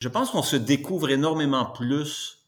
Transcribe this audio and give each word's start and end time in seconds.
Je 0.00 0.08
pense 0.08 0.30
qu'on 0.30 0.42
se 0.42 0.56
découvre 0.56 1.10
énormément 1.10 1.66
plus 1.66 2.38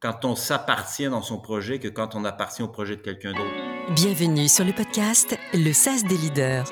quand 0.00 0.24
on 0.24 0.34
s'appartient 0.34 1.08
dans 1.08 1.22
son 1.22 1.38
projet 1.38 1.78
que 1.78 1.86
quand 1.86 2.16
on 2.16 2.24
appartient 2.24 2.62
au 2.62 2.66
projet 2.66 2.96
de 2.96 3.02
quelqu'un 3.02 3.30
d'autre. 3.30 3.94
Bienvenue 3.94 4.48
sur 4.48 4.64
le 4.64 4.72
podcast 4.72 5.38
Le 5.54 5.72
SAS 5.72 6.02
des 6.02 6.16
leaders. 6.16 6.68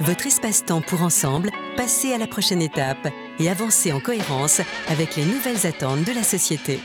Votre 0.00 0.28
espace-temps 0.28 0.80
pour 0.80 1.02
ensemble 1.02 1.50
passer 1.76 2.14
à 2.14 2.16
la 2.16 2.26
prochaine 2.26 2.62
étape 2.62 3.06
et 3.38 3.50
avancer 3.50 3.92
en 3.92 4.00
cohérence 4.00 4.62
avec 4.88 5.16
les 5.16 5.26
nouvelles 5.26 5.66
attentes 5.66 6.04
de 6.04 6.12
la 6.12 6.22
société. 6.22 6.80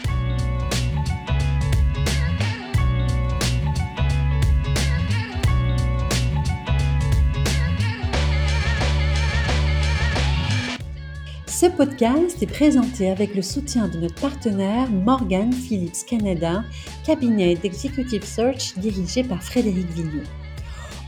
Ce 11.56 11.68
podcast 11.68 12.44
est 12.44 12.48
présenté 12.48 13.10
avec 13.10 13.34
le 13.34 13.42
soutien 13.42 13.88
de 13.88 13.98
notre 13.98 14.20
partenaire 14.20 14.92
Morgan 14.92 15.54
Phillips 15.54 16.06
Canada, 16.06 16.66
cabinet 17.06 17.56
d'executive 17.56 18.26
search 18.26 18.78
dirigé 18.78 19.24
par 19.24 19.42
Frédéric 19.42 19.90
Vigneault. 19.92 20.28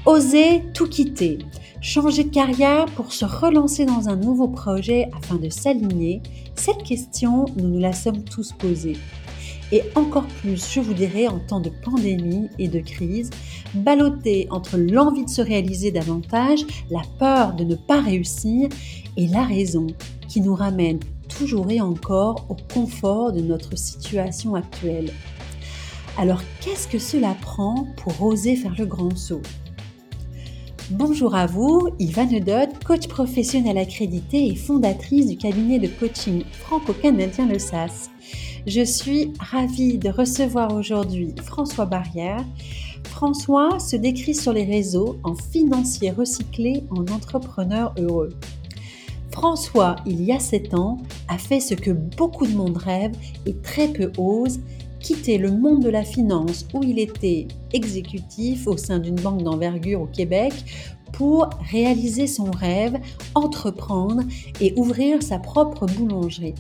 Oser 0.06 0.64
tout 0.74 0.88
quitter, 0.88 1.40
changer 1.82 2.24
de 2.24 2.30
carrière 2.30 2.86
pour 2.96 3.12
se 3.12 3.26
relancer 3.26 3.84
dans 3.84 4.08
un 4.08 4.16
nouveau 4.16 4.48
projet 4.48 5.10
afin 5.18 5.36
de 5.36 5.50
s'aligner, 5.50 6.22
cette 6.56 6.84
question, 6.84 7.48
nous 7.58 7.68
nous 7.68 7.80
la 7.80 7.92
sommes 7.92 8.24
tous 8.24 8.54
posée. 8.54 8.96
Et 9.74 9.82
encore 9.96 10.28
plus, 10.40 10.72
je 10.72 10.80
vous 10.80 10.94
dirais, 10.94 11.28
en 11.28 11.40
temps 11.40 11.60
de 11.60 11.72
pandémie 11.84 12.48
et 12.58 12.70
de 12.70 12.80
crise, 12.80 13.32
ballotté 13.74 14.48
entre 14.50 14.78
l'envie 14.78 15.26
de 15.26 15.30
se 15.30 15.42
réaliser 15.42 15.92
davantage, 15.92 16.62
la 16.90 17.02
peur 17.20 17.54
de 17.54 17.66
ne 17.66 17.76
pas 17.76 18.00
réussir 18.00 18.70
et 19.18 19.28
la 19.28 19.44
raison 19.44 19.88
nous 20.42 20.56
ramène 20.56 21.00
toujours 21.28 21.70
et 21.70 21.82
encore 21.82 22.46
au 22.50 22.56
confort 22.74 23.32
de 23.32 23.42
notre 23.42 23.78
situation 23.78 24.56
actuelle. 24.56 25.12
Alors 26.18 26.42
qu'est-ce 26.62 26.88
que 26.88 27.00
cela 27.00 27.36
prend 27.42 27.88
pour 27.98 28.24
oser 28.24 28.56
faire 28.56 28.76
le 28.78 28.86
grand 28.86 29.16
saut? 29.16 29.42
Bonjour 30.90 31.36
à 31.36 31.48
vous, 31.48 31.90
Yvonne 32.00 32.40
Dodd, 32.40 32.70
coach 32.86 33.08
professionnel 33.08 33.78
accrédité 33.78 34.48
et 34.48 34.56
fondatrice 34.56 35.28
du 35.28 35.36
cabinet 35.36 35.80
de 35.80 35.88
coaching 35.88 36.44
franco-canadien 36.52 37.46
Le 37.46 37.60
SAS. 37.60 38.10
Je 38.66 38.84
suis 38.84 39.34
ravie 39.40 39.98
de 39.98 40.10
recevoir 40.10 40.74
aujourd'hui 40.74 41.36
François 41.44 41.86
Barrière. 41.86 42.44
François 43.04 43.80
se 43.80 43.96
décrit 43.96 44.34
sur 44.34 44.54
les 44.54 44.66
réseaux 44.66 45.18
en 45.24 45.36
financier 45.36 46.12
recyclé, 46.12 46.84
en 46.90 47.02
entrepreneur 47.14 47.94
heureux. 47.98 48.30
François, 49.38 49.98
il 50.08 50.24
y 50.24 50.32
a 50.32 50.40
7 50.40 50.74
ans, 50.74 50.98
a 51.28 51.38
fait 51.38 51.60
ce 51.60 51.76
que 51.76 51.92
beaucoup 51.92 52.48
de 52.48 52.56
monde 52.56 52.78
rêve 52.78 53.12
et 53.46 53.56
très 53.58 53.88
peu 53.88 54.12
ose, 54.18 54.60
quitter 55.00 55.38
le 55.38 55.52
monde 55.52 55.84
de 55.84 55.90
la 55.90 56.04
finance 56.04 56.66
où 56.74 56.82
il 56.82 56.98
était 56.98 57.48
exécutif 57.72 58.66
au 58.66 58.78
sein 58.78 58.98
d'une 58.98 59.14
banque 59.14 59.44
d'envergure 59.44 60.02
au 60.02 60.06
Québec 60.08 60.54
pour 61.14 61.52
réaliser 61.70 62.26
son 62.26 62.50
rêve, 62.50 62.98
entreprendre 63.36 64.24
et 64.60 64.74
ouvrir 64.76 65.22
sa 65.22 65.38
propre 65.38 65.86
boulangerie. 65.86 66.56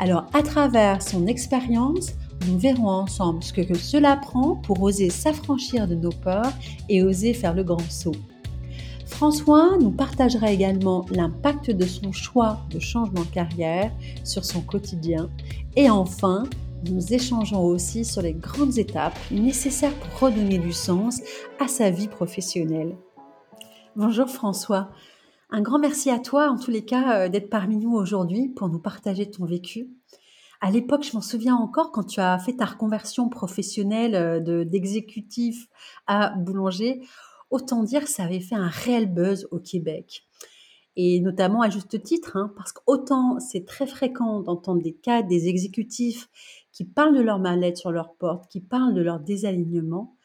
Alors 0.00 0.26
à 0.34 0.42
travers 0.42 1.00
son 1.00 1.28
expérience, 1.28 2.14
nous 2.48 2.58
verrons 2.58 2.88
ensemble 2.88 3.44
ce 3.44 3.52
que 3.52 3.78
cela 3.78 4.16
prend 4.16 4.56
pour 4.56 4.82
oser 4.82 5.08
s'affranchir 5.08 5.86
de 5.86 5.94
nos 5.94 6.10
peurs 6.10 6.52
et 6.88 7.04
oser 7.04 7.32
faire 7.32 7.54
le 7.54 7.62
grand 7.62 7.88
saut. 7.88 8.16
François 9.06 9.78
nous 9.78 9.92
partagera 9.92 10.50
également 10.50 11.06
l'impact 11.10 11.70
de 11.70 11.86
son 11.86 12.12
choix 12.12 12.58
de 12.70 12.78
changement 12.78 13.22
de 13.22 13.28
carrière 13.28 13.92
sur 14.24 14.44
son 14.44 14.60
quotidien. 14.60 15.30
Et 15.76 15.88
enfin, 15.88 16.44
nous 16.84 17.12
échangeons 17.12 17.64
aussi 17.64 18.04
sur 18.04 18.20
les 18.20 18.34
grandes 18.34 18.78
étapes 18.78 19.18
nécessaires 19.30 19.94
pour 19.94 20.28
redonner 20.28 20.58
du 20.58 20.72
sens 20.72 21.20
à 21.60 21.68
sa 21.68 21.90
vie 21.90 22.08
professionnelle. 22.08 22.96
Bonjour 23.94 24.28
François. 24.28 24.90
Un 25.50 25.62
grand 25.62 25.78
merci 25.78 26.10
à 26.10 26.18
toi, 26.18 26.50
en 26.50 26.58
tous 26.58 26.72
les 26.72 26.84
cas, 26.84 27.20
euh, 27.20 27.28
d'être 27.28 27.48
parmi 27.48 27.76
nous 27.76 27.94
aujourd'hui 27.94 28.48
pour 28.48 28.68
nous 28.68 28.80
partager 28.80 29.30
ton 29.30 29.44
vécu. 29.44 29.88
À 30.60 30.70
l'époque, 30.70 31.04
je 31.04 31.14
m'en 31.14 31.20
souviens 31.20 31.54
encore 31.54 31.92
quand 31.92 32.04
tu 32.04 32.20
as 32.20 32.38
fait 32.38 32.54
ta 32.54 32.64
reconversion 32.64 33.28
professionnelle 33.28 34.14
euh, 34.14 34.64
d'exécutif 34.64 35.68
à 36.06 36.30
boulanger. 36.30 37.02
Autant 37.50 37.82
dire 37.82 38.04
que 38.04 38.10
ça 38.10 38.24
avait 38.24 38.40
fait 38.40 38.54
un 38.54 38.68
réel 38.68 39.06
buzz 39.06 39.46
au 39.50 39.58
Québec. 39.58 40.24
Et 40.96 41.20
notamment 41.20 41.60
à 41.60 41.68
juste 41.68 42.02
titre, 42.02 42.36
hein, 42.36 42.52
parce 42.56 42.72
qu'autant 42.72 43.38
c'est 43.38 43.66
très 43.66 43.86
fréquent 43.86 44.40
d'entendre 44.40 44.82
des 44.82 44.94
cas 44.94 45.22
des 45.22 45.48
exécutifs 45.48 46.28
qui 46.72 46.84
parlent 46.84 47.14
de 47.14 47.20
leur 47.20 47.38
mal-être 47.38 47.76
sur 47.76 47.92
leur 47.92 48.14
porte, 48.14 48.50
qui 48.50 48.60
parlent 48.60 48.94
de 48.94 49.02
leur 49.02 49.20
désalignement, 49.20 50.16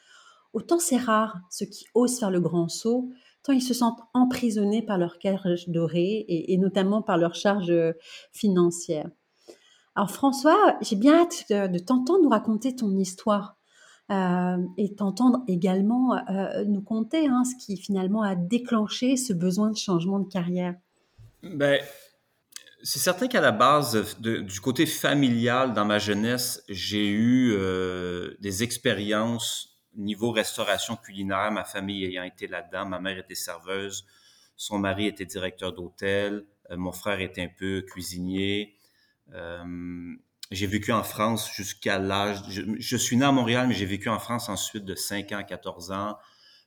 autant 0.53 0.79
c'est 0.79 0.97
rare 0.97 1.37
ceux 1.49 1.65
qui 1.65 1.85
osent 1.93 2.19
faire 2.19 2.31
le 2.31 2.39
grand 2.39 2.69
saut, 2.69 3.09
tant 3.43 3.51
ils 3.51 3.61
se 3.61 3.73
sentent 3.73 3.99
emprisonnés 4.13 4.81
par 4.81 4.97
leur 4.97 5.19
cage 5.19 5.67
dorée 5.67 6.25
et, 6.27 6.53
et 6.53 6.57
notamment 6.57 7.01
par 7.01 7.17
leur 7.17 7.35
charge 7.35 7.73
financière. 8.31 9.09
Alors 9.95 10.11
François, 10.11 10.77
j'ai 10.81 10.95
bien 10.95 11.15
hâte 11.15 11.45
de 11.49 11.79
t'entendre 11.79 12.23
nous 12.23 12.29
raconter 12.29 12.75
ton 12.75 12.97
histoire. 12.97 13.57
Euh, 14.11 14.57
et 14.77 14.93
t'entendre 14.93 15.41
également 15.47 16.17
euh, 16.29 16.65
nous 16.65 16.81
conter 16.81 17.27
hein, 17.27 17.43
ce 17.45 17.55
qui 17.63 17.77
finalement 17.77 18.23
a 18.23 18.35
déclenché 18.35 19.15
ce 19.15 19.31
besoin 19.31 19.69
de 19.69 19.77
changement 19.77 20.19
de 20.19 20.27
carrière. 20.27 20.75
Ben, 21.43 21.79
c'est 22.83 22.99
certain 22.99 23.29
qu'à 23.29 23.39
la 23.39 23.53
base, 23.53 24.19
du 24.19 24.59
côté 24.59 24.85
familial, 24.85 25.73
dans 25.73 25.85
ma 25.85 25.97
jeunesse, 25.97 26.61
j'ai 26.67 27.07
eu 27.07 27.53
euh, 27.53 28.35
des 28.41 28.63
expériences 28.63 29.69
niveau 29.95 30.31
restauration 30.31 30.97
culinaire, 30.97 31.51
ma 31.51 31.63
famille 31.63 32.03
ayant 32.03 32.23
été 32.23 32.47
là-dedans. 32.47 32.85
Ma 32.85 32.99
mère 32.99 33.17
était 33.17 33.35
serveuse, 33.35 34.05
son 34.57 34.77
mari 34.77 35.07
était 35.07 35.25
directeur 35.25 35.73
d'hôtel, 35.73 36.45
mon 36.69 36.91
frère 36.91 37.21
était 37.21 37.43
un 37.43 37.49
peu 37.57 37.81
cuisinier. 37.81 38.75
J'ai 40.51 40.67
vécu 40.67 40.91
en 40.91 41.03
France 41.03 41.49
jusqu'à 41.55 41.97
l'âge... 41.97 42.41
Je, 42.49 42.97
suis 42.97 43.15
né 43.15 43.23
à 43.23 43.31
Montréal, 43.31 43.69
mais 43.69 43.73
j'ai 43.73 43.85
vécu 43.85 44.09
en 44.09 44.19
France 44.19 44.49
ensuite 44.49 44.83
de 44.83 44.95
5 44.95 45.31
ans 45.31 45.37
à 45.37 45.43
14 45.43 45.91
ans, 45.91 46.17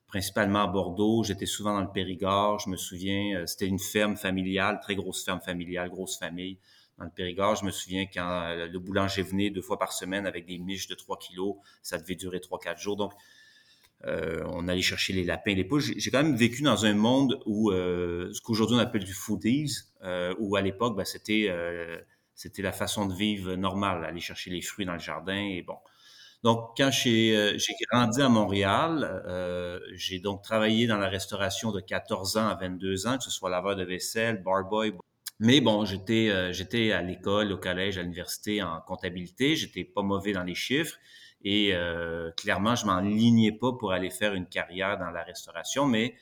principalement 0.06 0.62
à 0.62 0.66
Bordeaux. 0.66 1.22
J'étais 1.22 1.44
souvent 1.44 1.74
dans 1.74 1.82
le 1.82 1.92
Périgord. 1.92 2.60
Je 2.60 2.70
me 2.70 2.78
souviens, 2.78 3.40
euh, 3.40 3.46
c'était 3.46 3.66
une 3.66 3.78
ferme 3.78 4.16
familiale, 4.16 4.80
très 4.80 4.94
grosse 4.94 5.22
ferme 5.22 5.42
familiale, 5.42 5.90
grosse 5.90 6.18
famille 6.18 6.58
dans 6.96 7.04
le 7.04 7.10
Périgord. 7.10 7.56
Je 7.56 7.66
me 7.66 7.70
souviens 7.70 8.06
quand 8.06 8.26
euh, 8.26 8.68
le 8.68 8.78
boulanger 8.78 9.20
venait 9.20 9.50
deux 9.50 9.60
fois 9.60 9.78
par 9.78 9.92
semaine 9.92 10.26
avec 10.26 10.46
des 10.46 10.56
miches 10.58 10.88
de 10.88 10.94
3 10.94 11.18
kilos, 11.18 11.56
ça 11.82 11.98
devait 11.98 12.14
durer 12.14 12.38
3-4 12.38 12.80
jours. 12.80 12.96
Donc, 12.96 13.12
euh, 14.06 14.42
on 14.46 14.66
allait 14.66 14.80
chercher 14.80 15.12
les 15.12 15.24
lapins, 15.24 15.52
les 15.52 15.64
poules. 15.64 15.82
J'ai 15.82 16.10
quand 16.10 16.22
même 16.22 16.36
vécu 16.36 16.62
dans 16.62 16.86
un 16.86 16.94
monde 16.94 17.38
où 17.44 17.70
ce 17.70 18.40
qu'aujourd'hui 18.40 18.76
on 18.76 18.80
appelle 18.80 19.04
du 19.04 19.12
foodies, 19.12 19.76
où 20.38 20.56
à 20.56 20.62
l'époque, 20.62 20.96
ben, 20.96 21.04
c'était 21.04 21.50
c'était 22.34 22.62
la 22.62 22.72
façon 22.72 23.06
de 23.06 23.14
vivre 23.14 23.54
normale, 23.54 24.04
aller 24.04 24.20
chercher 24.20 24.50
les 24.50 24.60
fruits 24.60 24.86
dans 24.86 24.94
le 24.94 24.98
jardin 24.98 25.36
et 25.36 25.62
bon. 25.62 25.76
Donc, 26.44 26.74
quand 26.76 26.90
j'ai 26.90 27.34
euh, 27.34 27.56
grandi 27.90 28.20
à 28.20 28.28
Montréal, 28.28 29.22
euh, 29.26 29.80
j'ai 29.94 30.18
donc 30.18 30.42
travaillé 30.42 30.86
dans 30.86 30.98
la 30.98 31.08
restauration 31.08 31.72
de 31.72 31.80
14 31.80 32.36
ans 32.36 32.48
à 32.48 32.54
22 32.54 33.06
ans, 33.06 33.16
que 33.16 33.24
ce 33.24 33.30
soit 33.30 33.48
laveur 33.48 33.76
de 33.76 33.82
vaisselle, 33.82 34.42
barboy. 34.42 34.92
Mais 35.40 35.62
bon, 35.62 35.86
j'étais 35.86 36.28
euh, 36.28 36.52
j'étais 36.52 36.92
à 36.92 37.00
l'école, 37.00 37.50
au 37.50 37.56
collège, 37.56 37.96
à 37.96 38.02
l'université 38.02 38.62
en 38.62 38.78
comptabilité. 38.82 39.56
J'étais 39.56 39.84
pas 39.84 40.02
mauvais 40.02 40.32
dans 40.32 40.44
les 40.44 40.54
chiffres 40.54 40.98
et 41.46 41.74
clairement, 42.38 42.74
je 42.74 42.86
m'enlignais 42.86 43.52
pas 43.52 43.72
pour 43.78 43.92
aller 43.92 44.08
faire 44.08 44.32
une 44.32 44.46
carrière 44.46 44.96
dans 44.96 45.10
la 45.10 45.22
restauration, 45.22 45.84
mais 45.86 46.14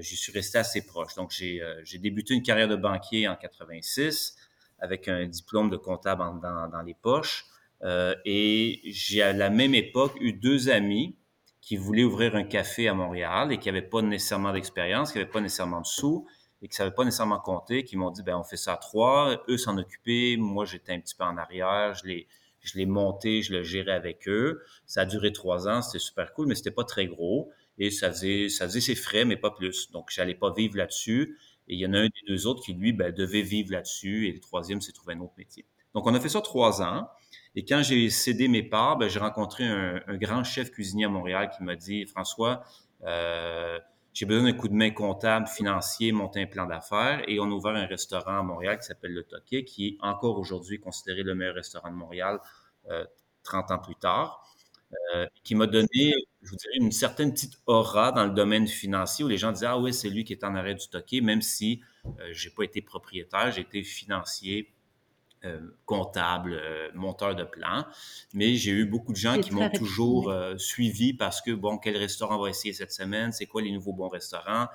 j'y 0.00 0.16
suis 0.16 0.32
resté 0.32 0.58
assez 0.58 0.84
proche. 0.84 1.14
Donc, 1.14 1.30
j'ai 1.32 1.98
débuté 1.98 2.34
une 2.34 2.42
carrière 2.42 2.68
de 2.68 2.76
banquier 2.76 3.26
en 3.26 3.36
86 3.36 4.36
avec 4.80 5.08
un 5.08 5.26
diplôme 5.26 5.70
de 5.70 5.76
comptable 5.76 6.22
dans, 6.40 6.82
les 6.82 6.94
poches. 6.94 7.46
Euh, 7.82 8.14
et 8.24 8.80
j'ai 8.84 9.22
à 9.22 9.32
la 9.32 9.50
même 9.50 9.74
époque 9.74 10.14
eu 10.20 10.32
deux 10.32 10.68
amis 10.68 11.16
qui 11.60 11.76
voulaient 11.76 12.04
ouvrir 12.04 12.36
un 12.36 12.44
café 12.44 12.88
à 12.88 12.94
Montréal 12.94 13.52
et 13.52 13.58
qui 13.58 13.68
n'avaient 13.68 13.82
pas 13.82 14.02
nécessairement 14.02 14.52
d'expérience, 14.52 15.12
qui 15.12 15.18
n'avaient 15.18 15.30
pas 15.30 15.40
nécessairement 15.40 15.80
de 15.80 15.86
sous 15.86 16.26
et 16.62 16.68
qui 16.68 16.72
ne 16.72 16.76
savaient 16.76 16.94
pas 16.94 17.04
nécessairement 17.04 17.40
compter, 17.40 17.84
qui 17.84 17.96
m'ont 17.96 18.10
dit, 18.10 18.22
ben 18.22 18.36
on 18.36 18.42
fait 18.42 18.58
ça 18.58 18.74
à 18.74 18.76
trois, 18.76 19.42
eux 19.48 19.56
s'en 19.56 19.78
occupaient, 19.78 20.36
moi 20.38 20.66
j'étais 20.66 20.92
un 20.92 21.00
petit 21.00 21.14
peu 21.14 21.24
en 21.24 21.38
arrière, 21.38 21.94
je 21.94 22.06
l'ai 22.06 22.28
je 22.62 22.76
l'ai 22.76 22.86
monté, 22.86 23.42
je 23.42 23.54
le 23.54 23.62
gérais 23.62 23.92
avec 23.92 24.28
eux. 24.28 24.62
Ça 24.86 25.02
a 25.02 25.04
duré 25.06 25.32
trois 25.32 25.66
ans, 25.66 25.80
c'était 25.80 25.98
super 25.98 26.34
cool, 26.34 26.46
mais 26.46 26.54
c'était 26.54 26.70
pas 26.70 26.84
très 26.84 27.06
gros 27.06 27.50
et 27.78 27.90
ça 27.90 28.10
faisait 28.10 28.48
ça 28.50 28.68
ses 28.68 28.94
frais, 28.94 29.24
mais 29.24 29.36
pas 29.36 29.50
plus. 29.50 29.90
Donc 29.90 30.10
j'allais 30.10 30.34
pas 30.34 30.52
vivre 30.52 30.76
là-dessus. 30.76 31.38
Et 31.68 31.74
il 31.74 31.80
y 31.80 31.86
en 31.86 31.94
a 31.94 31.98
un 31.98 32.06
des 32.06 32.22
deux 32.26 32.46
autres 32.46 32.62
qui, 32.62 32.74
lui, 32.74 32.92
ben, 32.92 33.12
devait 33.12 33.42
vivre 33.42 33.72
là-dessus. 33.72 34.28
Et 34.28 34.32
le 34.32 34.40
troisième 34.40 34.80
s'est 34.80 34.92
trouvé 34.92 35.14
un 35.14 35.20
autre 35.20 35.34
métier. 35.36 35.66
Donc, 35.94 36.06
on 36.06 36.14
a 36.14 36.20
fait 36.20 36.28
ça 36.28 36.40
trois 36.40 36.82
ans. 36.82 37.08
Et 37.54 37.64
quand 37.64 37.82
j'ai 37.82 38.10
cédé 38.10 38.48
mes 38.48 38.62
parts, 38.62 38.96
ben, 38.96 39.08
j'ai 39.08 39.20
rencontré 39.20 39.64
un, 39.66 40.00
grand 40.16 40.44
chef 40.44 40.70
cuisinier 40.70 41.06
à 41.06 41.08
Montréal 41.08 41.50
qui 41.56 41.62
m'a 41.62 41.76
dit, 41.76 42.06
François, 42.06 42.62
euh, 43.04 43.78
j'ai 44.12 44.26
besoin 44.26 44.50
d'un 44.50 44.56
coup 44.56 44.68
de 44.68 44.74
main 44.74 44.90
comptable, 44.90 45.46
financier, 45.46 46.12
monter 46.12 46.42
un 46.42 46.46
plan 46.46 46.66
d'affaires. 46.66 47.22
Et 47.28 47.38
on 47.40 47.44
a 47.44 47.50
ouvert 47.50 47.74
un 47.74 47.86
restaurant 47.86 48.38
à 48.38 48.42
Montréal 48.42 48.78
qui 48.78 48.86
s'appelle 48.86 49.12
Le 49.12 49.24
Toquet, 49.24 49.64
qui 49.64 49.88
est 49.88 49.96
encore 50.00 50.38
aujourd'hui 50.38 50.80
considéré 50.80 51.22
le 51.22 51.34
meilleur 51.34 51.54
restaurant 51.54 51.90
de 51.90 51.96
Montréal 51.96 52.40
30 53.42 53.70
ans 53.70 53.78
plus 53.78 53.96
tard. 53.96 54.44
Qui 55.44 55.54
m'a 55.54 55.66
donné, 55.66 56.14
je 56.42 56.50
vous 56.50 56.56
dirais, 56.56 56.74
une 56.80 56.92
certaine 56.92 57.32
petite 57.32 57.54
aura 57.66 58.12
dans 58.12 58.24
le 58.24 58.32
domaine 58.32 58.66
financier 58.66 59.24
où 59.24 59.28
les 59.28 59.38
gens 59.38 59.52
disaient 59.52 59.66
Ah 59.66 59.78
oui, 59.78 59.94
c'est 59.94 60.08
lui 60.08 60.24
qui 60.24 60.32
est 60.32 60.44
en 60.44 60.54
arrêt 60.54 60.74
du 60.74 60.88
Toquet, 60.88 61.20
même 61.20 61.42
si 61.42 61.80
je 62.32 62.48
n'ai 62.48 62.54
pas 62.54 62.64
été 62.64 62.82
propriétaire, 62.82 63.52
j'ai 63.52 63.60
été 63.62 63.82
financier 63.82 64.72
euh, 65.46 65.58
comptable, 65.86 66.52
euh, 66.52 66.90
monteur 66.92 67.34
de 67.34 67.44
plan. 67.44 67.86
Mais 68.34 68.56
j'ai 68.56 68.72
eu 68.72 68.84
beaucoup 68.84 69.12
de 69.12 69.16
gens 69.16 69.40
qui 69.40 69.52
m'ont 69.52 69.70
toujours 69.70 70.28
euh, 70.28 70.58
suivi 70.58 71.14
parce 71.14 71.40
que, 71.40 71.50
bon, 71.52 71.78
quel 71.78 71.96
restaurant 71.96 72.36
on 72.36 72.42
va 72.42 72.50
essayer 72.50 72.74
cette 72.74 72.92
semaine? 72.92 73.32
C'est 73.32 73.46
quoi 73.46 73.62
les 73.62 73.72
nouveaux 73.72 73.94
bons 73.94 74.10
restaurants? 74.10 74.68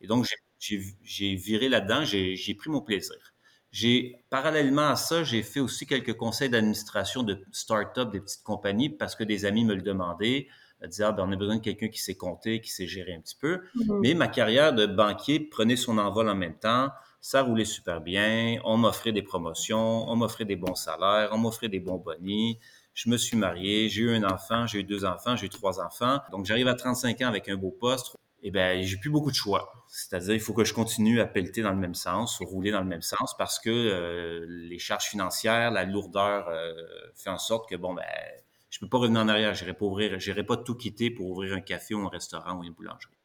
Et 0.00 0.06
donc, 0.06 0.24
j'ai 0.60 1.34
viré 1.34 1.68
là-dedans, 1.68 2.04
j'ai 2.04 2.54
pris 2.54 2.70
mon 2.70 2.80
plaisir. 2.80 3.33
J'ai, 3.74 4.24
parallèlement 4.30 4.88
à 4.88 4.94
ça, 4.94 5.24
j'ai 5.24 5.42
fait 5.42 5.58
aussi 5.58 5.84
quelques 5.84 6.16
conseils 6.16 6.48
d'administration 6.48 7.24
de 7.24 7.44
start-up, 7.50 8.12
des 8.12 8.20
petites 8.20 8.44
compagnies, 8.44 8.88
parce 8.88 9.16
que 9.16 9.24
des 9.24 9.46
amis 9.46 9.64
me 9.64 9.74
le 9.74 9.82
demandaient, 9.82 10.46
disaient, 10.86 11.04
ah, 11.04 11.10
ben, 11.12 11.24
on 11.26 11.32
a 11.32 11.36
besoin 11.36 11.56
de 11.56 11.60
quelqu'un 11.60 11.88
qui 11.88 11.98
sait 11.98 12.14
compter, 12.14 12.60
qui 12.60 12.70
sait 12.70 12.86
gérer 12.86 13.14
un 13.14 13.20
petit 13.20 13.36
peu. 13.36 13.62
Mm-hmm. 13.74 14.00
Mais 14.00 14.14
ma 14.14 14.28
carrière 14.28 14.74
de 14.74 14.86
banquier 14.86 15.40
prenait 15.40 15.74
son 15.74 15.98
envol 15.98 16.28
en 16.28 16.36
même 16.36 16.56
temps 16.56 16.90
ça 17.24 17.40
roulait 17.40 17.64
super 17.64 18.02
bien, 18.02 18.58
on 18.64 18.76
m'offrait 18.76 19.12
des 19.12 19.22
promotions, 19.22 20.06
on 20.10 20.14
m'offrait 20.14 20.44
des 20.44 20.56
bons 20.56 20.74
salaires, 20.74 21.30
on 21.32 21.38
m'offrait 21.38 21.70
des 21.70 21.80
bons 21.80 21.96
bonnies. 21.96 22.58
Je 22.92 23.08
me 23.08 23.16
suis 23.16 23.34
marié, 23.38 23.88
j'ai 23.88 24.02
eu 24.02 24.14
un 24.14 24.24
enfant, 24.24 24.66
j'ai 24.66 24.80
eu 24.80 24.84
deux 24.84 25.06
enfants, 25.06 25.34
j'ai 25.34 25.46
eu 25.46 25.48
trois 25.48 25.80
enfants. 25.80 26.18
Donc 26.32 26.44
j'arrive 26.44 26.68
à 26.68 26.74
35 26.74 27.22
ans 27.22 27.28
avec 27.28 27.48
un 27.48 27.56
beau 27.56 27.70
poste. 27.70 28.14
Eh 28.46 28.50
bien, 28.50 28.82
j'ai 28.82 28.98
plus 28.98 29.08
beaucoup 29.08 29.30
de 29.30 29.36
choix. 29.36 29.72
C'est-à-dire, 29.88 30.34
il 30.34 30.40
faut 30.40 30.52
que 30.52 30.64
je 30.64 30.74
continue 30.74 31.18
à 31.18 31.26
pelleter 31.26 31.62
dans 31.62 31.70
le 31.70 31.78
même 31.78 31.94
sens, 31.94 32.40
ou 32.40 32.44
rouler 32.44 32.70
dans 32.70 32.82
le 32.82 32.86
même 32.86 33.00
sens, 33.00 33.34
parce 33.38 33.58
que 33.58 33.70
euh, 33.70 34.44
les 34.46 34.78
charges 34.78 35.06
financières, 35.06 35.70
la 35.70 35.84
lourdeur 35.86 36.48
euh, 36.48 36.74
fait 37.14 37.30
en 37.30 37.38
sorte 37.38 37.70
que, 37.70 37.74
bon, 37.74 37.94
ben, 37.94 38.04
je 38.68 38.78
peux 38.80 38.88
pas 38.88 38.98
revenir 38.98 39.22
en 39.22 39.28
arrière. 39.28 39.54
Je 39.54 39.64
pas, 39.72 40.44
pas 40.44 40.56
tout 40.58 40.74
quitter 40.74 41.10
pour 41.10 41.30
ouvrir 41.30 41.54
un 41.54 41.62
café 41.62 41.94
ou 41.94 42.00
un 42.00 42.10
restaurant 42.10 42.58
ou 42.58 42.64
une 42.64 42.74
boulangerie. 42.74 43.16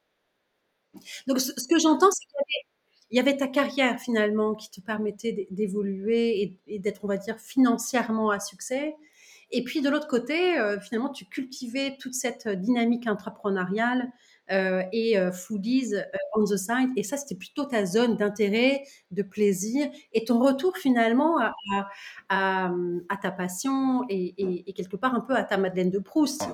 Donc, 1.27 1.41
ce, 1.41 1.51
que 1.51 1.79
j'entends, 1.79 2.11
c'est 2.11 2.25
qu'il 2.25 2.35
y 2.37 2.39
avait 2.39 2.65
il 3.11 3.17
y 3.17 3.19
avait 3.19 3.37
ta 3.37 3.47
carrière 3.47 3.99
finalement 3.99 4.53
qui 4.53 4.69
te 4.69 4.81
permettait 4.81 5.47
d'évoluer 5.49 6.59
et, 6.67 6.79
d'être, 6.79 7.03
on 7.03 7.07
va 7.07 7.17
dire, 7.17 7.39
financièrement 7.39 8.29
à 8.29 8.39
succès. 8.39 8.95
Et 9.51 9.63
puis 9.63 9.81
de 9.81 9.89
l'autre 9.89 10.07
côté, 10.07 10.59
euh, 10.59 10.79
finalement, 10.79 11.09
tu 11.09 11.25
cultivais 11.25 11.97
toute 11.99 12.13
cette 12.13 12.47
dynamique 12.47 13.07
entrepreneuriale 13.07 14.11
euh, 14.51 14.83
et 14.91 15.17
euh, 15.17 15.31
foodies 15.31 15.95
on 16.35 16.43
the 16.43 16.57
side. 16.57 16.89
Et 16.95 17.03
ça, 17.03 17.17
c'était 17.17 17.35
plutôt 17.35 17.65
ta 17.65 17.85
zone 17.85 18.17
d'intérêt, 18.17 18.83
de 19.11 19.23
plaisir 19.23 19.89
et 20.13 20.25
ton 20.25 20.39
retour 20.39 20.77
finalement 20.77 21.37
à, 22.29 22.71
ta 23.21 23.31
passion 23.31 24.03
et, 24.09 24.73
quelque 24.75 24.95
part 24.95 25.15
un 25.15 25.21
peu 25.21 25.35
à 25.35 25.43
ta 25.43 25.57
Madeleine 25.57 25.91
de 25.91 25.99
Proust. 25.99 26.47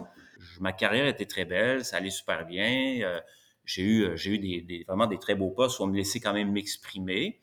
Ma 0.59 0.73
carrière 0.73 1.07
était 1.07 1.25
très 1.25 1.45
belle, 1.45 1.85
ça 1.85 1.97
allait 1.97 2.09
super 2.09 2.45
bien 2.45 3.21
j'ai 3.65 3.81
eu, 3.81 4.03
euh, 4.03 4.15
j'ai 4.15 4.31
eu 4.31 4.39
des, 4.39 4.83
vraiment 4.87 5.07
des 5.07 5.17
très 5.17 5.35
beaux 5.35 5.49
postes 5.49 5.79
où 5.79 5.83
on 5.83 5.87
me 5.87 5.97
laissait 5.97 6.19
quand 6.19 6.33
même 6.33 6.51
m'exprimer. 6.51 7.41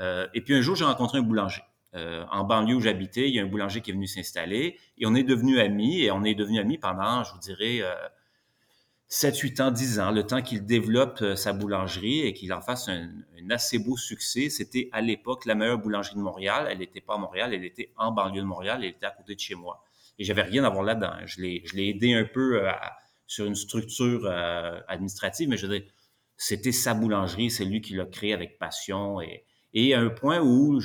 Euh, 0.00 0.26
et 0.34 0.40
puis 0.40 0.54
un 0.54 0.60
jour, 0.60 0.76
j'ai 0.76 0.84
rencontré 0.84 1.18
un 1.18 1.22
boulanger. 1.22 1.62
Euh, 1.96 2.24
en 2.30 2.44
banlieue 2.44 2.76
où 2.76 2.80
j'habitais, 2.80 3.28
il 3.28 3.34
y 3.34 3.40
a 3.40 3.42
un 3.42 3.46
boulanger 3.46 3.80
qui 3.80 3.90
est 3.90 3.94
venu 3.94 4.06
s'installer 4.06 4.78
et 4.96 5.06
on 5.06 5.14
est 5.16 5.24
devenus 5.24 5.58
amis 5.58 6.02
et 6.02 6.12
on 6.12 6.22
est 6.22 6.36
devenus 6.36 6.60
amis 6.60 6.78
pendant, 6.78 7.24
je 7.24 7.32
vous 7.32 7.40
dirais, 7.40 7.80
7, 9.12 9.36
8 9.36 9.60
ans, 9.60 9.70
10 9.72 9.98
ans, 9.98 10.12
le 10.12 10.24
temps 10.24 10.40
qu'il 10.40 10.64
développe 10.64 11.34
sa 11.34 11.52
boulangerie 11.52 12.20
et 12.20 12.32
qu'il 12.32 12.52
en 12.52 12.60
fasse 12.60 12.88
un, 12.88 13.10
assez 13.50 13.80
beau 13.80 13.96
succès. 13.96 14.50
C'était 14.50 14.88
à 14.92 15.00
l'époque 15.00 15.46
la 15.46 15.56
meilleure 15.56 15.78
boulangerie 15.78 16.14
de 16.14 16.20
Montréal. 16.20 16.68
Elle 16.70 16.78
n'était 16.78 17.00
pas 17.00 17.14
à 17.14 17.18
Montréal, 17.18 17.52
elle 17.52 17.64
était 17.64 17.92
en 17.96 18.12
banlieue 18.12 18.40
de 18.40 18.46
Montréal, 18.46 18.84
elle 18.84 18.90
était 18.90 19.06
à 19.06 19.10
côté 19.10 19.34
de 19.34 19.40
chez 19.40 19.56
moi. 19.56 19.82
Et 20.20 20.24
j'avais 20.24 20.42
rien 20.42 20.62
à 20.62 20.70
voir 20.70 20.84
là-dedans. 20.84 21.12
Je 21.26 21.42
l'ai, 21.42 21.60
je 21.64 21.76
aidé 21.76 22.14
un 22.14 22.24
peu 22.24 22.68
à, 22.68 22.96
sur 23.26 23.46
une 23.46 23.56
structure 23.56 24.26
euh, 24.26 24.78
administrative, 24.86 25.48
mais 25.48 25.56
je 25.56 25.66
veux 25.66 25.84
c'était 26.36 26.72
sa 26.72 26.94
boulangerie, 26.94 27.50
c'est 27.50 27.64
lui 27.64 27.80
qui 27.80 27.94
l'a 27.94 28.06
créé 28.06 28.32
avec 28.32 28.58
passion. 28.58 29.20
Et, 29.20 29.44
et 29.74 29.92
à 29.92 30.00
un 30.00 30.08
point 30.08 30.40
où, 30.40 30.80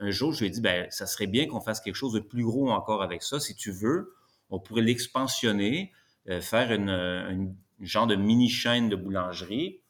un 0.00 0.10
jour, 0.10 0.32
je 0.32 0.40
lui 0.40 0.46
ai 0.48 0.50
dit, 0.50 0.60
ben, 0.60 0.90
ça 0.90 1.06
serait 1.06 1.28
bien 1.28 1.46
qu'on 1.46 1.60
fasse 1.60 1.80
quelque 1.80 1.94
chose 1.94 2.12
de 2.12 2.20
plus 2.20 2.44
gros 2.44 2.70
encore 2.70 3.02
avec 3.02 3.22
ça. 3.22 3.38
Si 3.38 3.54
tu 3.54 3.70
veux, 3.70 4.12
on 4.50 4.58
pourrait 4.58 4.82
l'expansionner, 4.82 5.92
euh, 6.28 6.40
faire 6.40 6.72
une, 6.72 7.54
genre 7.80 8.06
de 8.06 8.16
mini-chaîne 8.16 8.88
de 8.88 8.96
boulangerie. 8.96 9.80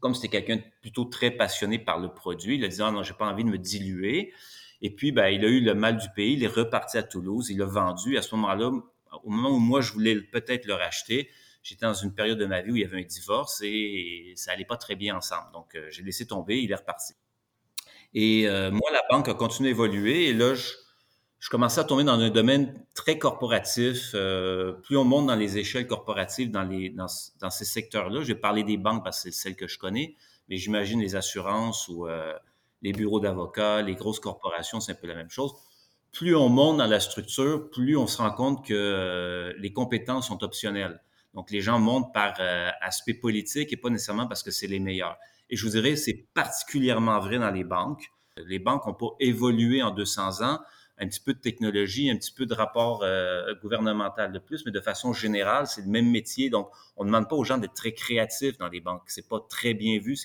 Comme 0.00 0.14
c'était 0.14 0.28
quelqu'un 0.28 0.62
plutôt 0.80 1.04
très 1.04 1.30
passionné 1.30 1.78
par 1.78 1.98
le 1.98 2.08
produit, 2.08 2.56
il 2.56 2.64
a 2.64 2.68
dit, 2.68 2.82
ah 2.82 2.90
non, 2.90 3.02
j'ai 3.02 3.14
pas 3.14 3.26
envie 3.26 3.44
de 3.44 3.48
me 3.48 3.58
diluer. 3.58 4.32
Et 4.82 4.90
puis, 4.90 5.12
ben, 5.12 5.28
il 5.28 5.44
a 5.44 5.48
eu 5.48 5.60
le 5.60 5.74
mal 5.74 5.96
du 5.96 6.08
pays, 6.14 6.34
il 6.34 6.44
est 6.44 6.48
reparti 6.48 6.98
à 6.98 7.02
Toulouse, 7.02 7.48
il 7.50 7.58
l'a 7.58 7.64
vendu. 7.64 8.18
À 8.18 8.22
ce 8.22 8.34
moment-là, 8.34 8.70
au 9.22 9.30
moment 9.30 9.50
où 9.50 9.58
moi, 9.58 9.80
je 9.80 9.92
voulais 9.92 10.16
peut-être 10.20 10.66
le 10.66 10.74
racheter, 10.74 11.30
j'étais 11.62 11.86
dans 11.86 11.94
une 11.94 12.14
période 12.14 12.38
de 12.38 12.46
ma 12.46 12.60
vie 12.60 12.72
où 12.72 12.76
il 12.76 12.82
y 12.82 12.84
avait 12.84 13.00
un 13.00 13.06
divorce 13.06 13.60
et 13.64 14.32
ça 14.36 14.52
allait 14.52 14.64
pas 14.64 14.76
très 14.76 14.96
bien 14.96 15.16
ensemble. 15.16 15.50
Donc, 15.52 15.74
euh, 15.74 15.88
j'ai 15.90 16.02
laissé 16.02 16.26
tomber, 16.26 16.60
il 16.60 16.70
est 16.70 16.76
reparti. 16.76 17.14
Et 18.14 18.48
euh, 18.48 18.70
moi, 18.70 18.90
la 18.92 19.02
banque 19.10 19.28
a 19.28 19.34
continué 19.34 19.70
à 19.70 19.72
évoluer 19.72 20.28
et 20.28 20.32
là, 20.32 20.54
je, 20.54 20.68
commençais 21.50 21.80
à 21.80 21.84
tomber 21.84 22.04
dans 22.04 22.18
un 22.18 22.30
domaine 22.30 22.74
très 22.94 23.18
corporatif. 23.18 24.10
Euh, 24.14 24.72
plus 24.72 24.96
on 24.96 25.04
monte 25.04 25.26
dans 25.26 25.34
les 25.34 25.58
échelles 25.58 25.86
corporatives, 25.86 26.50
dans, 26.50 27.08
ces 27.50 27.64
secteurs-là, 27.64 28.22
je 28.22 28.28
vais 28.28 28.34
parler 28.34 28.64
des 28.64 28.76
banques 28.76 29.04
parce 29.04 29.22
que 29.22 29.30
c'est 29.30 29.42
celles 29.42 29.56
que 29.56 29.68
je 29.68 29.78
connais, 29.78 30.16
mais 30.48 30.56
j'imagine 30.56 31.00
les 31.00 31.16
assurances 31.16 31.88
ou 31.88 32.06
les 32.82 32.92
bureaux 32.92 33.20
d'avocats, 33.20 33.82
les 33.82 33.94
grosses 33.94 34.20
corporations, 34.20 34.80
c'est 34.80 34.92
un 34.92 34.96
peu 34.96 35.06
la 35.06 35.14
même 35.14 35.30
chose 35.30 35.54
plus 36.16 36.34
on 36.34 36.48
monte 36.48 36.78
dans 36.78 36.86
la 36.86 36.98
structure, 36.98 37.68
plus 37.70 37.94
on 37.94 38.06
se 38.06 38.16
rend 38.16 38.30
compte 38.30 38.66
que 38.66 38.72
euh, 38.72 39.52
les 39.58 39.74
compétences 39.74 40.28
sont 40.28 40.42
optionnelles. 40.42 41.02
Donc, 41.34 41.50
les 41.50 41.60
gens 41.60 41.78
montent 41.78 42.14
par 42.14 42.32
euh, 42.40 42.70
aspect 42.80 43.12
politique 43.12 43.70
et 43.74 43.76
pas 43.76 43.90
nécessairement 43.90 44.26
parce 44.26 44.42
que 44.42 44.50
c'est 44.50 44.66
les 44.66 44.80
meilleurs. 44.80 45.18
Et 45.50 45.56
je 45.56 45.64
vous 45.66 45.72
dirais, 45.72 45.94
c'est 45.94 46.26
particulièrement 46.32 47.20
vrai 47.20 47.38
dans 47.38 47.50
les 47.50 47.64
banques. 47.64 48.06
Les 48.38 48.58
banques 48.58 48.86
n'ont 48.86 48.94
pas 48.94 49.14
évolué 49.20 49.82
en 49.82 49.90
200 49.90 50.42
ans. 50.42 50.58
Un 50.98 51.08
petit 51.08 51.20
peu 51.20 51.34
de 51.34 51.38
technologie, 51.38 52.10
un 52.10 52.16
petit 52.16 52.32
peu 52.32 52.46
de 52.46 52.54
rapport 52.54 53.02
euh, 53.02 53.54
gouvernemental 53.62 54.32
de 54.32 54.38
plus, 54.38 54.64
mais 54.64 54.72
de 54.72 54.80
façon 54.80 55.12
générale, 55.12 55.66
c'est 55.66 55.82
le 55.82 55.88
même 55.88 56.10
métier. 56.10 56.48
Donc, 56.48 56.70
on 56.96 57.04
ne 57.04 57.08
demande 57.08 57.28
pas 57.28 57.36
aux 57.36 57.44
gens 57.44 57.58
d'être 57.58 57.74
très 57.74 57.92
créatifs 57.92 58.56
dans 58.58 58.68
les 58.68 58.80
banques. 58.80 59.02
C'est 59.06 59.28
pas 59.28 59.40
très 59.48 59.74
bien 59.74 59.98
vu. 59.98 60.16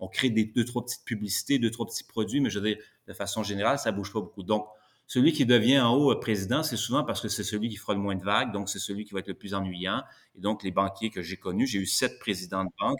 On 0.00 0.08
crée 0.08 0.30
des 0.30 0.44
deux, 0.44 0.64
trois 0.64 0.84
petites 0.84 1.04
publicités, 1.04 1.58
deux, 1.58 1.70
trois 1.70 1.86
petits 1.86 2.04
produits, 2.04 2.40
mais 2.40 2.50
je 2.50 2.58
veux 2.58 2.68
dire, 2.68 2.78
de 3.06 3.12
façon 3.12 3.42
générale, 3.42 3.78
ça 3.78 3.92
bouge 3.92 4.12
pas 4.12 4.20
beaucoup. 4.20 4.42
Donc, 4.42 4.66
celui 5.06 5.32
qui 5.32 5.46
devient 5.46 5.80
en 5.80 5.94
haut 5.94 6.12
euh, 6.12 6.20
président, 6.20 6.62
c'est 6.62 6.76
souvent 6.76 7.04
parce 7.04 7.20
que 7.20 7.28
c'est 7.28 7.44
celui 7.44 7.68
qui 7.68 7.76
fera 7.76 7.94
le 7.94 8.00
moins 8.00 8.14
de 8.16 8.24
vagues, 8.24 8.52
donc 8.52 8.68
c'est 8.68 8.78
celui 8.78 9.04
qui 9.04 9.12
va 9.12 9.20
être 9.20 9.28
le 9.28 9.34
plus 9.34 9.54
ennuyant. 9.54 10.02
Et 10.36 10.40
donc, 10.40 10.62
les 10.62 10.70
banquiers 10.70 11.10
que 11.10 11.22
j'ai 11.22 11.36
connus, 11.36 11.66
j'ai 11.66 11.78
eu 11.78 11.86
sept 11.86 12.18
présidents 12.18 12.64
de 12.64 12.70
banque. 12.78 12.98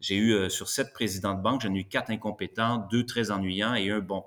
J'ai 0.00 0.16
eu, 0.16 0.32
euh, 0.32 0.48
sur 0.48 0.68
sept 0.68 0.92
présidents 0.92 1.34
de 1.34 1.42
banque, 1.42 1.62
j'en 1.62 1.72
ai 1.74 1.78
eu 1.78 1.84
quatre 1.84 2.10
incompétents, 2.10 2.86
deux 2.90 3.06
très 3.06 3.30
ennuyants 3.30 3.74
et 3.74 3.90
un 3.90 4.00
bon. 4.00 4.24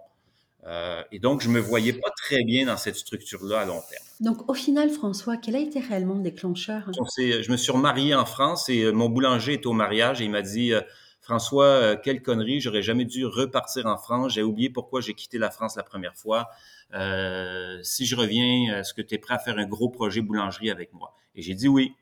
Euh, 0.65 1.03
et 1.11 1.19
donc, 1.19 1.41
je 1.41 1.49
me 1.49 1.59
voyais 1.59 1.93
pas 1.93 2.09
très 2.17 2.43
bien 2.43 2.65
dans 2.65 2.77
cette 2.77 2.95
structure-là 2.95 3.61
à 3.61 3.65
long 3.65 3.81
terme. 3.89 4.03
Donc, 4.19 4.49
au 4.49 4.53
final, 4.53 4.89
François, 4.89 5.37
quel 5.37 5.55
a 5.55 5.59
été 5.59 5.79
réellement 5.79 6.15
le 6.15 6.23
déclencheur? 6.23 6.89
je 7.17 7.51
me 7.51 7.57
suis 7.57 7.71
remarié 7.71 8.15
en 8.15 8.25
France 8.25 8.67
et 8.69 8.91
mon 8.91 9.09
boulanger 9.09 9.53
était 9.53 9.67
au 9.67 9.73
mariage 9.73 10.21
et 10.21 10.25
il 10.25 10.31
m'a 10.31 10.41
dit, 10.41 10.73
François, 11.21 11.95
quelle 11.97 12.21
connerie, 12.21 12.59
j'aurais 12.59 12.81
jamais 12.81 13.05
dû 13.05 13.25
repartir 13.25 13.85
en 13.85 13.97
France. 13.97 14.33
J'ai 14.33 14.43
oublié 14.43 14.69
pourquoi 14.69 14.99
j'ai 14.99 15.13
quitté 15.13 15.37
la 15.37 15.51
France 15.51 15.75
la 15.75 15.83
première 15.83 16.15
fois. 16.15 16.49
Euh, 16.93 17.79
si 17.83 18.05
je 18.05 18.15
reviens, 18.15 18.79
est-ce 18.79 18.93
que 18.93 19.01
tu 19.01 19.15
es 19.15 19.17
prêt 19.17 19.35
à 19.35 19.39
faire 19.39 19.57
un 19.57 19.65
gros 19.65 19.89
projet 19.89 20.21
boulangerie 20.21 20.71
avec 20.71 20.93
moi? 20.93 21.13
Et 21.35 21.41
j'ai 21.41 21.53
dit 21.53 21.67
oui. 21.67 21.93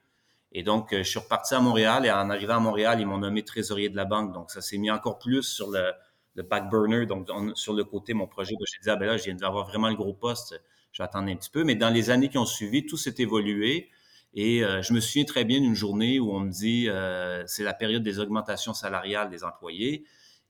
Et 0.52 0.64
donc, 0.64 0.94
euh, 0.94 1.00
je 1.00 1.10
suis 1.10 1.20
reparti 1.20 1.54
à 1.54 1.60
Montréal 1.60 2.06
et 2.06 2.12
en 2.12 2.30
arrivant 2.30 2.56
à 2.56 2.60
Montréal, 2.60 3.02
ils 3.02 3.06
m'ont 3.06 3.18
nommé 3.18 3.44
trésorier 3.44 3.90
de 3.90 3.96
la 3.96 4.06
banque. 4.06 4.34
Donc, 4.34 4.52
ça 4.52 4.62
s'est 4.62 4.78
mis 4.78 4.90
encore 4.90 5.20
plus 5.20 5.44
sur 5.44 5.70
le, 5.70 5.92
back 6.44 6.70
burner, 6.70 7.06
donc 7.06 7.28
sur 7.56 7.74
le 7.74 7.84
côté, 7.84 8.14
mon 8.14 8.28
projet. 8.28 8.54
J'ai 8.60 8.84
dit, 8.84 8.90
ah 8.90 8.96
ben 8.96 9.06
là, 9.06 9.18
je 9.18 9.24
viens 9.24 9.36
d'avoir 9.36 9.68
vraiment 9.68 9.90
le 9.90 9.96
gros 9.96 10.14
poste, 10.14 10.62
je 10.92 11.02
vais 11.02 11.06
attendre 11.06 11.30
un 11.30 11.36
petit 11.36 11.50
peu. 11.50 11.64
Mais 11.64 11.76
dans 11.76 11.90
les 11.90 12.10
années 12.10 12.30
qui 12.30 12.38
ont 12.38 12.46
suivi, 12.46 12.86
tout 12.86 12.98
s'est 12.98 13.16
évolué. 13.20 13.90
Et 14.38 14.66
euh, 14.66 14.82
je 14.82 14.92
me 14.94 15.00
souviens 15.00 15.24
très 15.24 15.46
bien 15.46 15.62
d'une 15.62 15.76
journée 15.76 16.20
où 16.20 16.32
on 16.32 16.42
me 16.42 16.52
dit, 16.52 16.90
c'est 17.48 17.64
la 17.64 17.74
période 17.74 18.04
des 18.04 18.20
augmentations 18.20 18.74
salariales 18.74 19.30
des 19.30 19.44
employés. 19.44 20.06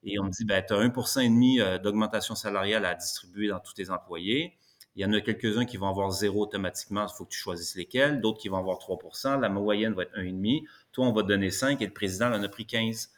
Et 0.06 0.20
on 0.20 0.26
me 0.26 0.30
dit, 0.30 0.46
ben, 0.46 0.64
tu 0.66 0.74
as 0.74 0.78
1,5 0.78 1.60
euh, 1.60 1.80
d'augmentation 1.80 2.36
salariale 2.36 2.86
à 2.86 2.94
distribuer 2.94 3.48
dans 3.48 3.60
tous 3.60 3.74
tes 3.74 3.90
employés. 3.90 4.54
Il 4.96 5.02
y 5.02 5.06
en 5.06 5.12
a 5.12 5.20
quelques-uns 5.20 5.66
qui 5.66 5.78
vont 5.78 5.90
avoir 5.90 6.12
zéro 6.12 6.44
automatiquement, 6.44 7.06
il 7.06 7.18
faut 7.18 7.26
que 7.26 7.32
tu 7.32 7.40
choisisses 7.40 7.76
lesquels. 7.76 8.22
D'autres 8.22 8.40
qui 8.40 8.48
vont 8.48 8.58
avoir 8.58 8.78
3% 8.78 9.40
La 9.42 9.50
moyenne 9.50 9.94
va 9.94 10.04
être 10.04 10.16
1,5 10.16 10.64
Toi, 10.94 11.08
on 11.08 11.12
va 11.12 11.24
te 11.24 11.28
donner 11.28 11.50
5 11.50 11.82
et 11.82 11.86
le 11.86 11.92
président 11.92 12.28
en 12.28 12.42
a 12.42 12.48
pris 12.48 12.66
15 12.66 13.12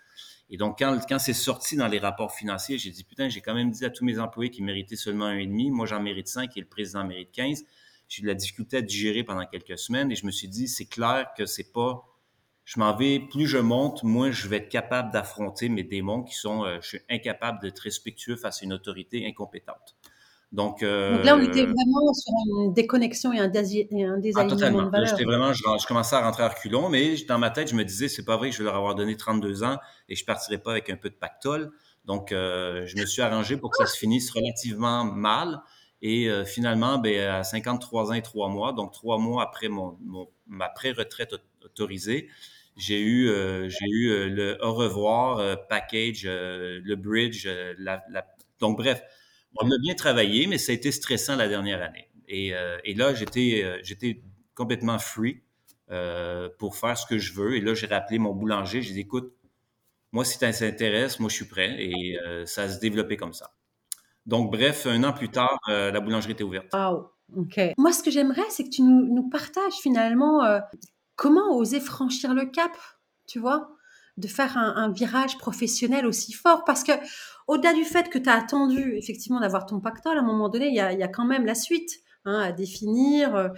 et 0.49 0.57
donc, 0.57 0.79
quand, 0.79 0.97
quand 1.07 1.19
c'est 1.19 1.33
sorti 1.33 1.75
dans 1.75 1.87
les 1.87 1.99
rapports 1.99 2.33
financiers, 2.33 2.77
j'ai 2.77 2.91
dit, 2.91 3.03
putain, 3.03 3.27
j'ai 3.27 3.41
quand 3.41 3.53
même 3.53 3.71
dit 3.71 3.83
à 3.83 3.89
tous 3.89 4.05
mes 4.05 4.17
employés 4.19 4.49
qu'ils 4.49 4.63
méritaient 4.63 4.95
seulement 4.95 5.29
1,5. 5.29 5.71
Moi, 5.71 5.85
j'en 5.85 6.01
mérite 6.01 6.27
5 6.27 6.55
et 6.55 6.61
le 6.61 6.67
président 6.67 7.03
mérite 7.03 7.31
15. 7.31 7.63
J'ai 8.07 8.19
eu 8.19 8.23
de 8.23 8.27
la 8.27 8.33
difficulté 8.33 8.77
à 8.77 8.81
digérer 8.81 9.23
pendant 9.23 9.45
quelques 9.45 9.77
semaines 9.77 10.11
et 10.11 10.15
je 10.15 10.25
me 10.25 10.31
suis 10.31 10.47
dit, 10.47 10.69
c'est 10.69 10.85
clair 10.85 11.27
que 11.37 11.45
c'est 11.45 11.73
pas 11.73 12.05
je 12.67 12.81
m'en 12.81 12.93
vais, 12.93 13.21
plus 13.21 13.47
je 13.47 13.59
monte, 13.59 14.03
moins 14.03 14.29
je 14.29 14.45
vais 14.49 14.57
être 14.57 14.67
capable 14.67 15.09
d'affronter 15.13 15.69
mes 15.69 15.83
démons 15.83 16.23
qui 16.23 16.35
sont, 16.35 16.65
euh, 16.65 16.79
je 16.81 16.87
suis 16.87 17.01
incapable 17.09 17.61
d'être 17.61 17.79
respectueux 17.79 18.35
face 18.35 18.61
à 18.61 18.65
une 18.65 18.73
autorité 18.73 19.25
incompétente. 19.25 19.95
Donc, 20.53 20.81
euh, 20.81 21.21
là, 21.23 21.35
on 21.35 21.41
était 21.41 21.65
vraiment 21.65 22.13
sur 22.13 22.33
une 22.47 22.73
déconnexion 22.73 23.33
et 23.33 23.39
un, 23.39 23.45
un 23.45 23.49
désalignement 24.17 24.83
de 24.83 24.89
valeurs. 24.89 25.07
J'étais 25.09 25.25
vraiment, 25.25 25.51
je, 25.51 25.87
commençais 25.87 26.15
à 26.15 26.21
rentrer 26.21 26.43
à 26.43 26.49
reculons, 26.49 26.89
mais 26.89 27.15
dans 27.27 27.37
ma 27.37 27.49
tête, 27.49 27.69
je 27.69 27.75
me 27.75 27.83
disais, 27.83 28.07
c'est 28.07 28.23
pas 28.23 28.37
vrai 28.37 28.49
que 28.49 28.55
je 28.55 28.59
vais 28.59 28.65
leur 28.65 28.75
avoir 28.75 28.95
donné 28.95 29.17
32 29.17 29.63
ans 29.63 29.77
et 30.07 30.15
je 30.15 30.23
partirai 30.23 30.57
pas 30.57 30.71
avec 30.71 30.89
un 30.89 30.95
peu 30.95 31.09
de 31.09 31.15
pactole. 31.15 31.71
Donc, 32.05 32.31
euh, 32.31 32.85
je 32.85 32.95
me 32.95 33.05
suis 33.05 33.21
arrangé 33.21 33.57
pour 33.57 33.71
que 33.71 33.77
ça 33.77 33.85
se 33.85 33.97
finisse 33.97 34.31
relativement 34.31 35.03
mal. 35.03 35.59
Et 36.01 36.29
euh, 36.29 36.45
finalement, 36.45 36.97
ben, 36.97 37.29
à 37.29 37.43
53 37.43 38.11
ans 38.11 38.13
et 38.13 38.21
3 38.21 38.47
mois, 38.47 38.71
donc 38.71 38.93
trois 38.93 39.17
mois 39.17 39.43
après 39.43 39.67
mon, 39.67 39.97
ma 40.45 40.69
pré-retraite 40.69 41.33
autorisée, 41.65 42.29
j'ai 42.77 43.01
eu, 43.01 43.27
j'ai 43.69 43.87
eu 43.87 44.29
le 44.29 44.55
au 44.63 44.71
revoir 44.71 45.57
package, 45.67 46.25
le 46.25 46.95
bridge, 46.95 47.49
la, 47.79 48.03
donc 48.59 48.77
bref, 48.77 49.01
on 49.55 49.71
a 49.71 49.77
bien 49.79 49.95
travaillé, 49.95 50.47
mais 50.47 50.57
ça 50.57 50.71
a 50.71 50.75
été 50.75 50.91
stressant 50.91 51.35
la 51.35 51.47
dernière 51.47 51.81
année. 51.81 52.09
Et, 52.27 52.53
euh, 52.53 52.77
là, 52.95 53.13
j'étais, 53.13 53.61
euh, 53.63 53.79
j'étais 53.83 54.21
complètement 54.53 54.99
free 54.99 55.41
euh, 55.91 56.49
pour 56.59 56.75
faire 56.75 56.97
ce 56.97 57.05
que 57.05 57.17
je 57.17 57.33
veux. 57.33 57.55
Et 57.55 57.61
là, 57.61 57.73
j'ai 57.73 57.87
rappelé 57.87 58.19
mon 58.19 58.33
boulanger. 58.33 58.81
J'ai 58.81 58.93
dit, 58.93 59.01
écoute, 59.01 59.33
moi, 60.11 60.25
si 60.25 60.37
ça 60.37 60.51
t'intéresse, 60.51 61.19
moi, 61.19 61.29
je 61.29 61.35
suis 61.35 61.45
prêt. 61.45 61.75
Et 61.79 62.17
ça 62.45 62.63
a 62.63 62.69
se 62.69 62.79
développé 62.79 63.17
comme 63.17 63.33
ça. 63.33 63.53
Donc, 64.25 64.51
bref, 64.51 64.85
un 64.85 65.03
an 65.03 65.13
plus 65.13 65.29
tard, 65.29 65.57
la 65.67 65.99
boulangerie 65.99 66.33
était 66.33 66.43
ouverte. 66.43 66.73
Wow, 66.73 67.11
OK. 67.35 67.59
Moi, 67.77 67.91
ce 67.91 68.03
que 68.03 68.11
j'aimerais, 68.11 68.49
c'est 68.49 68.63
que 68.63 68.69
tu 68.69 68.81
nous, 68.81 69.13
nous 69.13 69.29
partages 69.29 69.75
finalement 69.81 70.41
comment 71.15 71.55
oser 71.55 71.79
franchir 71.79 72.33
le 72.33 72.45
cap, 72.45 72.71
tu 73.25 73.39
vois? 73.39 73.69
De 74.17 74.27
faire 74.27 74.57
un, 74.57 74.91
virage 74.91 75.37
professionnel 75.37 76.05
aussi 76.05 76.33
fort 76.33 76.63
parce 76.65 76.83
que 76.83 76.91
au-delà 77.47 77.73
du 77.73 77.83
fait 77.83 78.09
que 78.09 78.17
tu 78.17 78.29
as 78.29 78.33
attendu 78.33 78.95
effectivement 78.95 79.39
d'avoir 79.39 79.65
ton 79.65 79.79
pactole, 79.79 80.17
à 80.17 80.21
un 80.21 80.25
moment 80.25 80.49
donné, 80.49 80.67
il 80.67 80.75
y 80.75 80.79
a, 80.79 81.07
quand 81.07 81.25
même 81.25 81.45
la 81.45 81.55
suite 81.55 81.91
hein, 82.25 82.39
à 82.39 82.51
définir 82.51 83.35
euh, 83.35 83.49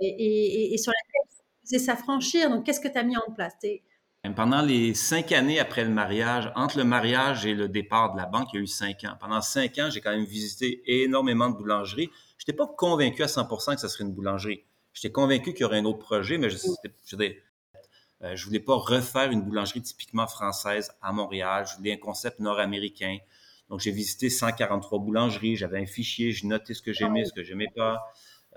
et, 0.00 0.76
sur 0.78 0.92
laquelle 0.92 1.38
il 1.70 1.78
faut 1.78 1.84
s'affranchir. 1.84 2.50
Donc, 2.50 2.66
qu'est-ce 2.66 2.80
que 2.80 2.88
tu 2.88 2.98
as 2.98 3.04
mis 3.04 3.16
en 3.16 3.32
place? 3.32 3.54
Pendant 4.36 4.60
les 4.60 4.92
cinq 4.94 5.32
années 5.32 5.58
après 5.58 5.84
le 5.84 5.90
mariage, 5.90 6.52
entre 6.54 6.76
le 6.76 6.84
mariage 6.84 7.46
et 7.46 7.54
le 7.54 7.68
départ 7.68 8.12
de 8.12 8.18
la 8.18 8.26
banque, 8.26 8.48
il 8.52 8.56
y 8.56 8.58
a 8.58 8.62
eu 8.62 8.66
cinq 8.66 9.04
ans. 9.04 9.16
Pendant 9.18 9.40
cinq 9.40 9.78
ans, 9.78 9.88
j'ai 9.90 10.00
quand 10.00 10.10
même 10.10 10.24
visité 10.24 10.82
énormément 11.02 11.48
de 11.48 11.56
boulangeries. 11.56 12.10
Je 12.36 12.44
n'étais 12.44 12.56
pas 12.56 12.66
convaincu 12.66 13.22
à 13.22 13.28
100 13.28 13.46
que 13.46 13.80
ce 13.80 13.88
serait 13.88 14.04
une 14.04 14.12
boulangerie. 14.12 14.64
J'étais 14.92 15.12
convaincu 15.12 15.52
qu'il 15.52 15.62
y 15.62 15.64
aurait 15.64 15.78
un 15.78 15.84
autre 15.84 16.00
projet, 16.00 16.36
mais 16.36 16.50
je, 16.50 16.58
je, 17.06 17.16
euh, 18.22 18.34
je 18.34 18.44
voulais 18.44 18.60
pas 18.60 18.74
refaire 18.74 19.30
une 19.30 19.42
boulangerie 19.42 19.82
typiquement 19.82 20.26
française 20.26 20.90
à 21.02 21.12
Montréal. 21.12 21.66
Je 21.70 21.76
voulais 21.76 21.92
un 21.92 21.98
concept 21.98 22.40
nord-américain. 22.40 23.18
Donc, 23.68 23.80
j'ai 23.80 23.92
visité 23.92 24.28
143 24.28 24.98
boulangeries. 24.98 25.56
J'avais 25.56 25.78
un 25.80 25.86
fichier. 25.86 26.32
Je 26.32 26.46
notais 26.46 26.74
ce 26.74 26.82
que 26.82 26.92
j'aimais, 26.92 27.24
ce 27.24 27.32
que. 27.32 27.40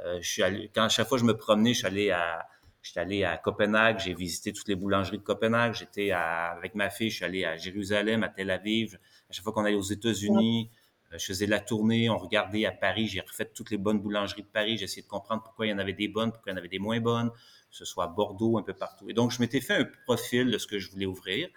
Euh, 0.03 0.19
je 0.21 0.29
suis 0.29 0.41
allé, 0.41 0.71
quand 0.73 0.83
à 0.83 0.89
chaque 0.89 1.07
fois 1.07 1.17
je 1.17 1.25
me 1.25 1.37
promenais, 1.37 1.73
je 1.73 1.79
suis 1.79 1.87
allé 1.87 2.09
à, 2.11 2.47
allé 2.95 3.23
à 3.23 3.37
Copenhague. 3.37 3.99
J'ai 3.99 4.15
visité 4.15 4.51
toutes 4.51 4.67
les 4.67 4.75
boulangeries 4.75 5.19
de 5.19 5.23
Copenhague. 5.23 5.75
J'étais 5.75 6.11
avec 6.11 6.73
ma 6.73 6.89
fille. 6.89 7.11
Je 7.11 7.17
suis 7.17 7.25
allé 7.25 7.45
à 7.45 7.55
Jérusalem, 7.57 8.23
à 8.23 8.29
Tel 8.29 8.49
Aviv. 8.49 8.97
À 9.29 9.33
chaque 9.33 9.43
fois 9.43 9.53
qu'on 9.53 9.65
allait 9.65 9.75
aux 9.75 9.81
États-Unis, 9.81 10.71
euh, 11.13 11.17
je 11.19 11.25
faisais 11.25 11.45
la 11.45 11.59
tournée. 11.59 12.09
On 12.09 12.17
regardait 12.17 12.65
à 12.65 12.71
Paris. 12.71 13.07
J'ai 13.07 13.19
refait 13.19 13.45
toutes 13.45 13.69
les 13.69 13.77
bonnes 13.77 13.99
boulangeries 13.99 14.43
de 14.43 14.47
Paris. 14.47 14.77
J'ai 14.77 14.85
essayé 14.85 15.03
de 15.03 15.07
comprendre 15.07 15.43
pourquoi 15.43 15.67
il 15.67 15.69
y 15.69 15.73
en 15.73 15.77
avait 15.77 15.93
des 15.93 16.07
bonnes, 16.07 16.31
pourquoi 16.31 16.51
il 16.51 16.55
y 16.55 16.57
en 16.57 16.59
avait 16.59 16.69
des 16.69 16.79
moins 16.79 16.99
bonnes 16.99 17.29
ce 17.71 17.85
soit 17.85 18.05
à 18.05 18.07
Bordeaux, 18.07 18.57
un 18.57 18.63
peu 18.63 18.73
partout. 18.73 19.09
Et 19.09 19.13
donc, 19.13 19.31
je 19.31 19.39
m'étais 19.39 19.61
fait 19.61 19.75
un 19.75 19.85
profil 20.05 20.51
de 20.51 20.57
ce 20.57 20.67
que 20.67 20.79
je 20.79 20.91
voulais 20.91 21.05
ouvrir. 21.05 21.49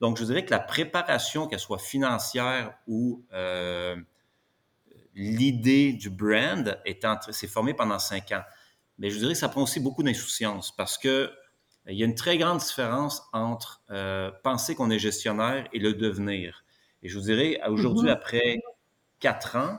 Donc, 0.00 0.18
je 0.18 0.24
dirais 0.24 0.44
que 0.44 0.50
la 0.50 0.60
préparation, 0.60 1.46
qu'elle 1.46 1.60
soit 1.60 1.78
financière 1.78 2.74
ou 2.86 3.24
euh, 3.32 3.96
l'idée 5.14 5.92
du 5.92 6.10
brand, 6.10 6.80
s'est 7.30 7.48
formée 7.48 7.74
pendant 7.74 7.98
cinq 7.98 8.32
ans. 8.32 8.42
Mais 8.98 9.10
je 9.10 9.18
dirais 9.18 9.34
que 9.34 9.38
ça 9.38 9.48
prend 9.48 9.62
aussi 9.62 9.80
beaucoup 9.80 10.02
d'insouciance 10.02 10.74
parce 10.74 10.98
que 10.98 11.30
il 11.86 11.96
y 11.96 12.02
a 12.02 12.06
une 12.06 12.14
très 12.14 12.36
grande 12.36 12.58
différence 12.58 13.22
entre 13.32 13.82
euh, 13.90 14.30
penser 14.42 14.74
qu'on 14.74 14.90
est 14.90 14.98
gestionnaire 14.98 15.66
et 15.72 15.78
le 15.78 15.94
devenir. 15.94 16.64
Et 17.02 17.08
je 17.08 17.18
vous 17.18 17.24
dirais, 17.24 17.60
aujourd'hui, 17.66 18.08
mm-hmm. 18.08 18.12
après 18.12 18.58
quatre 19.20 19.56
ans, 19.56 19.78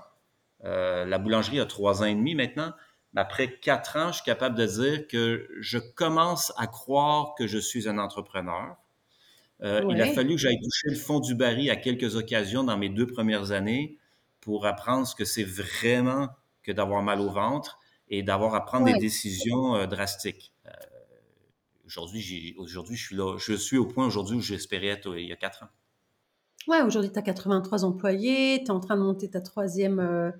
euh, 0.63 1.05
la 1.05 1.19
boulangerie 1.19 1.59
a 1.59 1.65
trois 1.65 2.01
ans 2.01 2.05
et 2.05 2.15
demi 2.15 2.35
maintenant, 2.35 2.73
après 3.15 3.59
quatre 3.59 3.97
ans, 3.97 4.09
je 4.09 4.17
suis 4.17 4.23
capable 4.23 4.55
de 4.55 4.65
dire 4.65 5.07
que 5.07 5.47
je 5.59 5.77
commence 5.77 6.53
à 6.57 6.67
croire 6.67 7.33
que 7.35 7.47
je 7.47 7.57
suis 7.57 7.89
un 7.89 7.97
entrepreneur. 7.97 8.77
Euh, 9.61 9.83
il 9.89 10.01
a 10.01 10.13
fallu 10.13 10.35
que 10.35 10.41
j'aille 10.41 10.59
toucher 10.61 10.89
le 10.89 10.95
fond 10.95 11.19
du 11.19 11.35
baril 11.35 11.69
à 11.69 11.75
quelques 11.75 12.15
occasions 12.15 12.63
dans 12.63 12.77
mes 12.77 12.89
deux 12.89 13.07
premières 13.07 13.51
années 13.51 13.97
pour 14.39 14.65
apprendre 14.65 15.05
ce 15.05 15.15
que 15.15 15.25
c'est 15.25 15.43
vraiment 15.43 16.29
que 16.63 16.71
d'avoir 16.71 17.01
mal 17.01 17.19
au 17.19 17.29
ventre 17.29 17.79
et 18.09 18.23
d'avoir 18.23 18.55
à 18.55 18.63
prendre 18.63 18.85
des 18.85 18.97
décisions 18.99 19.75
euh, 19.75 19.85
drastiques. 19.85 20.53
Euh, 20.65 20.71
aujourd'hui, 21.85 22.55
aujourd'hui, 22.57 22.95
je 22.95 23.05
suis 23.05 23.15
là. 23.15 23.37
Je 23.37 23.53
suis 23.53 23.77
au 23.77 23.85
point 23.85 24.05
aujourd'hui 24.05 24.37
où 24.37 24.41
j'espérais 24.41 24.87
être 24.87 25.17
il 25.17 25.27
y 25.27 25.33
a 25.33 25.35
quatre 25.35 25.63
ans. 25.63 25.69
Ouais, 26.67 26.81
aujourd'hui, 26.83 27.11
tu 27.11 27.19
as 27.19 27.23
83 27.23 27.83
employés, 27.83 28.59
tu 28.59 28.65
es 28.65 28.71
en 28.71 28.79
train 28.79 28.95
de 28.95 29.01
monter 29.01 29.29
ta 29.29 29.41
troisième 29.41 30.31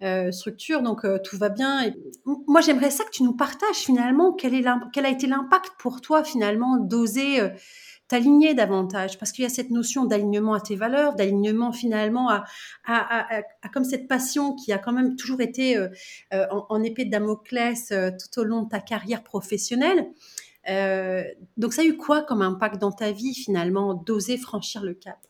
euh, 0.00 0.30
structure, 0.30 0.82
donc 0.82 1.04
euh, 1.04 1.18
tout 1.18 1.36
va 1.36 1.48
bien. 1.48 1.84
Et 1.84 1.94
moi, 2.46 2.60
j'aimerais 2.60 2.90
ça 2.90 3.02
que 3.02 3.10
tu 3.10 3.24
nous 3.24 3.32
partages 3.32 3.78
finalement 3.78 4.32
quel, 4.32 4.54
est 4.54 4.64
quel 4.92 5.04
a 5.04 5.08
été 5.08 5.26
l'impact 5.26 5.72
pour 5.76 6.00
toi 6.00 6.22
finalement 6.22 6.76
d'oser 6.76 7.40
euh, 7.40 7.48
t'aligner 8.06 8.54
davantage, 8.54 9.18
parce 9.18 9.32
qu'il 9.32 9.42
y 9.42 9.46
a 9.46 9.50
cette 9.50 9.70
notion 9.70 10.04
d'alignement 10.04 10.54
à 10.54 10.60
tes 10.60 10.76
valeurs, 10.76 11.16
d'alignement 11.16 11.72
finalement 11.72 12.30
à, 12.30 12.44
à, 12.86 13.36
à, 13.38 13.68
comme 13.70 13.84
cette 13.84 14.06
passion 14.06 14.54
qui 14.54 14.72
a 14.72 14.78
quand 14.78 14.92
même 14.92 15.16
toujours 15.16 15.42
été 15.42 15.78
en, 16.32 16.64
en, 16.70 16.82
épée 16.82 17.04
de 17.04 17.10
Damoclès 17.10 17.88
tout 17.88 18.40
au 18.40 18.44
long 18.44 18.62
de 18.62 18.68
ta 18.70 18.80
carrière 18.80 19.22
professionnelle. 19.22 20.06
donc 21.58 21.74
ça 21.74 21.82
a 21.82 21.84
eu 21.84 21.98
quoi 21.98 22.22
comme 22.22 22.40
impact 22.40 22.78
dans 22.78 22.92
ta 22.92 23.12
vie 23.12 23.34
finalement 23.34 23.92
d'oser 23.92 24.38
franchir 24.38 24.82
le 24.82 24.94
cap? 24.94 25.27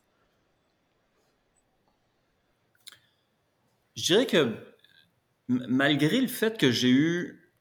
Je 3.99 4.05
dirais 4.05 4.27
que 4.27 4.55
malgré 5.49 6.21
le 6.21 6.29
fait 6.29 6.57
que 6.57 6.71
j'ai 6.71 6.89
eu, 6.91 7.53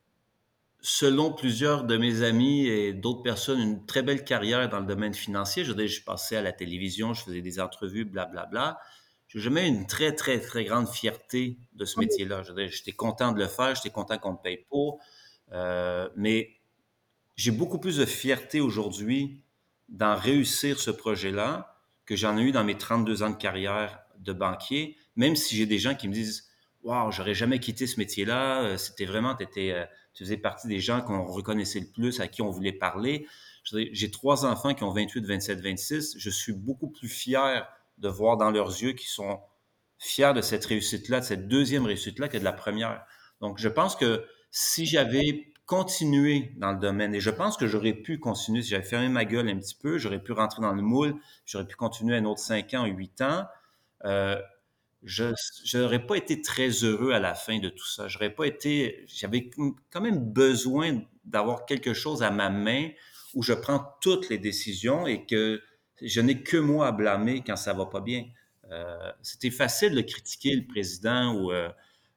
selon 0.82 1.34
plusieurs 1.34 1.84
de 1.84 1.98
mes 1.98 2.22
amis 2.22 2.67
et 2.67 2.94
d'autres 2.94 3.24
personnes, 3.24 3.60
une 3.60 3.86
très 3.88 4.03
belle 4.03 4.24
carrière 4.24 4.70
dans 4.70 4.79
le 4.79 4.86
domaine 4.86 5.15
financier, 5.15 5.65
je 5.65 5.74
je 5.74 6.03
passais 6.03 6.36
à 6.36 6.44
la 6.44 6.51
télévision, 6.51 7.15
je 7.15 7.24
faisais 7.24 7.41
des 7.41 7.60
entrevues, 7.60 8.06
blablabla. 8.06 8.77
J'ai 9.27 9.39
jamais 9.39 9.67
une 9.67 9.88
très, 9.88 10.13
très, 10.13 10.39
très 10.39 10.63
grande 10.63 10.88
fierté 10.88 11.58
de 11.74 11.86
ce 11.86 12.00
métier-là. 12.00 12.44
J'étais 12.67 12.94
content 12.94 13.32
de 13.32 13.39
le 13.39 13.48
faire, 13.48 13.74
j'étais 13.74 13.89
content 13.89 14.20
qu'on 14.20 14.34
me 14.34 14.41
paye 14.41 14.63
pour. 14.70 15.00
Euh, 15.53 16.08
mais 16.15 16.62
j'ai 17.36 17.51
beaucoup 17.51 17.79
plus 17.79 17.98
de 17.98 18.06
fierté 18.06 18.62
aujourd'hui 18.62 19.41
d'en 19.89 20.15
réussir 20.15 20.79
ce 20.79 20.91
projet-là 20.91 21.82
que 22.06 22.15
j'en 22.15 22.38
ai 22.38 22.44
eu 22.44 22.51
dans 22.51 22.63
mes 22.63 22.77
32 22.77 23.24
ans 23.24 23.32
de 23.32 23.38
carrière 23.38 24.01
de 24.20 24.34
banquier 24.34 24.98
même 25.17 25.36
si 25.36 25.55
j'ai 25.57 25.65
des 25.65 25.79
gens 25.79 25.95
qui 25.95 26.07
me 26.07 26.13
disent 26.13 26.47
Waouh, 26.83 27.12
j'aurais 27.12 27.33
jamais 27.33 27.59
quitté 27.59 27.86
ce 27.86 28.00
métier-là, 28.00 28.62
euh, 28.63 28.77
c'était 28.77 29.05
vraiment, 29.05 29.38
étais, 29.38 29.71
euh, 29.71 29.83
tu 30.13 30.24
faisais 30.24 30.38
partie 30.38 30.67
des 30.67 30.79
gens 30.79 31.01
qu'on 31.01 31.25
reconnaissait 31.25 31.81
le 31.81 31.88
plus, 31.88 32.21
à 32.21 32.27
qui 32.29 32.41
on 32.41 32.50
voulait 32.50 32.71
parler. 32.71 33.27
J'ai 33.65 34.09
trois 34.09 34.45
enfants 34.45 34.74
qui 34.74 34.83
ont 34.83 34.91
28, 34.91 35.25
27, 35.25 35.59
26. 35.59 36.15
Je 36.17 36.29
suis 36.29 36.53
beaucoup 36.53 36.89
plus 36.89 37.09
fier 37.09 37.67
de 37.97 38.07
voir 38.07 38.38
dans 38.38 38.51
leurs 38.51 38.69
yeux 38.69 38.93
qu'ils 38.93 39.09
sont 39.09 39.41
fiers 40.00 40.31
de 40.33 40.41
cette 40.41 40.63
réussite-là, 40.63 41.19
de 41.19 41.25
cette 41.25 41.47
deuxième 41.50 41.86
réussite-là 41.86 42.29
que 42.29 42.38
de 42.38 42.45
la 42.45 42.53
première. 42.53 43.05
Donc, 43.41 43.57
je 43.57 43.67
pense 43.67 43.97
que 43.97 44.25
si 44.51 44.86
j'avais 44.86 45.51
continué 45.65 46.53
dans 46.55 46.71
le 46.71 46.79
domaine, 46.79 47.13
et 47.13 47.19
je 47.19 47.29
pense 47.29 47.57
que 47.57 47.67
j'aurais 47.67 47.93
pu 47.93 48.19
continuer, 48.19 48.62
si 48.62 48.69
j'avais 48.69 48.83
fermé 48.86 49.09
ma 49.09 49.25
gueule 49.25 49.50
un 49.50 49.57
petit 49.57 49.75
peu, 49.75 49.97
j'aurais 49.97 50.24
pu 50.24 50.31
rentrer 50.31 50.62
dans 50.62 50.74
le 50.74 50.81
moule, 50.81 51.15
j'aurais 51.45 51.67
pu 51.67 51.75
continuer 51.75 52.15
un 52.15 52.24
autre 52.24 52.39
cinq 52.39 52.74
ans, 52.74 52.86
huit 52.86 53.21
ans. 53.21 53.45
Euh, 54.05 54.41
je 55.07 55.77
n'aurais 55.77 56.05
pas 56.05 56.15
été 56.15 56.41
très 56.41 56.69
heureux 56.69 57.11
à 57.11 57.19
la 57.19 57.33
fin 57.33 57.59
de 57.59 57.69
tout 57.69 57.87
ça. 57.87 58.07
J'aurais 58.07 58.33
pas 58.33 58.45
été, 58.45 59.05
j'avais 59.07 59.49
quand 59.89 60.01
même 60.01 60.19
besoin 60.19 61.01
d'avoir 61.25 61.65
quelque 61.65 61.93
chose 61.93 62.23
à 62.23 62.31
ma 62.31 62.49
main 62.49 62.89
où 63.33 63.41
je 63.41 63.53
prends 63.53 63.95
toutes 64.01 64.29
les 64.29 64.37
décisions 64.37 65.07
et 65.07 65.25
que 65.25 65.61
je 66.01 66.21
n'ai 66.21 66.43
que 66.43 66.57
moi 66.57 66.87
à 66.87 66.91
blâmer 66.91 67.43
quand 67.45 67.55
ça 67.55 67.73
va 67.73 67.85
pas 67.85 68.01
bien. 68.01 68.25
Euh, 68.71 69.11
c'était 69.21 69.49
facile 69.49 69.95
de 69.95 70.01
critiquer 70.01 70.55
le 70.55 70.65
président 70.67 71.33
ou 71.33 71.51
euh, 71.51 71.69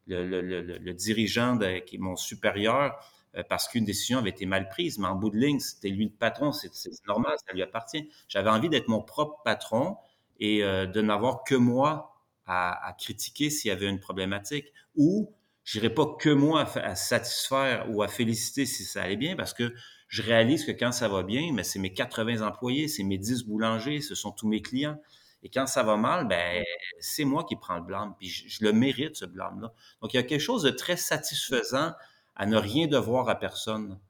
le, 0.06 0.92
dirigeant 0.92 1.58
qui 1.86 1.96
est 1.96 1.98
mon 1.98 2.16
supérieur 2.16 2.98
euh, 3.36 3.42
parce 3.48 3.68
qu'une 3.68 3.84
décision 3.84 4.18
avait 4.18 4.30
été 4.30 4.46
mal 4.46 4.68
prise, 4.68 4.98
mais 4.98 5.06
en 5.06 5.14
bout 5.14 5.30
de 5.30 5.36
ligne, 5.36 5.60
c'était 5.60 5.90
lui 5.90 6.06
le 6.06 6.10
patron, 6.10 6.50
c'est 6.50 6.72
normal, 7.06 7.36
ça 7.46 7.52
lui 7.52 7.62
appartient. 7.62 8.10
J'avais 8.28 8.50
envie 8.50 8.68
d'être 8.68 8.88
mon 8.88 9.00
propre 9.00 9.40
patron 9.44 9.96
et 10.40 10.62
de 10.62 11.00
n'avoir 11.02 11.44
que 11.44 11.54
moi 11.54 12.09
à, 12.50 12.96
critiquer 12.98 13.48
s'il 13.48 13.68
y 13.68 13.72
avait 13.72 13.88
une 13.88 14.00
problématique 14.00 14.72
ou 14.96 15.32
je 15.62 15.78
n'irais 15.78 15.94
pas 15.94 16.06
que 16.18 16.30
moi 16.30 16.68
à, 16.76 16.94
satisfaire 16.96 17.86
ou 17.90 18.02
à 18.02 18.08
féliciter 18.08 18.66
si 18.66 18.84
ça 18.84 19.02
allait 19.02 19.16
bien 19.16 19.36
parce 19.36 19.54
que 19.54 19.72
je 20.08 20.22
réalise 20.22 20.64
que 20.64 20.72
quand 20.72 20.90
ça 20.90 21.06
va 21.06 21.22
bien, 21.22 21.52
mais 21.52 21.62
c'est 21.62 21.78
mes 21.78 21.92
80 21.92 22.44
employés, 22.44 22.88
c'est 22.88 23.04
mes 23.04 23.18
10 23.18 23.44
boulangers, 23.44 24.00
ce 24.00 24.16
sont 24.16 24.32
tous 24.32 24.48
mes 24.48 24.60
clients. 24.60 25.00
Et 25.44 25.48
quand 25.48 25.68
ça 25.68 25.84
va 25.84 25.96
mal, 25.96 26.26
ben 26.26 26.64
c'est 26.98 27.24
moi 27.24 27.44
qui 27.44 27.54
prends 27.54 27.76
le 27.76 27.84
blâme, 27.84 28.14
puis 28.18 28.28
je, 28.28 28.64
le 28.64 28.72
mérite 28.72 29.14
ce 29.14 29.24
blâme-là. 29.24 29.72
Donc 30.02 30.12
il 30.12 30.16
y 30.16 30.20
a 30.20 30.24
quelque 30.24 30.40
chose 30.40 30.64
de 30.64 30.70
très 30.70 30.96
satisfaisant 30.96 31.92
à 32.34 32.46
ne 32.46 32.56
rien 32.56 32.88
devoir 32.88 33.28
à 33.28 33.38
personne, 33.38 34.00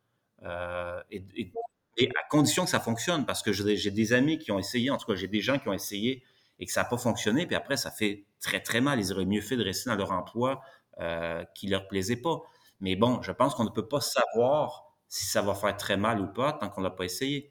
euh, 0.44 1.02
et, 1.10 1.52
à 2.16 2.28
condition 2.30 2.64
que 2.64 2.70
ça 2.70 2.80
fonctionne, 2.80 3.26
parce 3.26 3.42
que 3.42 3.52
j'ai 3.52 3.90
des 3.90 4.12
amis 4.14 4.38
qui 4.38 4.50
ont 4.50 4.58
essayé, 4.58 4.88
en 4.90 4.96
tout 4.96 5.06
cas 5.06 5.14
j'ai 5.14 5.28
des 5.28 5.42
gens 5.42 5.58
qui 5.58 5.68
ont 5.68 5.74
essayé 5.74 6.24
et 6.58 6.64
que 6.64 6.72
ça 6.72 6.82
n'a 6.82 6.88
pas 6.88 6.96
fonctionné, 6.96 7.46
puis 7.46 7.56
après 7.56 7.76
ça 7.76 7.90
fait 7.90 8.24
très 8.40 8.60
très 8.60 8.80
mal. 8.80 8.98
Ils 8.98 9.12
auraient 9.12 9.26
mieux 9.26 9.40
fait 9.40 9.56
de 9.56 9.64
rester 9.64 9.90
dans 9.90 9.96
leur 9.96 10.12
emploi 10.12 10.60
euh, 11.00 11.44
qui 11.54 11.68
leur 11.68 11.86
plaisait 11.88 12.16
pas. 12.16 12.40
Mais 12.80 12.96
bon, 12.96 13.22
je 13.22 13.32
pense 13.32 13.54
qu'on 13.54 13.64
ne 13.64 13.70
peut 13.70 13.88
pas 13.88 14.00
savoir 14.00 14.84
si 15.08 15.24
ça 15.26 15.42
va 15.42 15.54
faire 15.54 15.76
très 15.76 15.96
mal 15.96 16.20
ou 16.20 16.26
pas 16.26 16.52
tant 16.52 16.68
qu'on 16.68 16.82
l'a 16.82 16.90
pas 16.90 17.04
essayé. 17.04 17.50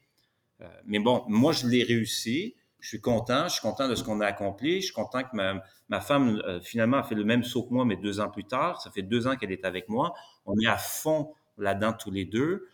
Euh, 0.61 0.67
mais 0.85 0.99
bon, 0.99 1.23
moi 1.27 1.51
je 1.51 1.67
l'ai 1.67 1.83
réussi. 1.83 2.55
Je 2.79 2.87
suis 2.87 3.01
content, 3.01 3.47
je 3.47 3.53
suis 3.53 3.61
content 3.61 3.89
de 3.89 3.95
ce 3.95 4.03
qu'on 4.03 4.21
a 4.21 4.25
accompli. 4.25 4.81
Je 4.81 4.85
suis 4.85 4.93
content 4.93 5.23
que 5.23 5.35
ma, 5.35 5.61
ma 5.89 5.99
femme, 5.99 6.41
euh, 6.45 6.61
finalement, 6.61 6.97
a 6.97 7.03
fait 7.03 7.15
le 7.15 7.25
même 7.25 7.43
saut 7.43 7.63
que 7.63 7.73
moi, 7.73 7.85
mais 7.85 7.97
deux 7.97 8.19
ans 8.19 8.29
plus 8.29 8.45
tard. 8.45 8.81
Ça 8.81 8.91
fait 8.91 9.01
deux 9.01 9.27
ans 9.27 9.35
qu'elle 9.35 9.51
est 9.51 9.65
avec 9.65 9.89
moi. 9.89 10.13
On 10.45 10.53
est 10.59 10.67
à 10.67 10.77
fond 10.77 11.33
là-dedans 11.57 11.93
tous 11.93 12.11
les 12.11 12.25
deux. 12.25 12.67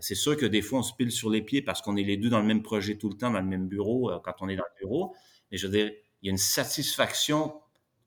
C'est 0.00 0.16
sûr 0.16 0.36
que 0.36 0.46
des 0.46 0.62
fois, 0.62 0.80
on 0.80 0.82
se 0.82 0.92
pile 0.92 1.12
sur 1.12 1.30
les 1.30 1.42
pieds 1.42 1.62
parce 1.62 1.80
qu'on 1.80 1.96
est 1.96 2.02
les 2.02 2.16
deux 2.16 2.28
dans 2.28 2.40
le 2.40 2.46
même 2.46 2.62
projet 2.62 2.96
tout 2.98 3.08
le 3.08 3.16
temps, 3.16 3.30
dans 3.30 3.38
le 3.38 3.46
même 3.46 3.68
bureau, 3.68 4.10
quand 4.24 4.34
on 4.40 4.48
est 4.48 4.56
dans 4.56 4.64
le 4.64 4.80
bureau. 4.80 5.14
Mais 5.52 5.58
je 5.58 5.68
veux 5.68 5.72
dire, 5.72 5.92
il 6.22 6.26
y 6.26 6.28
a 6.28 6.32
une 6.32 6.38
satisfaction 6.38 7.60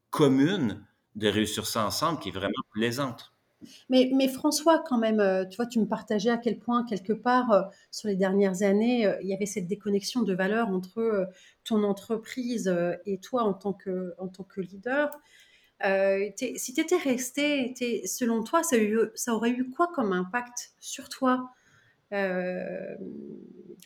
commune 0.09 0.85
de 1.15 1.27
réussir 1.27 1.67
ça 1.67 1.85
ensemble 1.85 2.19
qui 2.19 2.29
est 2.29 2.33
vraiment 2.33 2.63
plaisante. 2.71 3.33
Mais, 3.89 4.09
mais, 4.13 4.27
François, 4.27 4.81
quand 4.87 4.97
même, 4.97 5.19
euh, 5.19 5.45
tu 5.45 5.57
vois, 5.57 5.65
tu 5.65 5.79
me 5.79 5.85
partageais 5.85 6.29
à 6.29 6.37
quel 6.37 6.59
point, 6.59 6.85
quelque 6.85 7.13
part, 7.13 7.51
euh, 7.51 7.61
sur 7.91 8.07
les 8.07 8.15
dernières 8.15 8.63
années, 8.63 9.05
euh, 9.05 9.17
il 9.21 9.27
y 9.27 9.33
avait 9.33 9.45
cette 9.45 9.67
déconnexion 9.67 10.21
de 10.21 10.33
valeur 10.33 10.69
entre 10.69 11.27
ton 11.65 11.83
entreprise 11.83 12.73
et 13.05 13.17
toi 13.19 13.43
en 13.43 13.53
tant 13.53 13.73
que, 13.73 14.13
en 14.17 14.27
tant 14.27 14.43
que 14.43 14.61
leader. 14.61 15.11
si 16.37 16.73
tu 16.73 16.81
étais 16.81 16.97
resté, 16.97 17.73
selon 18.05 18.43
toi, 18.43 18.63
ça, 18.63 18.77
ça, 19.15 19.33
aurait 19.33 19.51
eu 19.51 19.69
quoi 19.69 19.87
comme 19.93 20.13
impact 20.13 20.71
sur 20.79 21.09
toi? 21.09 21.51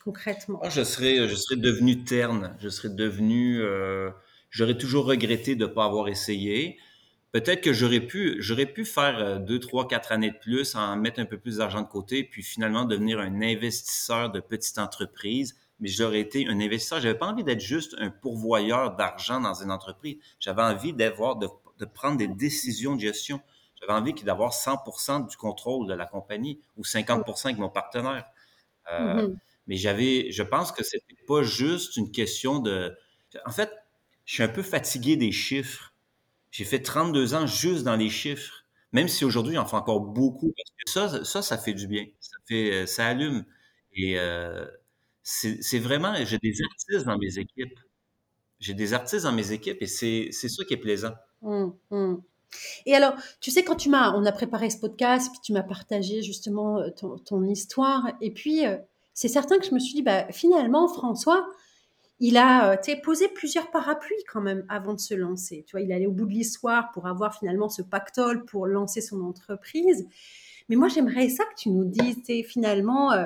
Concrètement 0.04 0.62
je, 0.70 0.84
serais, 0.84 1.28
je 1.28 1.36
serais 1.36 1.56
devenu 1.56 2.04
terne, 2.04 2.56
je 2.60 2.70
serais 2.70 2.90
devenu... 2.90 3.62
J'aurais 4.50 4.78
toujours 4.78 5.06
regretté 5.06 5.56
de 5.56 5.66
ne 5.66 5.72
pas 5.72 5.86
avoir 5.86 6.08
essayé 6.08 6.78
peut-être 7.34 7.62
que 7.62 7.74
j'aurais 7.74 8.00
pu, 8.00 8.38
j'aurais 8.40 8.68
pu 8.68 8.86
faire 8.86 9.18
euh, 9.20 9.40
deux, 9.40 9.60
trois, 9.60 9.88
quatre 9.88 10.14
années 10.14 10.32
de 10.32 10.38
plus, 10.38 10.76
en 10.76 10.96
mettre 10.96 11.20
un 11.20 11.26
peu 11.26 11.38
plus 11.38 11.58
d'argent 11.58 11.82
de 11.82 11.88
côté, 11.88 12.24
puis 12.24 12.44
finalement 12.44 12.86
devenir 12.86 13.20
un 13.20 13.42
investisseur 13.42 14.32
de 14.32 14.40
petite 14.40 14.78
entreprise. 14.78 15.58
Mais 15.80 15.90
j'aurais 15.90 16.22
été 16.22 16.48
un 16.48 16.60
investisseur. 16.62 17.02
J'avais 17.02 17.18
pas 17.18 17.26
envie 17.26 17.44
d'être 17.44 17.60
juste 17.60 17.96
un 18.00 18.10
pourvoyeur 18.10 18.96
d'argent 18.96 19.42
dans 19.42 19.56
une 19.56 19.72
entreprise. 19.72 20.18
J'avais 20.40 20.62
envie 20.62 20.94
d'avoir, 20.94 21.36
de, 21.36 21.48
prendre 21.94 22.18
des 22.18 22.28
décisions 22.28 22.96
de 22.96 23.02
gestion. 23.02 23.42
J'avais 23.86 24.00
envie 24.00 24.14
d'avoir 24.24 24.54
100% 24.54 25.28
du 25.28 25.36
contrôle 25.36 25.88
de 25.88 25.94
la 25.94 26.06
compagnie 26.06 26.62
ou 26.78 26.84
50% 26.84 27.46
avec 27.46 27.58
mon 27.58 27.70
partenaire. 27.70 28.26
Euh, 28.92 29.28
mm-hmm. 29.28 29.36
Mais 29.68 29.76
j'avais, 29.76 30.32
je 30.32 30.44
pense 30.44 30.72
que 30.72 30.84
c'était 30.84 31.18
pas 31.28 31.44
juste 31.44 31.98
une 31.98 32.12
question 32.12 32.60
de. 32.60 32.98
En 33.46 33.52
fait, 33.52 33.72
je 34.26 34.36
suis 34.36 34.44
un 34.44 34.48
peu 34.48 34.64
fatigué 34.64 35.18
des 35.18 35.32
chiffres. 35.32 35.94
J'ai 36.52 36.66
fait 36.66 36.82
32 36.82 37.34
ans 37.34 37.48
juste 37.48 37.84
dans 37.84 37.96
les 37.96 38.10
chiffres, 38.10 38.64
même 38.92 39.08
si 39.08 39.26
aujourd'hui, 39.26 39.56
j'en 39.56 39.66
fais 39.66 39.76
encore 39.76 40.02
beaucoup. 40.02 40.54
ça, 40.86 41.26
ça, 41.26 41.42
ça 41.42 41.58
fait 41.58 41.74
du 41.74 41.88
bien. 41.88 42.06
Ça, 42.20 42.38
fait, 42.48 42.74
euh, 42.74 42.86
ça 42.86 43.08
allume. 43.08 43.46
Et 43.94 44.20
euh, 44.20 44.66
c'est 45.24 45.80
vraiment, 45.80 46.14
j'ai 46.26 46.38
des 46.38 46.56
artistes 46.64 47.06
dans 47.06 47.18
mes 47.18 47.38
équipes. 47.38 47.80
J'ai 48.60 48.74
des 48.74 48.94
artistes 48.94 49.24
dans 49.24 49.34
mes 49.34 49.52
équipes 49.52 49.82
et 49.82 49.88
c'est 49.88 50.32
ça 50.32 50.64
qui 50.66 50.74
est 50.74 50.78
plaisant. 50.78 51.14
Hum. 51.42 51.76
Et 52.86 52.96
alors, 52.96 53.14
tu 53.40 53.52
sais, 53.52 53.64
quand 53.64 53.76
tu 53.76 53.90
m'as, 53.90 54.14
on 54.14 54.26
a 54.26 54.32
préparé 54.32 54.70
ce 54.70 54.78
podcast, 54.78 55.30
puis 55.32 55.40
tu 55.44 55.54
m'as 55.54 55.64
partagé 55.64 56.22
justement 56.22 56.80
euh, 56.80 56.90
ton, 57.26 57.44
histoire, 57.44 58.12
et 58.22 58.32
puis 58.32 58.64
c'est 59.14 59.28
certain 59.28 59.60
que 59.60 59.66
je 59.66 59.74
me 59.74 59.80
suis 59.80 59.94
dit, 59.94 60.02
bah, 60.02 60.26
finalement, 60.32 60.88
François, 60.88 61.46
il 62.20 62.38
a 62.38 62.72
euh, 62.72 62.96
posé 63.04 63.28
plusieurs 63.28 63.70
parapluies 63.70 64.24
quand 64.32 64.42
même 64.42 64.66
avant 64.70 64.94
de 64.94 65.00
se 65.00 65.14
lancer. 65.14 65.66
Tu 65.68 65.72
vois, 65.72 65.82
il 65.82 65.92
allait 65.92 66.06
au 66.06 66.12
bout 66.12 66.26
de 66.26 66.32
l'histoire 66.32 66.92
pour 66.92 67.08
avoir 67.08 67.38
finalement 67.38 67.70
ce 67.70 67.82
pactole 67.82 68.46
pour 68.46 68.66
lancer 68.66 69.02
son 69.02 69.22
entreprise. 69.22 70.08
Mais 70.70 70.76
moi, 70.76 70.88
j'aimerais 70.88 71.30
ça 71.30 71.44
que 71.44 71.56
tu 71.58 71.70
nous 71.70 71.84
dises, 71.84 72.18
finalement, 72.48 73.12
euh, 73.12 73.26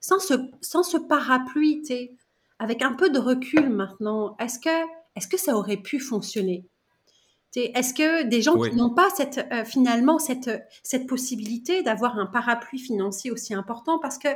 sans, 0.00 0.20
ce, 0.20 0.34
sans 0.60 0.82
ce 0.82 0.96
parapluie, 0.96 1.82
avec 2.58 2.82
un 2.82 2.92
peu 2.92 3.10
de 3.10 3.18
recul 3.18 3.68
maintenant, 3.70 4.36
est-ce 4.38 4.60
que, 4.60 4.86
est 5.16 5.28
que 5.28 5.36
ça 5.36 5.56
aurait 5.56 5.76
pu 5.76 5.98
fonctionner? 5.98 6.64
Est-ce 7.66 7.94
que 7.94 8.24
des 8.24 8.42
gens 8.42 8.60
qui 8.60 8.74
n'ont 8.74 8.94
pas 8.94 9.08
cette, 9.10 9.46
euh, 9.52 9.64
finalement 9.64 10.18
cette, 10.18 10.50
cette 10.82 11.06
possibilité 11.06 11.82
d'avoir 11.82 12.18
un 12.18 12.26
parapluie 12.26 12.78
financier 12.78 13.30
aussi 13.30 13.54
important, 13.54 13.98
parce 13.98 14.18
que 14.18 14.28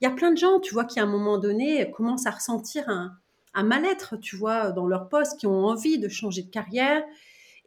il 0.00 0.04
y 0.04 0.06
a 0.06 0.10
plein 0.10 0.32
de 0.32 0.38
gens, 0.38 0.58
tu 0.58 0.74
vois, 0.74 0.84
qui 0.84 0.98
à 0.98 1.04
un 1.04 1.06
moment 1.06 1.38
donné 1.38 1.88
commencent 1.92 2.26
à 2.26 2.32
ressentir 2.32 2.88
un, 2.88 3.12
un 3.54 3.62
mal-être, 3.62 4.16
tu 4.16 4.36
vois, 4.36 4.72
dans 4.72 4.86
leur 4.86 5.08
poste, 5.08 5.38
qui 5.38 5.46
ont 5.46 5.66
envie 5.66 5.98
de 5.98 6.08
changer 6.08 6.42
de 6.42 6.50
carrière 6.50 7.02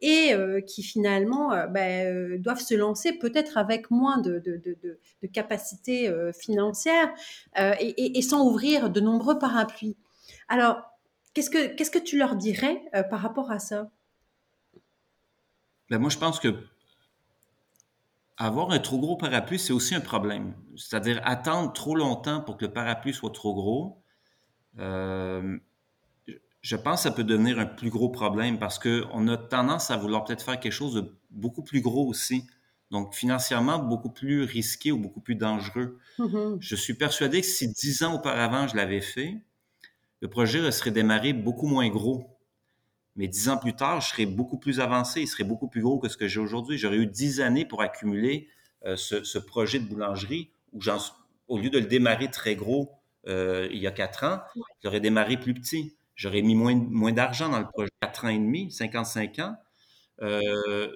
et 0.00 0.34
euh, 0.34 0.60
qui 0.60 0.82
finalement 0.82 1.52
euh, 1.52 1.66
ben, 1.66 2.06
euh, 2.06 2.38
doivent 2.38 2.60
se 2.60 2.74
lancer 2.74 3.12
peut-être 3.12 3.56
avec 3.56 3.90
moins 3.90 4.18
de, 4.18 4.38
de, 4.38 4.60
de, 4.62 4.98
capacités 5.32 6.08
financières 6.38 7.12
et, 7.80 8.22
sans 8.22 8.46
ouvrir 8.46 8.90
de 8.90 9.00
nombreux 9.00 9.40
parapluies. 9.40 9.96
Alors, 10.48 10.82
qu'est-ce 11.34 11.50
que, 11.50 11.74
qu'est-ce 11.74 11.90
que 11.90 11.98
tu 11.98 12.16
leur 12.16 12.36
dirais 12.36 12.80
par 13.10 13.20
rapport 13.20 13.50
à 13.50 13.58
ça? 13.58 13.90
Ben 15.90 15.98
Moi, 15.98 16.10
je 16.10 16.18
pense 16.18 16.40
que 16.40 16.54
avoir 18.36 18.70
un 18.70 18.78
trop 18.78 18.98
gros 18.98 19.16
parapluie, 19.16 19.58
c'est 19.58 19.72
aussi 19.72 19.94
un 19.94 20.00
problème. 20.00 20.54
C'est-à-dire 20.76 21.20
attendre 21.24 21.72
trop 21.72 21.94
longtemps 21.94 22.40
pour 22.40 22.56
que 22.56 22.66
le 22.66 22.72
parapluie 22.72 23.14
soit 23.14 23.32
trop 23.32 23.54
gros 23.54 24.02
je 26.66 26.74
pense 26.74 27.04
que 27.04 27.08
ça 27.08 27.10
peut 27.12 27.22
devenir 27.22 27.60
un 27.60 27.66
plus 27.66 27.90
gros 27.90 28.08
problème 28.08 28.58
parce 28.58 28.80
qu'on 28.80 29.28
a 29.28 29.36
tendance 29.36 29.92
à 29.92 29.96
vouloir 29.96 30.24
peut-être 30.24 30.44
faire 30.44 30.58
quelque 30.58 30.72
chose 30.72 30.94
de 30.94 31.16
beaucoup 31.30 31.62
plus 31.62 31.80
gros 31.80 32.08
aussi. 32.08 32.44
Donc, 32.90 33.14
financièrement, 33.14 33.78
beaucoup 33.78 34.10
plus 34.10 34.42
risqué 34.42 34.90
ou 34.90 34.98
beaucoup 34.98 35.20
plus 35.20 35.36
dangereux. 35.36 36.00
Mm-hmm. 36.18 36.56
Je 36.58 36.74
suis 36.74 36.94
persuadé 36.94 37.40
que 37.40 37.46
si 37.46 37.68
dix 37.68 38.02
ans 38.02 38.16
auparavant, 38.16 38.66
je 38.66 38.74
l'avais 38.74 39.00
fait, 39.00 39.44
le 40.20 40.28
projet 40.28 40.72
serait 40.72 40.90
démarré 40.90 41.32
beaucoup 41.32 41.68
moins 41.68 41.88
gros. 41.88 42.35
Mais 43.16 43.28
dix 43.28 43.48
ans 43.48 43.56
plus 43.56 43.74
tard, 43.74 44.00
je 44.00 44.08
serais 44.08 44.26
beaucoup 44.26 44.58
plus 44.58 44.80
avancé, 44.80 45.22
il 45.22 45.26
serait 45.26 45.44
beaucoup 45.44 45.68
plus 45.68 45.80
gros 45.80 45.98
que 45.98 46.08
ce 46.08 46.16
que 46.16 46.28
j'ai 46.28 46.40
aujourd'hui. 46.40 46.78
J'aurais 46.78 46.98
eu 46.98 47.06
dix 47.06 47.40
années 47.40 47.64
pour 47.64 47.82
accumuler 47.82 48.48
euh, 48.84 48.96
ce, 48.96 49.38
projet 49.38 49.78
de 49.78 49.86
boulangerie 49.86 50.50
où, 50.72 50.80
au 51.48 51.58
lieu 51.58 51.70
de 51.70 51.78
le 51.78 51.86
démarrer 51.86 52.30
très 52.30 52.56
gros 52.56 52.92
euh, 53.26 53.68
il 53.72 53.78
y 53.78 53.86
a 53.86 53.90
quatre 53.90 54.24
ans, 54.24 54.40
j'aurais 54.82 55.00
démarré 55.00 55.36
plus 55.36 55.54
petit 55.54 55.96
j'aurais 56.16 56.42
mis 56.42 56.54
moins, 56.54 56.74
moins 56.74 57.12
d'argent 57.12 57.48
dans 57.48 57.60
le 57.60 57.68
projet. 57.68 57.90
4 58.00 58.24
ans 58.24 58.28
et 58.28 58.38
demi, 58.38 58.72
55 58.72 59.38
ans. 59.38 59.56
Euh, 60.22 60.90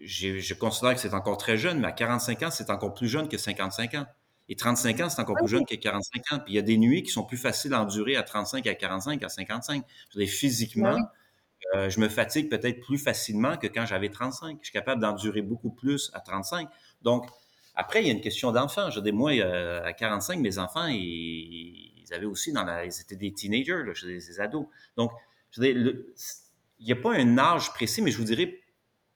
je 0.00 0.54
considère 0.54 0.94
que 0.94 1.00
c'est 1.00 1.14
encore 1.14 1.38
très 1.38 1.56
jeune, 1.56 1.80
mais 1.80 1.88
à 1.88 1.92
45 1.92 2.42
ans, 2.44 2.50
c'est 2.50 2.70
encore 2.70 2.94
plus 2.94 3.08
jeune 3.08 3.28
que 3.28 3.38
55 3.38 3.94
ans. 3.94 4.06
Et 4.48 4.54
35 4.54 5.00
ans, 5.00 5.08
c'est 5.08 5.20
encore 5.20 5.36
plus 5.36 5.48
jeune 5.48 5.64
que 5.64 5.74
45 5.74 6.32
ans. 6.32 6.38
Puis 6.38 6.52
il 6.52 6.56
y 6.56 6.58
a 6.58 6.62
des 6.62 6.76
nuits 6.76 7.02
qui 7.02 7.10
sont 7.10 7.24
plus 7.24 7.38
faciles 7.38 7.72
à 7.74 7.80
endurer 7.82 8.14
à 8.16 8.22
35, 8.22 8.64
à 8.66 8.74
45, 8.74 9.22
à 9.24 9.28
55. 9.28 9.82
Je 10.12 10.20
veux 10.20 10.26
physiquement, 10.26 10.98
euh, 11.74 11.90
je 11.90 12.00
me 12.00 12.08
fatigue 12.08 12.48
peut-être 12.48 12.80
plus 12.80 12.98
facilement 12.98 13.56
que 13.56 13.66
quand 13.66 13.86
j'avais 13.86 14.10
35. 14.10 14.58
Je 14.60 14.66
suis 14.66 14.72
capable 14.72 15.00
d'endurer 15.00 15.42
beaucoup 15.42 15.70
plus 15.70 16.10
à 16.14 16.20
35. 16.20 16.68
Donc, 17.02 17.26
après, 17.74 18.02
il 18.02 18.06
y 18.06 18.10
a 18.10 18.12
une 18.12 18.20
question 18.20 18.52
d'enfant. 18.52 18.90
Je 18.90 19.00
dire, 19.00 19.14
moi, 19.14 19.32
euh, 19.32 19.84
à 19.84 19.92
45, 19.92 20.38
mes 20.38 20.58
enfants, 20.58 20.86
ils, 20.86 21.92
ils 22.06 22.14
avaient 22.14 22.26
aussi 22.26 22.52
dans 22.52 22.64
la, 22.64 22.84
ils 22.84 23.00
étaient 23.00 23.16
des 23.16 23.32
teenagers, 23.32 23.82
des, 24.02 24.40
ados. 24.40 24.66
Donc, 24.96 25.12
je 25.50 25.60
veux 25.60 25.72
dire, 25.72 25.94
il 26.78 26.86
n'y 26.86 26.92
a 26.92 26.96
pas 26.96 27.14
un 27.14 27.38
âge 27.38 27.72
précis, 27.72 28.02
mais 28.02 28.10
je 28.10 28.18
vous 28.18 28.24
dirais, 28.24 28.60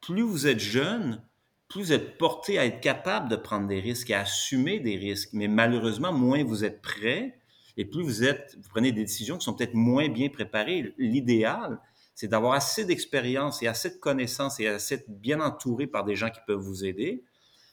plus 0.01 0.23
vous 0.23 0.47
êtes 0.47 0.61
jeune, 0.61 1.23
plus 1.69 1.83
vous 1.83 1.93
êtes 1.93 2.19
porté 2.19 2.59
à 2.59 2.67
être 2.67 2.81
capable 2.81 3.29
de 3.29 3.37
prendre 3.37 3.69
des 3.69 3.81
risques 3.81 4.11
et 4.11 4.15
à 4.15 4.21
assumer 4.21 4.81
des 4.81 4.97
risques. 4.97 5.31
Mais 5.33 5.49
malheureusement, 5.49 6.13
moins 6.13 6.43
vous 6.43 6.65
êtes 6.65 6.83
prêt 6.83 7.39
et 7.77 7.85
plus 7.85 8.03
vous 8.03 8.25
êtes, 8.25 8.57
vous 8.61 8.69
prenez 8.69 8.93
des 8.93 9.03
décisions 9.03 9.39
qui 9.39 9.45
sont 9.45 9.55
peut-être 9.55 9.75
moins 9.75 10.09
bien 10.09 10.29
préparées. 10.29 10.95
L'idéal, 10.99 11.79
c'est 12.21 12.29
d'avoir 12.29 12.53
assez 12.53 12.85
d'expérience 12.85 13.63
et 13.63 13.67
assez 13.67 13.89
de 13.89 13.97
connaissances 13.97 14.61
et 14.61 14.69
assez 14.69 14.99
de 14.99 15.05
bien 15.09 15.41
entouré 15.41 15.87
par 15.87 16.05
des 16.05 16.17
gens 16.17 16.29
qui 16.29 16.41
peuvent 16.47 16.61
vous 16.61 16.85
aider 16.85 17.25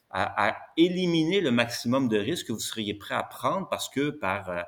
à, 0.09 0.55
éliminer 0.77 1.41
le 1.41 1.51
maximum 1.51 2.07
de 2.07 2.17
risques 2.17 2.47
que 2.47 2.53
vous 2.53 2.59
seriez 2.61 2.93
prêt 2.93 3.13
à 3.13 3.23
prendre 3.23 3.67
parce 3.67 3.89
que 3.89 4.09
par 4.09 4.49
euh, 4.49 4.61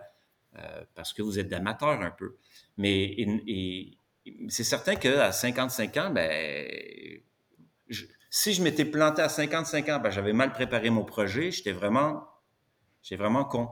euh, 0.58 0.84
parce 0.96 1.14
que 1.14 1.22
vous 1.22 1.40
êtes 1.40 1.48
d'amateur 1.48 2.02
un 2.02 2.12
peu. 2.12 2.36
Mais 2.76 3.16
c'est 4.50 4.66
certain 4.66 4.96
qu'à 4.96 5.32
55 5.32 5.96
ans, 5.96 6.10
ben, 6.10 6.68
si 8.30 8.54
je 8.54 8.62
m'étais 8.62 8.84
planté 8.84 9.22
à 9.22 9.30
55 9.30 9.88
ans, 9.88 10.00
ben, 10.00 10.10
j'avais 10.10 10.34
mal 10.34 10.52
préparé 10.52 10.90
mon 10.90 11.06
projet, 11.06 11.52
j'étais 11.52 11.72
vraiment 11.72 12.28
C'est 13.02 13.16
vraiment 13.16 13.46
con. 13.46 13.70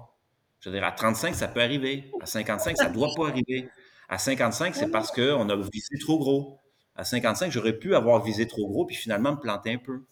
Je 0.61 0.69
veux 0.69 0.75
dire, 0.75 0.85
à 0.85 0.93
35, 0.93 1.35
ça 1.35 1.49
peut 1.49 1.61
arriver. 1.61 2.09
À 2.21 2.25
55, 2.25 2.77
ça 2.77 2.87
ne 2.87 2.93
doit 2.93 3.09
pas 3.13 3.27
arriver. 3.27 3.69
À 4.07 4.17
55, 4.17 4.75
c'est 4.75 4.89
parce 4.89 5.11
qu'on 5.11 5.49
a 5.49 5.55
visé 5.55 5.97
trop 5.99 6.17
gros. 6.17 6.59
À 6.95 7.03
55, 7.03 7.51
j'aurais 7.51 7.77
pu 7.77 7.95
avoir 7.95 8.23
visé 8.23 8.47
trop 8.47 8.67
gros 8.67 8.85
puis 8.85 8.95
finalement 8.95 9.33
me 9.33 9.39
planter 9.39 9.73
un 9.73 9.77
peu. 9.77 10.05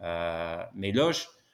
Euh, 0.00 0.62
mais 0.74 0.92
là, 0.92 1.10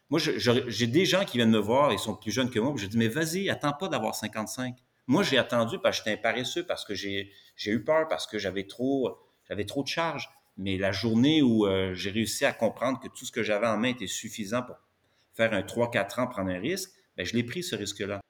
moi, 0.09 0.21
j'ai 0.21 0.87
des 0.87 1.05
gens 1.05 1.25
qui 1.25 1.39
viennent 1.39 1.51
me 1.51 1.59
voir, 1.59 1.93
ils 1.93 1.99
sont 1.99 2.15
plus 2.15 2.31
jeunes 2.31 2.51
que 2.51 2.59
moi, 2.59 2.75
je 2.77 2.87
dis, 2.87 2.99
mais 2.99 3.09
vas-y, 3.09 3.51
attends 3.51 3.73
pas 3.73 3.89
d'avoir 3.89 4.15
55. 4.15 4.77
Moi, 5.07 5.23
j'ai 5.23 5.39
attendu 5.39 5.79
parce 5.79 5.99
que 5.99 6.05
j'étais 6.05 6.19
un 6.19 6.23
paresseux, 6.23 6.65
parce 6.65 6.85
que 6.85 6.95
j'ai 6.95 7.33
eu 7.67 7.85
peur, 7.85 8.09
parce 8.09 8.27
que 8.27 8.39
j'avais 8.39 8.67
trop, 8.67 9.19
trop 9.67 9.83
de 9.83 9.89
charges. 9.89 10.29
Mais 10.57 10.77
la 10.77 10.93
journée 10.93 11.43
où 11.43 11.67
euh, 11.67 11.95
j'ai 11.95 12.11
réussi 12.11 12.45
à 12.45 12.53
comprendre 12.53 13.01
que 13.01 13.09
tout 13.09 13.25
ce 13.25 13.33
que 13.33 13.43
j'avais 13.43 13.67
en 13.67 13.79
main 13.79 13.89
était 13.89 14.07
suffisant 14.07 14.63
pour 14.63 14.77
faire 15.33 15.53
un 15.55 15.63
3-4 15.63 16.21
ans, 16.21 16.27
prendre 16.27 16.51
un 16.51 16.59
risque, 16.59 16.91
ben, 17.17 17.25
je 17.25 17.35
l'ai 17.35 17.43
pris 17.43 17.63
ce 17.63 17.75
risque-là. 17.75 18.21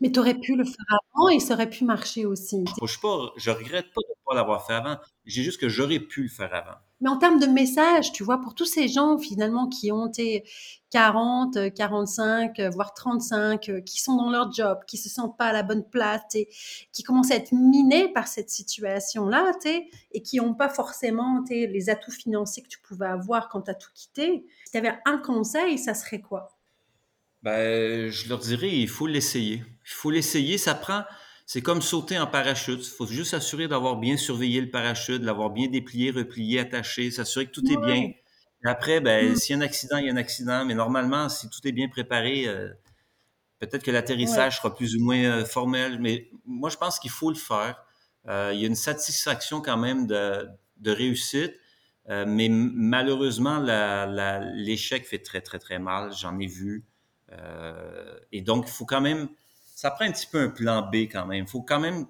Mais 0.00 0.10
tu 0.10 0.18
aurais 0.20 0.34
pu 0.34 0.56
le 0.56 0.64
faire 0.64 0.98
avant 1.14 1.28
et 1.28 1.40
ça 1.40 1.54
aurait 1.54 1.68
pu 1.68 1.84
marcher 1.84 2.24
aussi. 2.26 2.64
Je 2.66 2.82
ne 2.82 3.28
je 3.36 3.50
regrette 3.50 3.86
pas 3.92 4.00
de 4.00 4.08
ne 4.08 4.24
pas 4.26 4.34
l'avoir 4.34 4.66
fait 4.66 4.74
avant. 4.74 4.96
J'ai 5.26 5.42
juste 5.42 5.60
que 5.60 5.68
j'aurais 5.68 6.00
pu 6.00 6.22
le 6.22 6.28
faire 6.28 6.54
avant. 6.54 6.78
Mais 7.02 7.08
en 7.08 7.16
termes 7.16 7.40
de 7.40 7.46
message, 7.46 8.12
tu 8.12 8.22
vois, 8.22 8.40
pour 8.42 8.54
tous 8.54 8.66
ces 8.66 8.86
gens 8.86 9.16
finalement 9.16 9.68
qui 9.68 9.90
ont 9.90 10.08
été 10.08 10.44
40, 10.90 11.72
45, 11.74 12.60
voire 12.72 12.92
35, 12.92 13.82
qui 13.86 14.00
sont 14.02 14.16
dans 14.16 14.30
leur 14.30 14.52
job, 14.52 14.80
qui 14.86 14.98
se 14.98 15.08
sentent 15.08 15.38
pas 15.38 15.46
à 15.46 15.52
la 15.52 15.62
bonne 15.62 15.88
place, 15.88 16.22
et 16.34 16.48
qui 16.92 17.02
commencent 17.02 17.30
à 17.30 17.36
être 17.36 17.52
minés 17.52 18.12
par 18.12 18.28
cette 18.28 18.50
situation-là, 18.50 19.52
et 20.12 20.22
qui 20.22 20.36
n'ont 20.36 20.54
pas 20.54 20.68
forcément 20.68 21.42
les 21.48 21.88
atouts 21.88 22.10
financiers 22.10 22.62
que 22.62 22.68
tu 22.68 22.80
pouvais 22.80 23.06
avoir 23.06 23.48
quand 23.48 23.62
tu 23.62 23.70
as 23.70 23.74
tout 23.74 23.90
quitté. 23.94 24.46
Si 24.66 24.72
tu 24.72 24.78
avais 24.78 24.98
un 25.06 25.16
conseil, 25.18 25.78
ça 25.78 25.94
serait 25.94 26.20
quoi? 26.20 26.59
Ben, 27.42 28.10
je 28.10 28.28
leur 28.28 28.38
dirais, 28.38 28.70
il 28.70 28.88
faut 28.88 29.06
l'essayer. 29.06 29.62
Il 29.84 29.92
faut 29.92 30.10
l'essayer. 30.10 30.58
Ça 30.58 30.74
prend, 30.74 31.04
c'est 31.46 31.62
comme 31.62 31.80
sauter 31.80 32.18
en 32.18 32.26
parachute. 32.26 32.86
Il 32.86 32.90
faut 32.90 33.06
juste 33.06 33.30
s'assurer 33.30 33.66
d'avoir 33.66 33.96
bien 33.96 34.16
surveillé 34.16 34.60
le 34.60 34.70
parachute, 34.70 35.22
l'avoir 35.22 35.50
bien 35.50 35.68
déplié, 35.68 36.10
replié, 36.10 36.60
attaché, 36.60 37.10
s'assurer 37.10 37.46
que 37.46 37.52
tout 37.52 37.66
est 37.72 37.76
bien. 37.76 38.12
Et 38.64 38.68
après, 38.68 39.00
ben, 39.00 39.32
mm. 39.32 39.36
s'il 39.36 39.56
y 39.56 39.58
a 39.58 39.62
un 39.62 39.64
accident, 39.64 39.96
il 39.96 40.06
y 40.06 40.10
a 40.10 40.12
un 40.12 40.16
accident. 40.16 40.64
Mais 40.66 40.74
normalement, 40.74 41.28
si 41.28 41.48
tout 41.48 41.66
est 41.66 41.72
bien 41.72 41.88
préparé, 41.88 42.46
euh, 42.46 42.68
peut-être 43.58 43.82
que 43.82 43.90
l'atterrissage 43.90 44.58
sera 44.58 44.74
plus 44.74 44.96
ou 44.96 45.00
moins 45.02 45.24
euh, 45.24 45.44
formel. 45.46 45.98
Mais 45.98 46.28
moi, 46.44 46.68
je 46.68 46.76
pense 46.76 46.98
qu'il 46.98 47.10
faut 47.10 47.30
le 47.30 47.36
faire. 47.36 47.82
Euh, 48.28 48.50
il 48.52 48.60
y 48.60 48.64
a 48.64 48.66
une 48.66 48.74
satisfaction 48.74 49.62
quand 49.62 49.78
même 49.78 50.06
de, 50.06 50.46
de 50.76 50.90
réussite. 50.90 51.54
mais 52.06 52.48
malheureusement, 52.50 53.60
l'échec 54.56 55.06
fait 55.06 55.20
très, 55.20 55.40
très, 55.40 55.58
très 55.58 55.78
mal. 55.78 56.12
J'en 56.12 56.38
ai 56.38 56.46
vu. 56.46 56.84
Euh, 57.32 58.18
et 58.32 58.42
donc, 58.42 58.64
il 58.66 58.72
faut 58.72 58.86
quand 58.86 59.00
même, 59.00 59.28
ça 59.74 59.90
prend 59.90 60.04
un 60.04 60.12
petit 60.12 60.26
peu 60.26 60.40
un 60.40 60.48
plan 60.48 60.82
B 60.82 60.96
quand 61.10 61.26
même. 61.26 61.44
Il 61.44 61.50
faut 61.50 61.62
quand 61.62 61.80
même, 61.80 62.06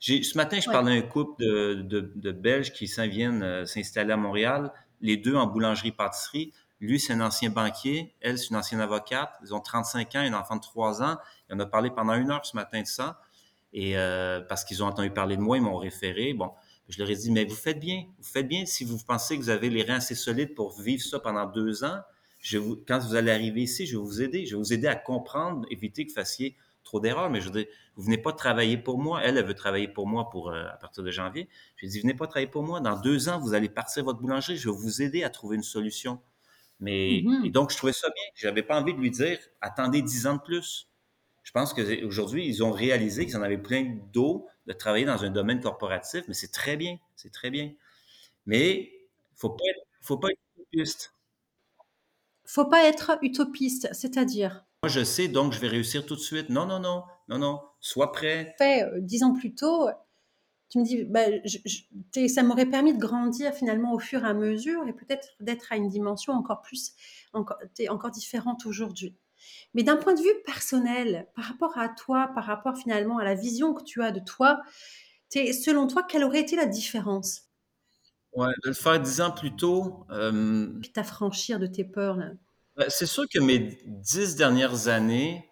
ce 0.00 0.36
matin, 0.36 0.58
je 0.60 0.70
parlais 0.70 0.92
à 0.92 0.94
un 0.96 1.02
couple 1.02 1.42
de, 1.44 2.12
de, 2.14 2.32
Belges 2.32 2.72
qui 2.72 2.88
s'en 2.88 3.06
viennent 3.06 3.42
euh, 3.42 3.64
s'installer 3.66 4.12
à 4.12 4.16
Montréal, 4.16 4.72
les 5.00 5.16
deux 5.16 5.36
en 5.36 5.46
boulangerie-pâtisserie. 5.46 6.52
Lui, 6.80 6.98
c'est 6.98 7.12
un 7.12 7.20
ancien 7.20 7.50
banquier. 7.50 8.12
Elle, 8.20 8.38
c'est 8.38 8.48
une 8.48 8.56
ancienne 8.56 8.80
avocate. 8.80 9.32
Ils 9.44 9.54
ont 9.54 9.60
35 9.60 10.16
ans, 10.16 10.18
un 10.18 10.32
enfant 10.34 10.56
de 10.56 10.60
3 10.60 11.02
ans. 11.02 11.16
Il 11.48 11.54
en 11.54 11.60
a 11.60 11.66
parlé 11.66 11.90
pendant 11.90 12.14
une 12.14 12.30
heure 12.30 12.44
ce 12.44 12.56
matin 12.56 12.82
de 12.82 12.86
ça. 12.86 13.20
Et 13.72 13.96
euh, 13.96 14.40
parce 14.40 14.64
qu'ils 14.64 14.82
ont 14.82 14.86
entendu 14.86 15.10
parler 15.10 15.36
de 15.36 15.40
moi, 15.40 15.56
ils 15.56 15.62
m'ont 15.62 15.78
référé. 15.78 16.34
Bon, 16.34 16.50
je 16.88 16.98
leur 16.98 17.08
ai 17.08 17.14
dit, 17.14 17.30
mais 17.30 17.44
vous 17.44 17.54
faites 17.54 17.78
bien. 17.78 18.04
Vous 18.18 18.24
faites 18.28 18.48
bien 18.48 18.66
si 18.66 18.84
vous 18.84 18.98
pensez 18.98 19.38
que 19.38 19.42
vous 19.42 19.50
avez 19.50 19.70
les 19.70 19.84
reins 19.84 19.96
assez 19.96 20.16
solides 20.16 20.54
pour 20.56 20.78
vivre 20.80 21.02
ça 21.02 21.20
pendant 21.20 21.46
deux 21.46 21.84
ans 21.84 22.00
quand 22.86 22.98
vous 22.98 23.14
allez 23.14 23.30
arriver 23.30 23.62
ici, 23.62 23.86
je 23.86 23.96
vais 23.96 24.02
vous 24.02 24.22
aider. 24.22 24.46
Je 24.46 24.56
vais 24.56 24.62
vous 24.62 24.72
aider 24.72 24.86
à 24.86 24.96
comprendre, 24.96 25.66
éviter 25.70 26.04
que 26.04 26.10
vous 26.10 26.16
fassiez 26.16 26.56
trop 26.84 27.00
d'erreurs. 27.00 27.30
Mais 27.30 27.40
je 27.40 27.46
veux 27.46 27.52
dire, 27.52 27.66
vous 27.96 28.04
venez 28.04 28.18
pas 28.18 28.32
travailler 28.32 28.76
pour 28.76 28.98
moi. 28.98 29.20
Elle, 29.22 29.36
elle 29.36 29.44
veut 29.44 29.54
travailler 29.54 29.88
pour 29.88 30.06
moi 30.06 30.28
pour 30.30 30.50
euh, 30.50 30.64
à 30.64 30.76
partir 30.76 31.04
de 31.04 31.10
janvier. 31.10 31.48
Je 31.76 31.82
lui 31.82 31.88
ai 31.88 31.90
dit, 31.90 32.00
venez 32.00 32.14
pas 32.14 32.26
travailler 32.26 32.50
pour 32.50 32.62
moi. 32.62 32.80
Dans 32.80 33.00
deux 33.00 33.28
ans, 33.28 33.38
vous 33.38 33.54
allez 33.54 33.68
partir 33.68 34.04
votre 34.04 34.20
boulangerie. 34.20 34.56
Je 34.56 34.68
vais 34.68 34.76
vous 34.76 35.02
aider 35.02 35.22
à 35.22 35.30
trouver 35.30 35.56
une 35.56 35.62
solution. 35.62 36.20
Mais 36.80 37.22
mm-hmm. 37.22 37.46
et 37.46 37.50
donc, 37.50 37.70
je 37.70 37.76
trouvais 37.76 37.92
ça 37.92 38.08
bien. 38.08 38.24
J'avais 38.34 38.62
pas 38.62 38.80
envie 38.80 38.92
de 38.92 38.98
lui 38.98 39.10
dire, 39.10 39.38
attendez 39.60 40.02
dix 40.02 40.26
ans 40.26 40.34
de 40.34 40.42
plus. 40.42 40.88
Je 41.44 41.52
pense 41.52 41.74
qu'aujourd'hui, 41.74 42.46
ils 42.46 42.62
ont 42.64 42.72
réalisé 42.72 43.26
qu'ils 43.26 43.36
en 43.36 43.42
avaient 43.42 43.58
plein 43.58 43.98
d'eau 44.12 44.48
de 44.66 44.72
travailler 44.72 45.04
dans 45.04 45.24
un 45.24 45.30
domaine 45.30 45.60
corporatif, 45.60 46.24
mais 46.28 46.34
c'est 46.34 46.52
très 46.52 46.76
bien. 46.76 46.98
C'est 47.16 47.32
très 47.32 47.50
bien. 47.50 47.72
Mais 48.46 48.92
faut 49.34 49.50
pas 49.50 49.64
faut 50.00 50.18
pas 50.18 50.28
être 50.30 51.11
faut 52.52 52.66
pas 52.66 52.84
être 52.84 53.18
utopiste, 53.22 53.88
c'est-à-dire 53.92 54.66
Moi, 54.82 54.90
je 54.90 55.02
sais, 55.04 55.28
donc 55.28 55.54
je 55.54 55.60
vais 55.60 55.68
réussir 55.68 56.04
tout 56.04 56.16
de 56.16 56.20
suite. 56.20 56.50
Non, 56.50 56.66
non, 56.66 56.80
non, 56.80 57.04
non, 57.28 57.38
non. 57.38 57.60
Sois 57.80 58.12
prêt. 58.12 58.54
Fait 58.58 58.82
euh, 58.82 59.00
dix 59.00 59.22
ans 59.22 59.32
plus 59.32 59.54
tôt, 59.54 59.88
tu 60.68 60.78
me 60.78 60.84
dis, 60.84 61.04
bah, 61.04 61.24
ça 62.28 62.42
m'aurait 62.42 62.66
permis 62.66 62.92
de 62.92 62.98
grandir 62.98 63.54
finalement 63.54 63.94
au 63.94 63.98
fur 63.98 64.24
et 64.24 64.28
à 64.28 64.34
mesure 64.34 64.86
et 64.86 64.92
peut-être 64.92 65.28
d'être 65.40 65.72
à 65.72 65.76
une 65.76 65.88
dimension 65.88 66.34
encore 66.34 66.62
plus, 66.62 66.92
encore, 67.32 67.58
encore 67.88 68.10
différente 68.10 68.66
aujourd'hui. 68.66 69.16
Mais 69.74 69.82
d'un 69.82 69.96
point 69.96 70.14
de 70.14 70.20
vue 70.20 70.42
personnel, 70.44 71.28
par 71.34 71.46
rapport 71.46 71.78
à 71.78 71.88
toi, 71.88 72.30
par 72.34 72.44
rapport 72.44 72.76
finalement 72.76 73.18
à 73.18 73.24
la 73.24 73.34
vision 73.34 73.74
que 73.74 73.82
tu 73.82 74.02
as 74.02 74.12
de 74.12 74.20
toi, 74.20 74.60
selon 75.30 75.86
toi, 75.86 76.02
quelle 76.02 76.24
aurait 76.24 76.40
été 76.40 76.56
la 76.56 76.66
différence? 76.66 77.51
Ouais, 78.34 78.48
de 78.64 78.68
le 78.68 78.74
faire 78.74 79.00
dix 79.00 79.20
ans 79.20 79.30
plus 79.30 79.54
tôt. 79.54 80.06
Euh, 80.10 80.68
Puis 80.80 80.90
t'affranchir 80.90 81.58
de 81.58 81.66
tes 81.66 81.84
peurs, 81.84 82.16
là. 82.16 82.30
Ben, 82.76 82.86
c'est 82.88 83.06
sûr 83.06 83.24
que 83.32 83.38
mes 83.38 83.78
dix 83.86 84.34
dernières 84.34 84.88
années 84.88 85.50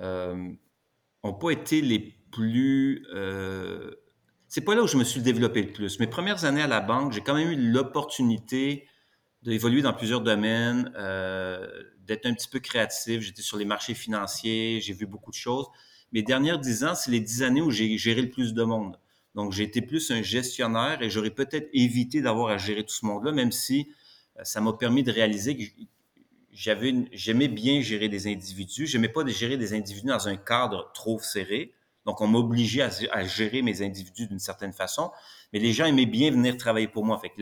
n'ont 0.00 0.56
euh, 1.24 1.32
pas 1.32 1.50
été 1.50 1.82
les 1.82 1.98
plus. 2.30 3.06
Euh, 3.14 3.90
c'est 4.48 4.62
pas 4.62 4.74
là 4.74 4.82
où 4.82 4.86
je 4.86 4.96
me 4.96 5.04
suis 5.04 5.20
développé 5.20 5.62
le 5.62 5.72
plus. 5.72 6.00
Mes 6.00 6.06
premières 6.06 6.44
années 6.44 6.62
à 6.62 6.66
la 6.66 6.80
banque, 6.80 7.12
j'ai 7.12 7.20
quand 7.20 7.34
même 7.34 7.50
eu 7.50 7.70
l'opportunité 7.70 8.88
d'évoluer 9.42 9.82
dans 9.82 9.92
plusieurs 9.92 10.20
domaines, 10.20 10.92
euh, 10.96 11.66
d'être 12.00 12.26
un 12.26 12.34
petit 12.34 12.48
peu 12.48 12.60
créatif. 12.60 13.20
J'étais 13.20 13.42
sur 13.42 13.56
les 13.58 13.64
marchés 13.64 13.94
financiers, 13.94 14.80
j'ai 14.80 14.92
vu 14.92 15.06
beaucoup 15.06 15.30
de 15.30 15.36
choses. 15.36 15.66
Mes 16.12 16.22
dernières 16.22 16.58
dix 16.58 16.84
ans, 16.84 16.94
c'est 16.94 17.10
les 17.10 17.20
dix 17.20 17.42
années 17.42 17.62
où 17.62 17.70
j'ai 17.70 17.96
géré 17.98 18.22
le 18.22 18.30
plus 18.30 18.54
de 18.54 18.62
monde. 18.62 18.98
Donc, 19.34 19.52
j'ai 19.52 19.64
été 19.64 19.80
plus 19.80 20.10
un 20.10 20.22
gestionnaire 20.22 21.02
et 21.02 21.10
j'aurais 21.10 21.30
peut-être 21.30 21.68
évité 21.72 22.20
d'avoir 22.20 22.48
à 22.48 22.58
gérer 22.58 22.84
tout 22.84 22.94
ce 22.94 23.06
monde-là, 23.06 23.32
même 23.32 23.52
si 23.52 23.88
euh, 24.38 24.44
ça 24.44 24.60
m'a 24.60 24.72
permis 24.72 25.02
de 25.02 25.10
réaliser 25.10 25.56
que 25.56 25.62
j'avais 26.52 26.94
j'aimais 27.12 27.48
bien 27.48 27.80
gérer 27.80 28.08
des 28.08 28.26
individus. 28.26 28.86
J'aimais 28.86 29.08
pas 29.08 29.26
gérer 29.26 29.56
des 29.56 29.72
individus 29.72 30.08
dans 30.08 30.28
un 30.28 30.36
cadre 30.36 30.90
trop 30.92 31.18
serré. 31.18 31.72
Donc, 32.04 32.20
on 32.20 32.26
m'obligeait 32.26 32.82
à, 33.10 33.24
gérer 33.24 33.62
mes 33.62 33.80
individus 33.80 34.26
d'une 34.26 34.40
certaine 34.40 34.72
façon. 34.72 35.10
Mais 35.52 35.60
les 35.60 35.72
gens 35.72 35.86
aimaient 35.86 36.04
bien 36.04 36.30
venir 36.30 36.56
travailler 36.56 36.88
pour 36.88 37.04
moi. 37.04 37.18
Fait 37.18 37.32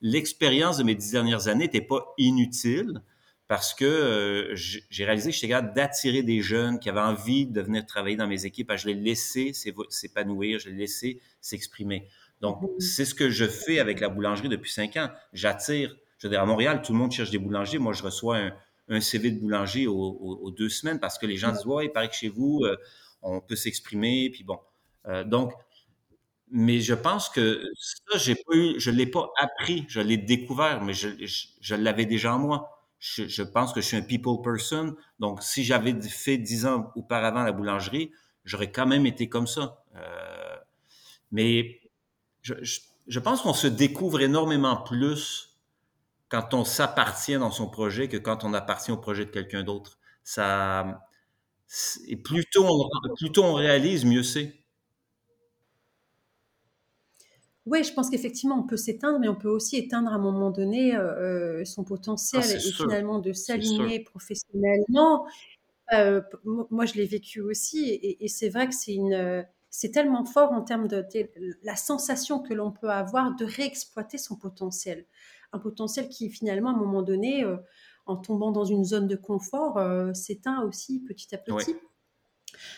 l'expérience 0.00 0.76
de 0.76 0.84
mes 0.84 0.94
dix 0.94 1.12
dernières 1.12 1.48
années 1.48 1.64
n'était 1.64 1.80
pas 1.80 2.14
inutile 2.18 3.00
parce 3.48 3.74
que 3.74 3.84
euh, 3.84 4.54
j'ai 4.54 5.04
réalisé 5.04 5.30
que 5.30 5.36
j'étais 5.36 5.48
capable 5.48 5.72
d'attirer 5.72 6.22
des 6.22 6.42
jeunes 6.42 6.80
qui 6.80 6.88
avaient 6.88 7.00
envie 7.00 7.46
de 7.46 7.60
venir 7.60 7.86
travailler 7.86 8.16
dans 8.16 8.26
mes 8.26 8.44
équipes. 8.44 8.72
Je 8.76 8.88
les 8.88 8.94
laissais 8.94 9.52
s'épanouir, 9.88 10.58
je 10.58 10.70
les 10.70 10.76
laissais 10.76 11.20
s'exprimer. 11.40 12.08
Donc, 12.40 12.60
mmh. 12.60 12.80
c'est 12.80 13.04
ce 13.04 13.14
que 13.14 13.30
je 13.30 13.44
fais 13.44 13.78
avec 13.78 14.00
la 14.00 14.08
boulangerie 14.08 14.48
depuis 14.48 14.70
cinq 14.70 14.96
ans. 14.96 15.10
J'attire, 15.32 15.96
je 16.18 16.26
veux 16.26 16.30
dire, 16.32 16.42
à 16.42 16.46
Montréal, 16.46 16.82
tout 16.82 16.92
le 16.92 16.98
monde 16.98 17.12
cherche 17.12 17.30
des 17.30 17.38
boulangers. 17.38 17.78
Moi, 17.78 17.92
je 17.92 18.02
reçois 18.02 18.38
un, 18.88 19.00
CV 19.00 19.30
de 19.30 19.40
boulanger 19.40 19.86
aux, 19.86 20.50
deux 20.50 20.68
semaines 20.68 20.98
parce 20.98 21.18
que 21.18 21.26
les 21.26 21.36
gens 21.36 21.52
disent, 21.52 21.66
ouais, 21.66 21.86
il 21.86 21.92
paraît 21.92 22.08
que 22.08 22.14
chez 22.14 22.28
vous, 22.28 22.62
euh, 22.64 22.76
on 23.22 23.40
peut 23.40 23.56
s'exprimer. 23.56 24.30
Puis 24.30 24.42
bon. 24.42 24.58
Euh, 25.06 25.22
donc, 25.22 25.52
mais 26.50 26.80
je 26.80 26.94
pense 26.94 27.28
que 27.28 27.62
ça, 27.78 28.18
j'ai 28.18 28.34
pas 28.34 28.54
eu, 28.54 28.78
je 28.78 28.90
l'ai 28.90 29.06
pas 29.06 29.30
appris, 29.38 29.84
je 29.88 30.00
l'ai 30.00 30.16
découvert, 30.16 30.82
mais 30.82 30.94
je, 30.94 31.08
je 31.60 31.74
l'avais 31.74 32.06
déjà 32.06 32.34
en 32.34 32.38
moi 32.38 32.75
je, 33.14 33.42
pense 33.42 33.72
que 33.72 33.80
je 33.80 33.86
suis 33.86 33.96
un 33.96 34.02
people 34.02 34.42
person. 34.42 34.96
Donc, 35.20 35.42
si 35.42 35.64
j'avais 35.64 35.98
fait 36.02 36.38
dix 36.38 36.66
ans 36.66 36.92
auparavant 36.96 37.42
la 37.44 37.52
boulangerie, 37.52 38.10
j'aurais 38.44 38.70
quand 38.70 38.86
même 38.86 39.06
été 39.06 39.28
comme 39.28 39.46
ça. 39.46 39.84
Euh, 39.94 40.56
mais 41.30 41.80
je, 42.42 43.18
pense 43.20 43.42
qu'on 43.42 43.54
se 43.54 43.66
découvre 43.66 44.20
énormément 44.20 44.76
plus 44.76 45.56
quand 46.28 46.54
on 46.54 46.64
s'appartient 46.64 47.36
dans 47.36 47.50
son 47.50 47.68
projet 47.68 48.08
que 48.08 48.16
quand 48.16 48.44
on 48.44 48.52
appartient 48.54 48.92
au 48.92 48.96
projet 48.96 49.24
de 49.24 49.30
quelqu'un 49.30 49.62
d'autre. 49.62 49.98
Ça, 50.24 51.02
et 52.08 52.16
plus 52.16 52.44
tôt 52.46 52.90
on 53.38 53.54
réalise, 53.54 54.04
mieux 54.04 54.24
c'est. 54.24 54.65
Oui, 57.66 57.82
je 57.82 57.92
pense 57.92 58.10
qu'effectivement, 58.10 58.60
on 58.60 58.62
peut 58.62 58.76
s'éteindre, 58.76 59.18
mais 59.18 59.26
on 59.26 59.34
peut 59.34 59.48
aussi 59.48 59.76
éteindre 59.76 60.12
à 60.12 60.14
un 60.14 60.20
moment 60.20 60.50
donné 60.50 60.94
euh, 60.94 61.60
euh, 61.60 61.64
son 61.64 61.82
potentiel 61.82 62.44
ah, 62.44 62.54
et 62.54 62.60
finalement 62.60 63.18
de 63.18 63.32
s'aligner 63.32 64.00
professionnellement. 64.00 65.26
Euh, 65.92 66.20
moi, 66.44 66.86
je 66.86 66.94
l'ai 66.94 67.06
vécu 67.06 67.40
aussi, 67.40 67.90
et, 67.90 68.28
c'est 68.28 68.48
vrai 68.48 68.68
que 68.68 68.74
c'est 68.74 68.94
une, 68.94 69.44
c'est 69.68 69.90
tellement 69.90 70.24
fort 70.24 70.52
en 70.52 70.62
termes 70.62 70.86
de, 70.86 71.04
la 71.64 71.74
sensation 71.74 72.38
que 72.40 72.54
l'on 72.54 72.70
peut 72.70 72.90
avoir 72.90 73.34
de 73.34 73.44
réexploiter 73.44 74.18
son 74.18 74.36
potentiel, 74.36 75.04
un 75.52 75.58
potentiel 75.58 76.08
qui 76.08 76.30
finalement, 76.30 76.70
à 76.70 76.72
un 76.72 76.78
moment 76.78 77.02
donné, 77.02 77.44
en 78.06 78.16
tombant 78.16 78.52
dans 78.52 78.64
une 78.64 78.84
zone 78.84 79.08
de 79.08 79.16
confort, 79.16 79.80
s'éteint 80.14 80.62
aussi 80.62 81.00
petit 81.00 81.34
à 81.34 81.38
petit. 81.38 81.74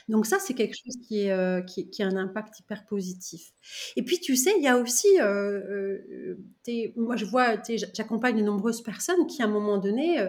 Donc 0.08 0.26
ça, 0.26 0.38
c'est 0.38 0.54
quelque 0.54 0.74
chose 0.74 0.96
euh, 1.12 1.62
qui, 1.62 2.02
a 2.02 2.06
un 2.06 2.16
impact 2.16 2.60
hyper 2.60 2.84
positif. 2.86 3.52
Et 3.96 4.02
puis, 4.02 4.20
tu 4.20 4.36
sais, 4.36 4.54
il 4.56 4.62
y 4.62 4.68
a 4.68 4.76
aussi, 4.76 5.08
euh, 5.20 5.98
euh, 6.68 6.92
moi 6.96 7.16
je 7.16 7.24
vois, 7.24 7.56
j'accompagne 7.94 8.36
de 8.36 8.42
nombreuses 8.42 8.82
personnes 8.82 9.26
qui, 9.26 9.42
à 9.42 9.46
un 9.46 9.48
moment 9.48 9.78
donné, 9.78 10.26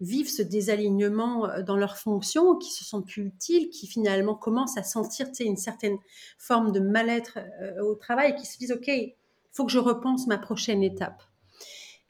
vivent 0.00 0.30
ce 0.30 0.42
désalignement 0.42 1.48
dans 1.66 1.76
leurs 1.76 1.98
fonctions, 1.98 2.56
qui 2.56 2.72
se 2.72 2.84
sentent 2.84 3.06
plus 3.06 3.26
utiles, 3.26 3.68
qui 3.70 3.86
finalement 3.86 4.34
commencent 4.34 4.78
à 4.78 4.82
sentir 4.82 5.28
une 5.40 5.56
certaine 5.56 5.98
forme 6.38 6.72
de 6.72 6.80
mal-être 6.80 7.38
au 7.82 7.94
travail, 7.94 8.34
qui 8.34 8.46
se 8.46 8.58
disent, 8.58 8.72
OK, 8.72 8.88
il 8.88 9.14
faut 9.52 9.66
que 9.66 9.72
je 9.72 9.78
repense 9.78 10.26
ma 10.26 10.38
prochaine 10.38 10.82
étape. 10.82 11.22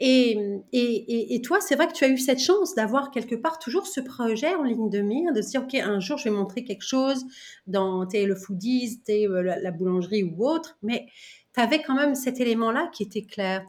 Et, 0.02 0.38
et, 0.72 1.34
et, 1.34 1.42
toi, 1.42 1.60
c'est 1.60 1.74
vrai 1.74 1.86
que 1.86 1.92
tu 1.92 2.04
as 2.04 2.08
eu 2.08 2.16
cette 2.16 2.38
chance 2.38 2.74
d'avoir 2.74 3.10
quelque 3.10 3.34
part 3.34 3.58
toujours 3.58 3.86
ce 3.86 4.00
projet 4.00 4.54
en 4.54 4.62
ligne 4.62 4.88
de 4.88 5.00
mire, 5.02 5.34
de 5.34 5.42
se 5.42 5.50
dire, 5.50 5.62
OK, 5.62 5.74
un 5.74 6.00
jour, 6.00 6.16
je 6.16 6.24
vais 6.24 6.34
montrer 6.34 6.64
quelque 6.64 6.84
chose 6.84 7.26
dans 7.66 8.06
le 8.10 8.34
foodies, 8.34 9.02
euh, 9.10 9.42
la, 9.42 9.60
la 9.60 9.70
boulangerie 9.70 10.22
ou 10.22 10.48
autre, 10.48 10.78
mais 10.82 11.06
tu 11.54 11.60
avais 11.60 11.82
quand 11.82 11.94
même 11.94 12.14
cet 12.14 12.40
élément-là 12.40 12.90
qui 12.94 13.02
était 13.02 13.24
clair. 13.24 13.66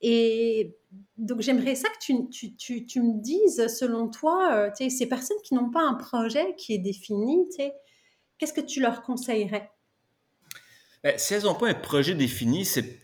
Et 0.00 0.76
donc, 1.18 1.40
j'aimerais 1.40 1.74
ça 1.74 1.88
que 1.88 1.98
tu, 2.00 2.28
tu, 2.30 2.54
tu, 2.54 2.86
tu, 2.86 3.02
me 3.02 3.20
dises, 3.20 3.66
selon 3.66 4.08
toi, 4.08 4.54
euh, 4.54 4.88
ces 4.88 5.08
personnes 5.08 5.36
qui 5.42 5.54
n'ont 5.54 5.70
pas 5.70 5.82
un 5.82 5.94
projet 5.94 6.54
qui 6.56 6.74
est 6.74 6.78
défini, 6.78 7.48
qu'est-ce 8.38 8.52
que 8.52 8.60
tu 8.60 8.80
leur 8.80 9.02
conseillerais? 9.02 9.68
Ben, 11.02 11.18
si 11.18 11.34
elles 11.34 11.42
n'ont 11.42 11.54
pas 11.54 11.68
un 11.68 11.74
projet 11.74 12.14
défini, 12.14 12.64
c'est 12.64 12.99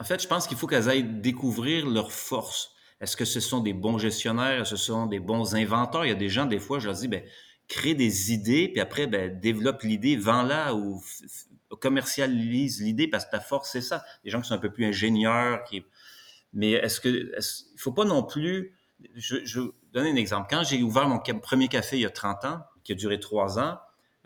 en 0.00 0.04
fait, 0.04 0.22
je 0.22 0.28
pense 0.28 0.46
qu'il 0.46 0.56
faut 0.56 0.66
qu'elles 0.66 0.88
aillent 0.88 1.20
découvrir 1.20 1.86
leurs 1.86 2.12
forces. 2.12 2.74
Est-ce 3.00 3.16
que 3.16 3.24
ce 3.24 3.40
sont 3.40 3.60
des 3.60 3.72
bons 3.72 3.98
gestionnaires? 3.98 4.62
Est-ce 4.62 4.70
que 4.70 4.76
ce 4.76 4.86
sont 4.86 5.06
des 5.06 5.20
bons 5.20 5.54
inventeurs? 5.54 6.04
Il 6.04 6.08
y 6.08 6.12
a 6.12 6.16
des 6.16 6.28
gens, 6.28 6.46
des 6.46 6.58
fois, 6.58 6.78
je 6.78 6.86
leur 6.86 6.96
dis, 6.96 7.08
ben, 7.08 7.22
crée 7.68 7.94
des 7.94 8.32
idées, 8.32 8.68
puis 8.68 8.80
après, 8.80 9.06
ben, 9.06 9.38
développe 9.40 9.82
l'idée, 9.82 10.16
vends-la 10.16 10.74
ou 10.74 11.02
commercialise 11.80 12.80
l'idée 12.80 13.08
parce 13.08 13.24
que 13.24 13.32
ta 13.32 13.40
force, 13.40 13.70
c'est 13.72 13.80
ça. 13.80 14.04
Des 14.24 14.30
gens 14.30 14.40
qui 14.40 14.48
sont 14.48 14.54
un 14.54 14.58
peu 14.58 14.72
plus 14.72 14.86
ingénieurs, 14.86 15.64
mais 16.52 16.72
est-ce 16.72 17.00
que, 17.00 17.08
il 17.08 17.80
faut 17.80 17.92
pas 17.92 18.04
non 18.04 18.22
plus, 18.22 18.76
je, 19.14 19.44
je 19.44 19.60
vais 19.60 19.68
donner 19.92 20.10
un 20.10 20.16
exemple. 20.16 20.46
Quand 20.48 20.62
j'ai 20.62 20.82
ouvert 20.82 21.08
mon 21.08 21.18
premier 21.18 21.68
café 21.68 21.96
il 21.96 22.02
y 22.02 22.06
a 22.06 22.10
30 22.10 22.44
ans, 22.44 22.60
qui 22.84 22.92
a 22.92 22.94
duré 22.94 23.18
trois 23.18 23.58
ans, 23.58 23.78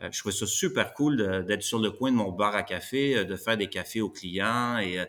euh, 0.02 0.08
je 0.12 0.18
trouvais 0.18 0.34
ça 0.34 0.46
super 0.46 0.94
cool 0.94 1.44
d'être 1.46 1.62
sur 1.62 1.78
le 1.78 1.90
coin 1.90 2.12
de 2.12 2.16
mon 2.16 2.30
bar 2.30 2.54
à 2.54 2.62
café, 2.62 3.16
euh, 3.16 3.24
de 3.24 3.36
faire 3.36 3.56
des 3.56 3.68
cafés 3.68 4.00
aux 4.00 4.10
clients 4.10 4.78
et 4.78 5.00
euh, 5.00 5.06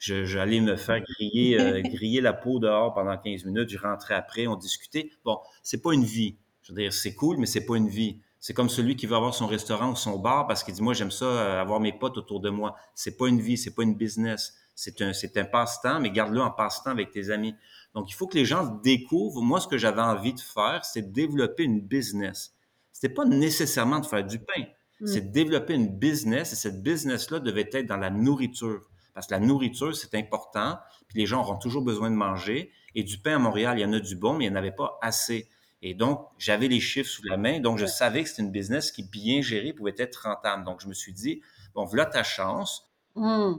j'allais 0.00 0.60
me 0.60 0.76
faire 0.76 1.00
griller, 1.00 1.60
euh, 1.60 1.80
griller 1.84 2.20
la 2.20 2.32
peau 2.32 2.58
dehors 2.58 2.94
pendant 2.94 3.16
15 3.16 3.44
minutes. 3.44 3.68
Je 3.68 3.78
rentrais 3.78 4.14
après, 4.14 4.46
on 4.46 4.56
discutait. 4.56 5.10
Bon, 5.24 5.38
c'est 5.62 5.82
pas 5.82 5.92
une 5.92 6.04
vie. 6.04 6.38
Je 6.62 6.72
veux 6.72 6.80
dire, 6.80 6.92
c'est 6.92 7.14
cool, 7.14 7.36
mais 7.38 7.46
c'est 7.46 7.64
pas 7.64 7.76
une 7.76 7.88
vie. 7.88 8.20
C'est 8.38 8.54
comme 8.54 8.70
celui 8.70 8.96
qui 8.96 9.06
veut 9.06 9.16
avoir 9.16 9.34
son 9.34 9.46
restaurant 9.46 9.90
ou 9.90 9.96
son 9.96 10.18
bar 10.18 10.46
parce 10.46 10.64
qu'il 10.64 10.72
dit, 10.72 10.82
moi, 10.82 10.94
j'aime 10.94 11.10
ça, 11.10 11.26
euh, 11.26 11.60
avoir 11.60 11.78
mes 11.78 11.92
potes 11.92 12.16
autour 12.16 12.40
de 12.40 12.48
moi. 12.48 12.74
C'est 12.94 13.16
pas 13.16 13.28
une 13.28 13.40
vie, 13.40 13.58
c'est 13.58 13.74
pas 13.74 13.82
une 13.82 13.94
business. 13.94 14.54
C'est 14.74 15.02
un, 15.02 15.12
c'est 15.12 15.36
un 15.36 15.44
passe-temps, 15.44 16.00
mais 16.00 16.10
garde-le 16.10 16.40
en 16.40 16.50
passe-temps 16.50 16.90
avec 16.90 17.10
tes 17.10 17.30
amis. 17.30 17.54
Donc, 17.94 18.10
il 18.10 18.14
faut 18.14 18.26
que 18.26 18.38
les 18.38 18.46
gens 18.46 18.64
découvrent. 18.82 19.42
Moi, 19.42 19.60
ce 19.60 19.68
que 19.68 19.76
j'avais 19.76 20.00
envie 20.00 20.32
de 20.32 20.40
faire, 20.40 20.84
c'est 20.84 21.02
de 21.02 21.12
développer 21.12 21.64
une 21.64 21.82
business. 21.82 22.54
C'était 22.92 23.12
pas 23.12 23.26
nécessairement 23.26 24.00
de 24.00 24.06
faire 24.06 24.24
du 24.24 24.38
pain. 24.38 24.62
Mm. 25.00 25.06
C'est 25.06 25.20
de 25.20 25.32
développer 25.32 25.74
une 25.74 25.88
business 25.98 26.52
et 26.52 26.56
cette 26.56 26.82
business-là 26.82 27.40
devait 27.40 27.68
être 27.72 27.86
dans 27.86 27.96
la 27.96 28.10
nourriture. 28.10 28.89
Parce 29.14 29.26
que 29.26 29.34
la 29.34 29.40
nourriture, 29.40 29.94
c'est 29.94 30.14
important, 30.14 30.78
puis 31.08 31.18
les 31.18 31.26
gens 31.26 31.40
auront 31.40 31.58
toujours 31.58 31.82
besoin 31.82 32.10
de 32.10 32.16
manger. 32.16 32.72
Et 32.94 33.02
du 33.02 33.18
pain 33.18 33.36
à 33.36 33.38
Montréal, 33.38 33.78
il 33.78 33.82
y 33.82 33.84
en 33.84 33.92
a 33.92 34.00
du 34.00 34.16
bon, 34.16 34.34
mais 34.34 34.46
il 34.46 34.50
n'y 34.50 34.54
en 34.54 34.58
avait 34.58 34.72
pas 34.72 34.98
assez. 35.02 35.48
Et 35.82 35.94
donc, 35.94 36.26
j'avais 36.38 36.68
les 36.68 36.80
chiffres 36.80 37.08
sous 37.08 37.22
la 37.24 37.36
main, 37.36 37.60
donc 37.60 37.78
je 37.78 37.86
savais 37.86 38.22
que 38.22 38.28
c'était 38.28 38.42
une 38.42 38.50
business 38.50 38.92
qui, 38.92 39.02
bien 39.02 39.40
gérée, 39.40 39.72
pouvait 39.72 39.94
être 39.96 40.24
rentable. 40.24 40.64
Donc, 40.64 40.80
je 40.82 40.88
me 40.88 40.94
suis 40.94 41.12
dit, 41.12 41.40
bon, 41.74 41.84
voilà 41.84 42.06
ta 42.06 42.22
chance. 42.22 42.90
Mmh. 43.14 43.54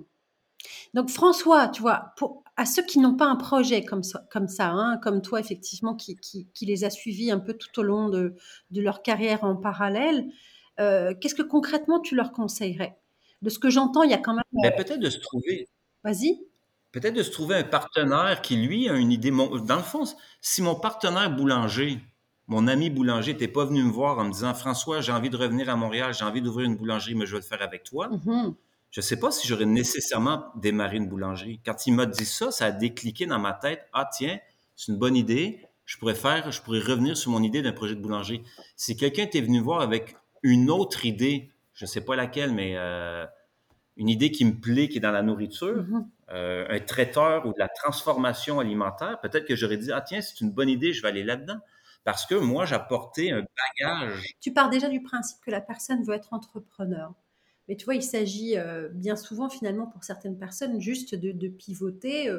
Donc, 0.93 1.09
François, 1.09 1.67
tu 1.69 1.81
vois, 1.81 2.13
pour, 2.17 2.43
à 2.57 2.65
ceux 2.65 2.83
qui 2.83 2.99
n'ont 2.99 3.15
pas 3.15 3.25
un 3.25 3.35
projet 3.35 3.83
comme 3.83 4.03
ça, 4.03 4.23
comme, 4.31 4.47
ça, 4.47 4.69
hein, 4.69 4.99
comme 5.01 5.21
toi, 5.23 5.39
effectivement, 5.39 5.95
qui, 5.95 6.15
qui, 6.17 6.65
les 6.65 6.83
a 6.83 6.91
suivis 6.91 7.31
un 7.31 7.39
peu 7.39 7.53
tout 7.53 7.79
au 7.79 7.83
long 7.83 8.09
de, 8.09 8.35
de 8.69 8.81
leur 8.81 9.01
carrière 9.01 9.43
en 9.43 9.55
parallèle, 9.55 10.27
euh, 10.79 11.15
qu'est-ce 11.19 11.35
que 11.35 11.41
concrètement 11.41 11.99
tu 11.99 12.15
leur 12.15 12.31
conseillerais? 12.31 13.00
De 13.41 13.49
ce 13.49 13.59
que 13.59 13.69
j'entends, 13.69 14.03
il 14.03 14.11
y 14.11 14.13
a 14.13 14.17
quand 14.17 14.33
même. 14.33 14.43
Ben, 14.53 14.71
peut-être 14.75 14.99
de 14.99 15.09
se 15.09 15.19
trouver. 15.19 15.67
Vas-y. 16.03 16.41
Peut-être 16.91 17.15
de 17.15 17.23
se 17.23 17.31
trouver 17.31 17.55
un 17.55 17.63
partenaire 17.63 18.41
qui, 18.41 18.57
lui, 18.57 18.89
a 18.89 18.95
une 18.95 19.11
idée. 19.11 19.31
Dans 19.31 19.75
le 19.75 19.81
fond, 19.81 20.03
si 20.41 20.61
mon 20.61 20.75
partenaire 20.75 21.33
boulanger, 21.33 21.99
mon 22.47 22.67
ami 22.67 22.89
boulanger, 22.89 23.33
n'était 23.33 23.47
pas 23.47 23.65
venu 23.65 23.83
me 23.83 23.91
voir 23.91 24.19
en 24.19 24.25
me 24.25 24.31
disant 24.31 24.53
François, 24.53 24.99
j'ai 24.99 25.13
envie 25.13 25.29
de 25.29 25.37
revenir 25.37 25.69
à 25.69 25.75
Montréal, 25.75 26.13
j'ai 26.13 26.25
envie 26.25 26.41
d'ouvrir 26.41 26.67
une 26.67 26.75
boulangerie, 26.75 27.15
mais 27.15 27.25
je 27.25 27.31
vais 27.31 27.39
le 27.39 27.45
faire 27.45 27.61
avec 27.61 27.83
toi. 27.83 28.09
Mm-hmm. 28.09 28.53
Je 28.91 28.99
ne 28.99 29.03
sais 29.03 29.17
pas 29.17 29.31
si 29.31 29.47
j'aurais 29.47 29.65
nécessairement 29.65 30.47
démarré 30.57 30.97
une 30.97 31.07
boulangerie. 31.07 31.61
Quand 31.65 31.87
il 31.87 31.93
m'a 31.93 32.05
dit 32.05 32.25
ça, 32.25 32.51
ça 32.51 32.65
a 32.65 32.71
décliqué 32.71 33.25
dans 33.25 33.39
ma 33.39 33.53
tête. 33.53 33.87
Ah, 33.93 34.09
tiens, 34.11 34.37
c'est 34.75 34.91
une 34.91 34.97
bonne 34.97 35.15
idée. 35.15 35.65
Je 35.85 35.97
pourrais 35.97 36.15
faire, 36.15 36.51
je 36.51 36.61
pourrais 36.61 36.79
revenir 36.79 37.15
sur 37.15 37.31
mon 37.31 37.41
idée 37.41 37.61
d'un 37.61 37.71
projet 37.71 37.95
de 37.95 38.01
boulangerie. 38.01 38.43
Si 38.75 38.97
quelqu'un 38.97 39.23
était 39.23 39.39
venu 39.39 39.61
voir 39.61 39.79
avec 39.79 40.17
une 40.43 40.69
autre 40.69 41.05
idée, 41.05 41.50
je 41.81 41.85
ne 41.85 41.89
sais 41.89 42.01
pas 42.01 42.15
laquelle, 42.15 42.53
mais 42.53 42.73
euh, 42.77 43.25
une 43.97 44.07
idée 44.07 44.29
qui 44.29 44.45
me 44.45 44.53
plaît, 44.53 44.87
qui 44.87 44.97
est 44.97 45.01
dans 45.01 45.09
la 45.09 45.23
nourriture, 45.23 45.81
mm-hmm. 45.81 46.05
euh, 46.29 46.67
un 46.69 46.79
traiteur 46.79 47.47
ou 47.47 47.53
de 47.53 47.57
la 47.57 47.69
transformation 47.69 48.59
alimentaire, 48.59 49.19
peut-être 49.19 49.47
que 49.47 49.55
j'aurais 49.55 49.77
dit, 49.77 49.91
ah 49.91 50.01
tiens, 50.01 50.21
c'est 50.21 50.41
une 50.41 50.51
bonne 50.51 50.69
idée, 50.69 50.93
je 50.93 51.01
vais 51.01 51.07
aller 51.07 51.23
là-dedans. 51.23 51.57
Parce 52.03 52.27
que 52.27 52.35
moi, 52.35 52.65
j'apportais 52.65 53.31
un 53.31 53.43
bagage. 53.79 54.35
Tu 54.39 54.53
pars 54.53 54.69
déjà 54.69 54.89
du 54.89 55.01
principe 55.01 55.39
que 55.43 55.49
la 55.49 55.59
personne 55.59 56.03
veut 56.03 56.13
être 56.13 56.33
entrepreneur. 56.33 57.15
Mais 57.67 57.75
tu 57.75 57.85
vois, 57.85 57.95
il 57.95 58.03
s'agit 58.03 58.59
euh, 58.59 58.87
bien 58.89 59.15
souvent, 59.15 59.49
finalement, 59.49 59.87
pour 59.87 60.03
certaines 60.03 60.37
personnes, 60.37 60.79
juste 60.79 61.15
de, 61.15 61.47
pivoter 61.47 62.31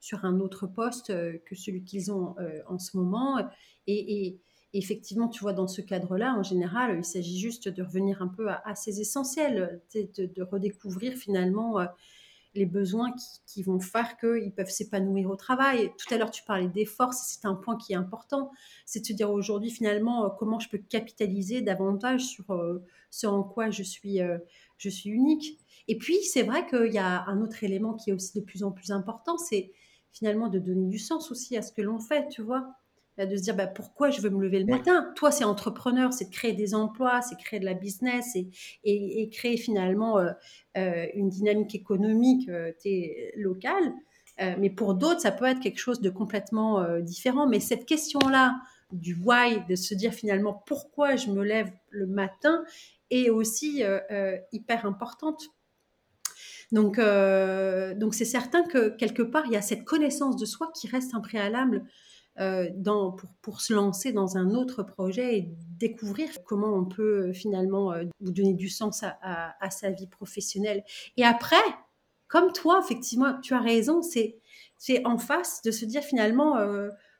sur 0.00 0.24
un 0.24 0.40
autre 0.40 0.66
poste 0.66 1.12
que 1.44 1.54
celui 1.54 1.84
qu'ils 1.84 2.10
ont 2.10 2.34
en 2.66 2.78
ce 2.80 2.96
moment. 2.96 3.38
et, 3.86 4.40
effectivement, 4.72 5.28
tu 5.28 5.40
vois, 5.40 5.52
dans 5.52 5.66
ce 5.66 5.80
cadre-là, 5.80 6.34
en 6.34 6.42
général, 6.42 6.98
il 6.98 7.04
s'agit 7.04 7.38
juste 7.38 7.68
de 7.68 7.82
revenir 7.82 8.22
un 8.22 8.28
peu 8.28 8.48
à, 8.50 8.74
ses 8.74 9.00
essentiels, 9.00 9.80
de, 9.94 10.42
redécouvrir 10.42 11.14
finalement 11.14 11.80
euh, 11.80 11.86
les 12.54 12.66
besoins 12.66 13.12
qui, 13.46 13.62
vont 13.62 13.80
faire 13.80 14.16
qu'ils 14.16 14.52
peuvent 14.52 14.70
s'épanouir 14.70 15.28
au 15.28 15.36
travail. 15.36 15.92
Tout 15.98 16.14
à 16.14 16.18
l'heure, 16.18 16.30
tu 16.30 16.44
parlais 16.44 16.68
des 16.68 16.84
forces, 16.84 17.36
c'est 17.40 17.46
un 17.46 17.54
point 17.54 17.76
qui 17.76 17.94
est 17.94 17.96
important, 17.96 18.52
c'est 18.86 19.00
de 19.00 19.06
se 19.06 19.12
dire 19.12 19.30
aujourd'hui 19.30 19.70
finalement 19.70 20.26
euh, 20.26 20.28
comment 20.38 20.60
je 20.60 20.68
peux 20.68 20.78
capitaliser 20.78 21.62
davantage 21.62 22.24
sur 22.24 22.50
euh, 22.50 22.84
ce 23.10 23.26
en 23.26 23.42
quoi 23.42 23.70
je 23.70 23.82
suis, 23.82 24.20
je 24.78 24.88
suis 24.88 25.10
unique. 25.10 25.58
Et 25.88 25.98
puis, 25.98 26.22
c'est 26.22 26.44
vrai 26.44 26.64
qu'il 26.68 26.92
y 26.92 26.98
a 26.98 27.24
un 27.26 27.40
autre 27.40 27.64
élément 27.64 27.94
qui 27.94 28.10
est 28.10 28.12
aussi 28.12 28.38
de 28.38 28.44
plus 28.44 28.62
en 28.62 28.70
plus 28.70 28.92
important, 28.92 29.36
c'est 29.36 29.72
finalement 30.12 30.48
de 30.48 30.60
donner 30.60 30.86
du 30.86 30.98
sens 30.98 31.32
aussi 31.32 31.56
à 31.56 31.62
ce 31.62 31.72
que 31.72 31.82
l'on 31.82 31.98
fait, 31.98 32.28
tu 32.28 32.42
vois 32.42 32.76
de 33.26 33.36
se 33.36 33.42
dire 33.42 33.54
bah, 33.54 33.66
pourquoi 33.66 34.10
je 34.10 34.20
veux 34.20 34.30
me 34.30 34.42
lever 34.42 34.60
le 34.60 34.66
matin? 34.66 35.12
Toi, 35.16 35.30
c'est 35.30 35.44
entrepreneur, 35.44 36.12
c'est 36.12 36.26
de 36.26 36.30
créer 36.30 36.52
des 36.52 36.74
emplois, 36.74 37.20
c'est 37.22 37.36
créer 37.36 37.60
de 37.60 37.64
la 37.64 37.74
business 37.74 38.34
et, 38.36 38.48
et, 38.84 39.28
créer 39.30 39.56
finalement 39.56 40.18
euh, 40.18 40.30
euh, 40.76 41.06
une 41.14 41.28
dynamique 41.28 41.74
économique 41.74 42.48
euh, 42.48 42.72
locale. 43.36 43.92
mais 44.58 44.70
pour 44.70 44.94
d'autres, 44.94 45.20
ça 45.20 45.32
peut 45.32 45.44
être 45.44 45.60
quelque 45.60 45.78
chose 45.78 46.00
de 46.00 46.10
complètement 46.10 46.98
différent. 47.00 47.46
Mais 47.46 47.60
cette 47.60 47.84
question-là 47.84 48.60
du 48.90 49.14
why, 49.14 49.64
de 49.68 49.76
se 49.76 49.94
dire 49.94 50.14
finalement 50.14 50.54
pourquoi 50.66 51.16
je 51.16 51.30
me 51.30 51.44
lève 51.44 51.70
le 51.90 52.06
matin, 52.06 52.64
est 53.10 53.28
aussi 53.28 53.82
hyper 54.52 54.86
importante. 54.86 55.50
Donc, 56.72 56.98
donc 56.98 58.14
c'est 58.14 58.24
certain 58.24 58.62
que 58.62 58.88
quelque 58.88 59.22
part, 59.22 59.44
il 59.44 59.52
y 59.52 59.56
a 59.56 59.62
cette 59.62 59.84
connaissance 59.84 60.36
de 60.36 60.46
soi 60.46 60.72
qui 60.74 60.88
reste 60.88 61.14
un 61.14 61.20
préalable 61.20 61.84
dans, 62.74 63.16
pour, 63.42 63.60
se 63.60 63.74
lancer 63.74 64.12
dans 64.12 64.36
un 64.36 64.54
autre 64.54 64.82
projet 64.82 65.36
et 65.36 65.48
découvrir 65.78 66.28
comment 66.44 66.74
on 66.74 66.84
peut 66.84 67.28
euh, 67.28 67.32
finalement 67.32 67.92
euh, 67.92 68.04
donner 68.20 68.54
du 68.54 68.68
sens 68.68 69.02
à, 69.02 69.70
sa 69.70 69.90
vie 69.90 70.06
professionnelle. 70.06 70.82
Et 71.16 71.24
après, 71.24 71.56
comme 72.28 72.52
toi, 72.52 72.80
effectivement, 72.82 73.38
tu 73.40 73.54
as 73.54 73.60
raison, 73.60 74.00
c'est 74.02 74.36
en 75.04 75.18
face 75.18 75.62
de 75.62 75.70
se 75.70 75.84
dire 75.84 76.02
finalement 76.02 76.56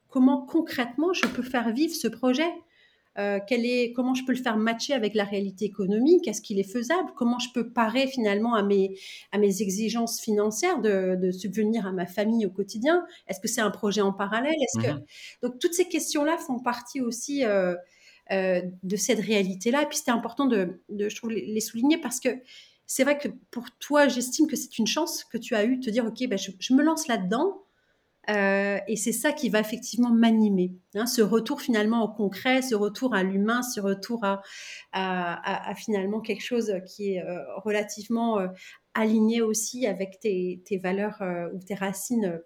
comment 0.09 0.47
concrètement 0.47 1.13
je 1.13 1.27
peux 1.27 1.43
faire 1.43 1.73
vivre 1.73 1.95
ce 1.95 2.09
projet. 2.09 2.51
Euh, 3.19 3.41
est, 3.49 3.93
comment 3.93 4.15
je 4.15 4.25
peux 4.25 4.33
le 4.33 4.41
faire 4.41 4.57
matcher 4.57 4.93
avec 4.93 5.15
la 5.15 5.25
réalité 5.25 5.65
économique, 5.65 6.29
est-ce 6.29 6.41
qu'il 6.41 6.61
est 6.61 6.71
faisable, 6.71 7.11
comment 7.17 7.41
je 7.41 7.49
peux 7.53 7.69
parer 7.73 8.07
finalement 8.07 8.55
à 8.55 8.63
mes, 8.63 8.97
à 9.33 9.39
mes 9.39 9.63
exigences 9.63 10.21
financières 10.21 10.81
de, 10.81 11.31
subvenir 11.33 11.87
à 11.87 11.93
ma 11.93 12.07
famille 12.07 12.47
au 12.47 12.51
quotidien, 12.51 13.05
est-ce 13.27 13.41
que 13.41 13.49
c'est 13.49 13.61
un 13.61 13.71
projet 13.71 14.01
en 14.01 14.13
parallèle, 14.13 14.55
est-ce 14.55 14.87
que... 14.87 14.93
Mhm. 14.93 15.05
Donc 15.43 15.59
toutes 15.59 15.75
ces 15.75 15.87
questions-là 15.87 16.39
font 16.39 16.61
partie 16.61 17.01
aussi 17.01 17.45
euh, 17.45 17.75
euh, 18.31 18.63
de 18.85 18.97
cette 18.97 19.21
réalité-là, 19.21 19.83
et 19.83 19.87
puis 19.87 19.99
c'était 19.99 20.13
important 20.13 20.47
de, 20.47 20.81
de, 20.89 21.09
je 21.09 21.17
trouve, 21.17 21.31
les 21.31 21.61
souligner 21.61 21.99
parce 21.99 22.21
que 22.21 22.29
c'est 22.87 23.03
vrai 23.03 23.19
que 23.19 23.29
pour 23.51 23.71
toi, 23.81 24.07
j'estime 24.07 24.47
que 24.47 24.57
c'est 24.57 24.79
une 24.79 24.87
chance 24.87 25.25
que 25.25 25.39
tu 25.39 25.55
as 25.57 25.65
eu 25.65 25.77
de 25.77 25.85
te 25.85 25.91
dire, 25.91 26.05
ok, 26.05 26.29
ben, 26.29 26.39
je, 26.39 26.53
je 26.59 26.75
me 26.75 26.83
lance 26.83 27.09
là-dedans, 27.09 27.63
et 28.29 28.97
c'est 28.97 29.13
ça 29.13 29.33
qui 29.33 29.49
va 29.49 29.61
effectivement 29.61 30.11
m'animer. 30.11 30.73
Hein, 30.95 31.07
ce 31.07 31.21
retour 31.23 31.61
finalement 31.61 32.05
au 32.05 32.09
concret, 32.09 32.63
ce 32.63 32.75
retour 32.75 33.15
à 33.15 33.23
l'humain, 33.23 33.63
ce 33.63 33.81
retour 33.81 34.25
à, 34.25 34.41
à, 34.93 35.75
finalement 35.75 36.21
quelque 36.21 36.45
chose 36.45 36.73
qui 36.87 37.15
est 37.15 37.25
relativement 37.65 38.39
aligné 38.95 39.43
aussi 39.43 39.87
avec 39.87 40.21
tes, 40.21 40.63
tes 40.65 40.79
valeurs 40.79 41.21
ou 41.55 41.59
tes 41.59 41.75
racines 41.75 42.41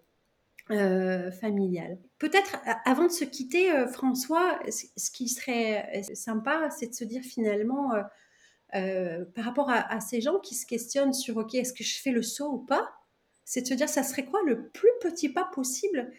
euh, 0.71 1.31
familiale. 1.31 1.99
Peut-être 2.19 2.57
avant 2.87 3.05
de 3.05 3.13
se 3.13 3.27
quitter, 3.27 3.71
euh, 3.71 3.87
François, 3.87 4.59
ce 4.71 5.11
qui 5.11 5.29
serait 5.29 6.01
euh, 6.11 6.15
sympa, 6.15 6.71
c'est 6.71 6.87
de 6.87 6.95
se 6.95 7.05
dire 7.05 7.23
finalement, 7.23 7.91
par 8.73 9.45
rapport 9.45 9.69
à, 9.69 10.01
ces 10.01 10.23
gens 10.23 10.41
qui 10.41 10.55
se 10.55 10.65
questionnent 10.65 11.13
sur, 11.13 11.37
OK, 11.37 11.55
est-ce 11.55 11.75
que 11.75 11.85
je 11.85 12.01
fais 12.01 12.13
le 12.13 12.23
saut 12.23 12.51
ou 12.51 12.59
pas? 12.65 12.89
C'est 13.45 13.63
de 13.63 13.67
se 13.67 13.75
dire, 13.75 13.89
ça 13.89 14.03
serait 14.03 14.25
quoi 14.25 14.41
le 14.47 14.69
plus 14.69 14.91
petit 15.01 15.29
pas 15.29 15.45
possible 15.45 16.11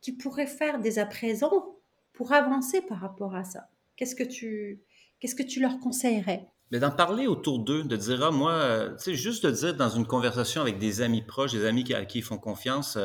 qu'ils 0.00 0.16
pourraient 0.18 0.46
faire 0.46 0.80
dès 0.80 0.98
à 0.98 1.06
présent 1.06 1.76
pour 2.12 2.32
avancer 2.32 2.82
par 2.82 3.00
rapport 3.00 3.34
à 3.34 3.44
ça? 3.44 3.68
Qu'est-ce 3.96 4.14
que 4.14 4.24
tu, 4.24 4.82
qu'est-ce 5.20 5.34
que 5.34 5.42
tu 5.42 5.60
leur 5.60 5.78
conseillerais? 5.80 6.46
Mais 6.70 6.78
d'en 6.78 6.90
parler 6.90 7.26
autour 7.26 7.60
d'eux, 7.60 7.82
de 7.82 7.96
dire, 7.96 8.22
ah, 8.22 8.30
moi, 8.30 8.90
tu 8.98 9.04
sais, 9.04 9.14
juste 9.14 9.46
de 9.46 9.50
dire 9.50 9.74
dans 9.74 9.88
une 9.88 10.06
conversation 10.06 10.60
avec 10.60 10.78
des 10.78 11.00
amis 11.00 11.22
proches, 11.22 11.52
des 11.52 11.64
amis 11.64 11.90
à 11.94 12.04
qui 12.04 12.18
ils 12.18 12.22
font 12.22 12.36
confiance, 12.36 12.98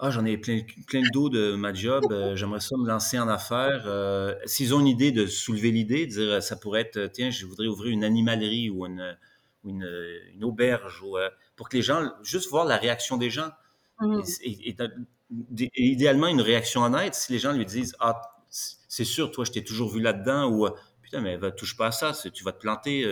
ah, 0.00 0.10
j'en 0.10 0.24
ai 0.24 0.38
plein, 0.38 0.60
plein 0.86 1.00
le 1.00 1.10
dos 1.10 1.28
de 1.28 1.56
ma 1.56 1.74
job, 1.74 2.04
euh, 2.12 2.36
j'aimerais 2.36 2.60
ça 2.60 2.76
me 2.76 2.86
lancer 2.86 3.18
en 3.18 3.26
affaires. 3.26 3.82
Euh, 3.86 4.32
s'ils 4.44 4.72
ont 4.72 4.78
une 4.78 4.86
idée 4.86 5.10
de 5.10 5.26
soulever 5.26 5.72
l'idée, 5.72 6.06
de 6.06 6.10
dire 6.12 6.42
ça 6.42 6.54
pourrait 6.54 6.82
être, 6.82 7.10
tiens, 7.12 7.30
je 7.30 7.44
voudrais 7.46 7.66
ouvrir 7.66 7.90
une 7.92 8.04
animalerie 8.04 8.70
ou 8.70 8.86
une, 8.86 9.16
une, 9.64 9.88
une, 10.34 10.44
auberge, 10.44 11.02
ou, 11.02 11.18
euh, 11.18 11.28
pour 11.58 11.68
que 11.68 11.76
les 11.76 11.82
gens, 11.82 12.10
juste 12.22 12.48
voir 12.48 12.64
la 12.64 12.78
réaction 12.78 13.18
des 13.18 13.28
gens. 13.28 13.50
Mmh. 14.00 14.22
Et, 14.42 14.76
idéalement, 15.76 16.28
une 16.28 16.40
réaction 16.40 16.82
honnête, 16.82 17.14
si 17.14 17.32
les 17.32 17.38
gens 17.38 17.52
lui 17.52 17.66
disent, 17.66 17.94
ah, 18.00 18.22
c'est 18.48 19.04
sûr, 19.04 19.30
toi, 19.30 19.44
je 19.44 19.52
t'ai 19.52 19.62
toujours 19.62 19.92
vu 19.92 20.00
là-dedans, 20.00 20.50
ou 20.50 20.66
putain, 21.02 21.20
mais 21.20 21.36
va, 21.36 21.50
touche 21.50 21.76
pas 21.76 21.88
à 21.88 21.92
ça, 21.92 22.14
tu 22.32 22.44
vas 22.44 22.52
te 22.52 22.60
planter, 22.60 23.04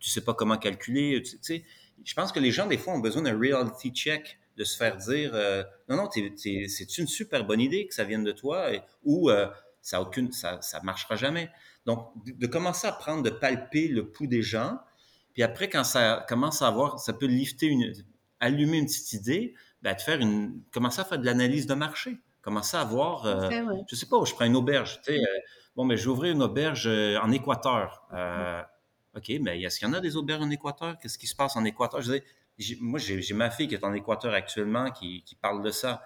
tu 0.00 0.08
sais 0.08 0.22
pas 0.22 0.32
comment 0.32 0.56
calculer. 0.56 1.20
Tu 1.22 1.36
sais, 1.42 1.64
je 2.04 2.14
pense 2.14 2.32
que 2.32 2.40
les 2.40 2.52
gens, 2.52 2.66
des 2.66 2.78
fois, 2.78 2.94
ont 2.94 3.00
besoin 3.00 3.22
d'un 3.22 3.38
reality 3.38 3.90
check 3.90 4.38
de 4.56 4.64
se 4.64 4.76
faire 4.76 4.96
dire 4.96 5.30
euh, 5.34 5.62
non, 5.88 5.96
non, 5.96 6.08
c'est 6.10 6.98
une 6.98 7.06
super 7.06 7.44
bonne 7.44 7.60
idée 7.60 7.86
que 7.86 7.94
ça 7.94 8.04
vienne 8.04 8.24
de 8.24 8.32
toi 8.32 8.70
ou 9.04 9.30
euh, 9.30 9.46
ça 9.82 10.02
aucune, 10.02 10.32
ça, 10.32 10.60
ça 10.60 10.80
marchera 10.82 11.16
jamais. 11.16 11.50
Donc, 11.86 12.12
de, 12.26 12.46
commencer 12.46 12.86
à 12.86 12.92
prendre, 12.92 13.22
de 13.22 13.30
palper 13.30 13.88
le 13.88 14.10
pouls 14.10 14.26
des 14.26 14.42
gens, 14.42 14.78
puis 15.38 15.44
après, 15.44 15.68
quand 15.68 15.84
ça 15.84 16.26
commence 16.28 16.62
à 16.62 16.66
avoir, 16.66 16.98
ça 16.98 17.12
peut 17.12 17.26
lifter 17.26 17.66
une, 17.66 17.92
allumer 18.40 18.78
une 18.78 18.86
petite 18.86 19.12
idée, 19.12 19.54
ben, 19.82 19.94
de 19.94 20.00
faire 20.00 20.18
une, 20.18 20.64
commencer 20.72 21.00
à 21.00 21.04
faire 21.04 21.20
de 21.20 21.24
l'analyse 21.24 21.68
de 21.68 21.74
marché, 21.74 22.18
commencer 22.42 22.76
à 22.76 22.82
voir, 22.82 23.24
euh, 23.24 23.48
je 23.88 23.94
sais 23.94 24.06
pas, 24.06 24.16
je 24.24 24.34
prends 24.34 24.46
une 24.46 24.56
auberge, 24.56 25.00
tu 25.04 25.12
sais, 25.12 25.20
bon, 25.76 25.84
mais 25.84 25.96
je 25.96 26.06
vais 26.06 26.10
ouvrir 26.10 26.32
une 26.32 26.42
auberge 26.42 26.88
en 26.88 27.30
Équateur. 27.30 28.08
OK, 29.14 29.32
mais 29.40 29.62
est-ce 29.62 29.78
qu'il 29.78 29.86
y 29.86 29.90
en 29.92 29.94
a 29.94 30.00
des 30.00 30.16
auberges 30.16 30.42
en 30.42 30.50
Équateur? 30.50 30.98
Qu'est-ce 30.98 31.16
qui 31.16 31.28
se 31.28 31.36
passe 31.36 31.54
en 31.54 31.64
Équateur? 31.64 32.00
Je 32.00 32.74
moi, 32.80 32.98
j'ai 32.98 33.34
ma 33.34 33.50
fille 33.50 33.68
qui 33.68 33.76
est 33.76 33.84
en 33.84 33.94
Équateur 33.94 34.34
actuellement 34.34 34.90
qui, 34.90 35.22
parle 35.40 35.62
de 35.62 35.70
ça. 35.70 36.02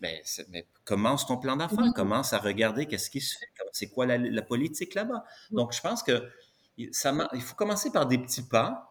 Mais, 0.00 0.22
mais 0.50 0.68
commence 0.84 1.26
ton 1.26 1.38
plan 1.38 1.56
d'affaires, 1.56 1.92
commence 1.96 2.32
à 2.32 2.38
regarder 2.38 2.86
qu'est-ce 2.86 3.10
qui 3.10 3.20
se 3.20 3.36
fait, 3.36 3.46
c'est 3.72 3.88
quoi 3.88 4.06
la, 4.06 4.42
politique 4.42 4.94
là-bas? 4.94 5.24
Donc, 5.50 5.72
je 5.72 5.80
pense 5.80 6.04
que 6.04 6.30
ça, 6.92 7.12
il 7.34 7.42
faut 7.42 7.54
commencer 7.54 7.90
par 7.90 8.06
des 8.06 8.18
petits 8.18 8.46
pas 8.46 8.90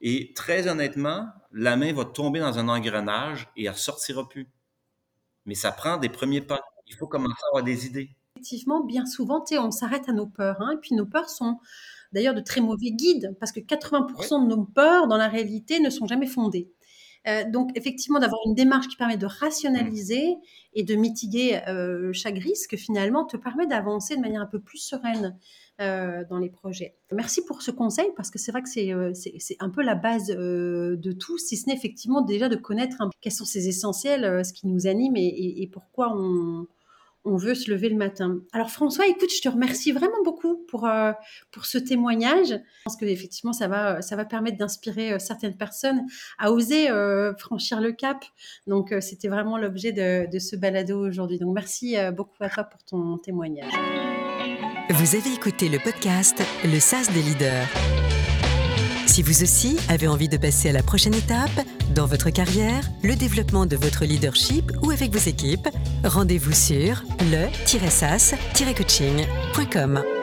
et 0.00 0.32
très 0.34 0.66
honnêtement, 0.66 1.26
la 1.52 1.76
main 1.76 1.92
va 1.92 2.04
tomber 2.04 2.40
dans 2.40 2.58
un 2.58 2.68
engrenage 2.68 3.48
et 3.56 3.64
elle 3.64 3.72
ne 3.72 3.76
sortira 3.76 4.28
plus. 4.28 4.48
Mais 5.44 5.54
ça 5.54 5.72
prend 5.72 5.98
des 5.98 6.08
premiers 6.08 6.40
pas. 6.40 6.60
Il 6.86 6.96
faut 6.96 7.06
commencer 7.06 7.40
à 7.44 7.48
avoir 7.48 7.64
des 7.64 7.86
idées. 7.86 8.10
Effectivement, 8.36 8.82
bien 8.82 9.04
souvent, 9.04 9.44
on 9.52 9.70
s'arrête 9.70 10.08
à 10.08 10.12
nos 10.12 10.26
peurs. 10.26 10.60
Hein, 10.60 10.72
et 10.74 10.76
puis 10.78 10.94
nos 10.94 11.06
peurs 11.06 11.28
sont 11.28 11.58
d'ailleurs 12.12 12.34
de 12.34 12.40
très 12.40 12.60
mauvais 12.60 12.90
guides, 12.90 13.36
parce 13.38 13.52
que 13.52 13.60
80% 13.60 14.44
de 14.44 14.48
nos 14.48 14.64
peurs, 14.64 15.06
dans 15.06 15.16
la 15.16 15.28
réalité, 15.28 15.80
ne 15.80 15.90
sont 15.90 16.06
jamais 16.06 16.26
fondées. 16.26 16.70
Euh, 17.28 17.44
donc, 17.50 17.70
effectivement, 17.74 18.18
d'avoir 18.18 18.40
une 18.46 18.54
démarche 18.54 18.88
qui 18.88 18.96
permet 18.96 19.18
de 19.18 19.26
rationaliser 19.26 20.36
et 20.72 20.82
de 20.82 20.94
mitiguer 20.94 21.60
euh, 21.68 22.12
chaque 22.14 22.38
risque, 22.38 22.76
finalement, 22.76 23.26
te 23.26 23.36
permet 23.36 23.66
d'avancer 23.66 24.16
de 24.16 24.22
manière 24.22 24.40
un 24.40 24.46
peu 24.46 24.60
plus 24.60 24.78
sereine 24.78 25.38
euh, 25.80 26.24
dans 26.28 26.38
les 26.38 26.50
projets. 26.50 26.96
Merci 27.12 27.44
pour 27.44 27.62
ce 27.62 27.70
conseil, 27.70 28.06
parce 28.16 28.30
que 28.30 28.38
c'est 28.38 28.52
vrai 28.52 28.62
que 28.62 28.68
c'est 28.68 29.56
un 29.60 29.70
peu 29.70 29.82
la 29.82 29.94
base 29.94 30.28
de 30.28 31.12
tout, 31.12 31.38
si 31.38 31.56
ce 31.56 31.68
n'est 31.68 31.74
effectivement 31.74 32.22
déjà 32.22 32.48
de 32.48 32.56
connaître 32.56 32.96
quels 33.20 33.32
sont 33.32 33.44
ces 33.44 33.68
essentiels, 33.68 34.44
ce 34.44 34.52
qui 34.52 34.66
nous 34.66 34.86
anime 34.86 35.16
et 35.16 35.68
pourquoi 35.72 36.14
on, 36.16 36.66
on 37.24 37.36
veut 37.36 37.54
se 37.54 37.70
lever 37.70 37.88
le 37.88 37.96
matin. 37.96 38.40
Alors 38.52 38.70
François, 38.70 39.06
écoute, 39.06 39.30
je 39.34 39.42
te 39.42 39.48
remercie 39.48 39.92
vraiment 39.92 40.22
beaucoup 40.24 40.64
pour, 40.68 40.86
euh, 40.86 41.12
pour 41.50 41.66
ce 41.66 41.78
témoignage. 41.78 42.48
Je 42.48 42.84
pense 42.84 42.96
que 42.96 43.04
effectivement, 43.04 43.52
ça 43.52 43.68
va, 43.68 44.00
ça 44.00 44.16
va 44.16 44.24
permettre 44.24 44.56
d'inspirer 44.56 45.12
euh, 45.12 45.18
certaines 45.18 45.56
personnes 45.56 46.02
à 46.38 46.50
oser 46.52 46.90
euh, 46.90 47.34
franchir 47.36 47.80
le 47.80 47.92
cap. 47.92 48.24
Donc 48.66 48.94
c'était 49.00 49.28
vraiment 49.28 49.58
l'objet 49.58 49.92
de, 49.92 50.30
de, 50.30 50.38
ce 50.38 50.56
balado 50.56 51.06
aujourd'hui. 51.06 51.38
Donc 51.38 51.54
merci 51.54 51.96
beaucoup 52.16 52.36
à 52.40 52.48
toi 52.48 52.64
pour 52.64 52.82
ton 52.84 53.18
témoignage. 53.18 53.72
Vous 54.92 55.14
avez 55.14 55.32
écouté 55.32 55.68
le 55.68 55.78
podcast 55.78 56.42
Le 56.64 56.80
SAS 56.80 57.12
des 57.12 57.22
leaders. 57.22 57.68
Si 59.06 59.22
vous 59.22 59.44
aussi 59.44 59.78
avez 59.88 60.08
envie 60.08 60.28
de 60.28 60.36
passer 60.36 60.70
à 60.70 60.72
la 60.72 60.82
prochaine 60.82 61.14
étape 61.14 61.60
dans 61.94 62.06
votre 62.06 62.30
carrière, 62.30 62.82
le 63.04 63.14
développement 63.14 63.66
de 63.66 63.76
votre 63.76 64.04
leadership 64.04 64.72
ou 64.82 64.90
avec 64.90 65.12
vos 65.12 65.28
équipes, 65.28 65.68
rendez-vous 66.02 66.52
sur 66.52 67.04
le-sas-coaching.com. 67.30 70.19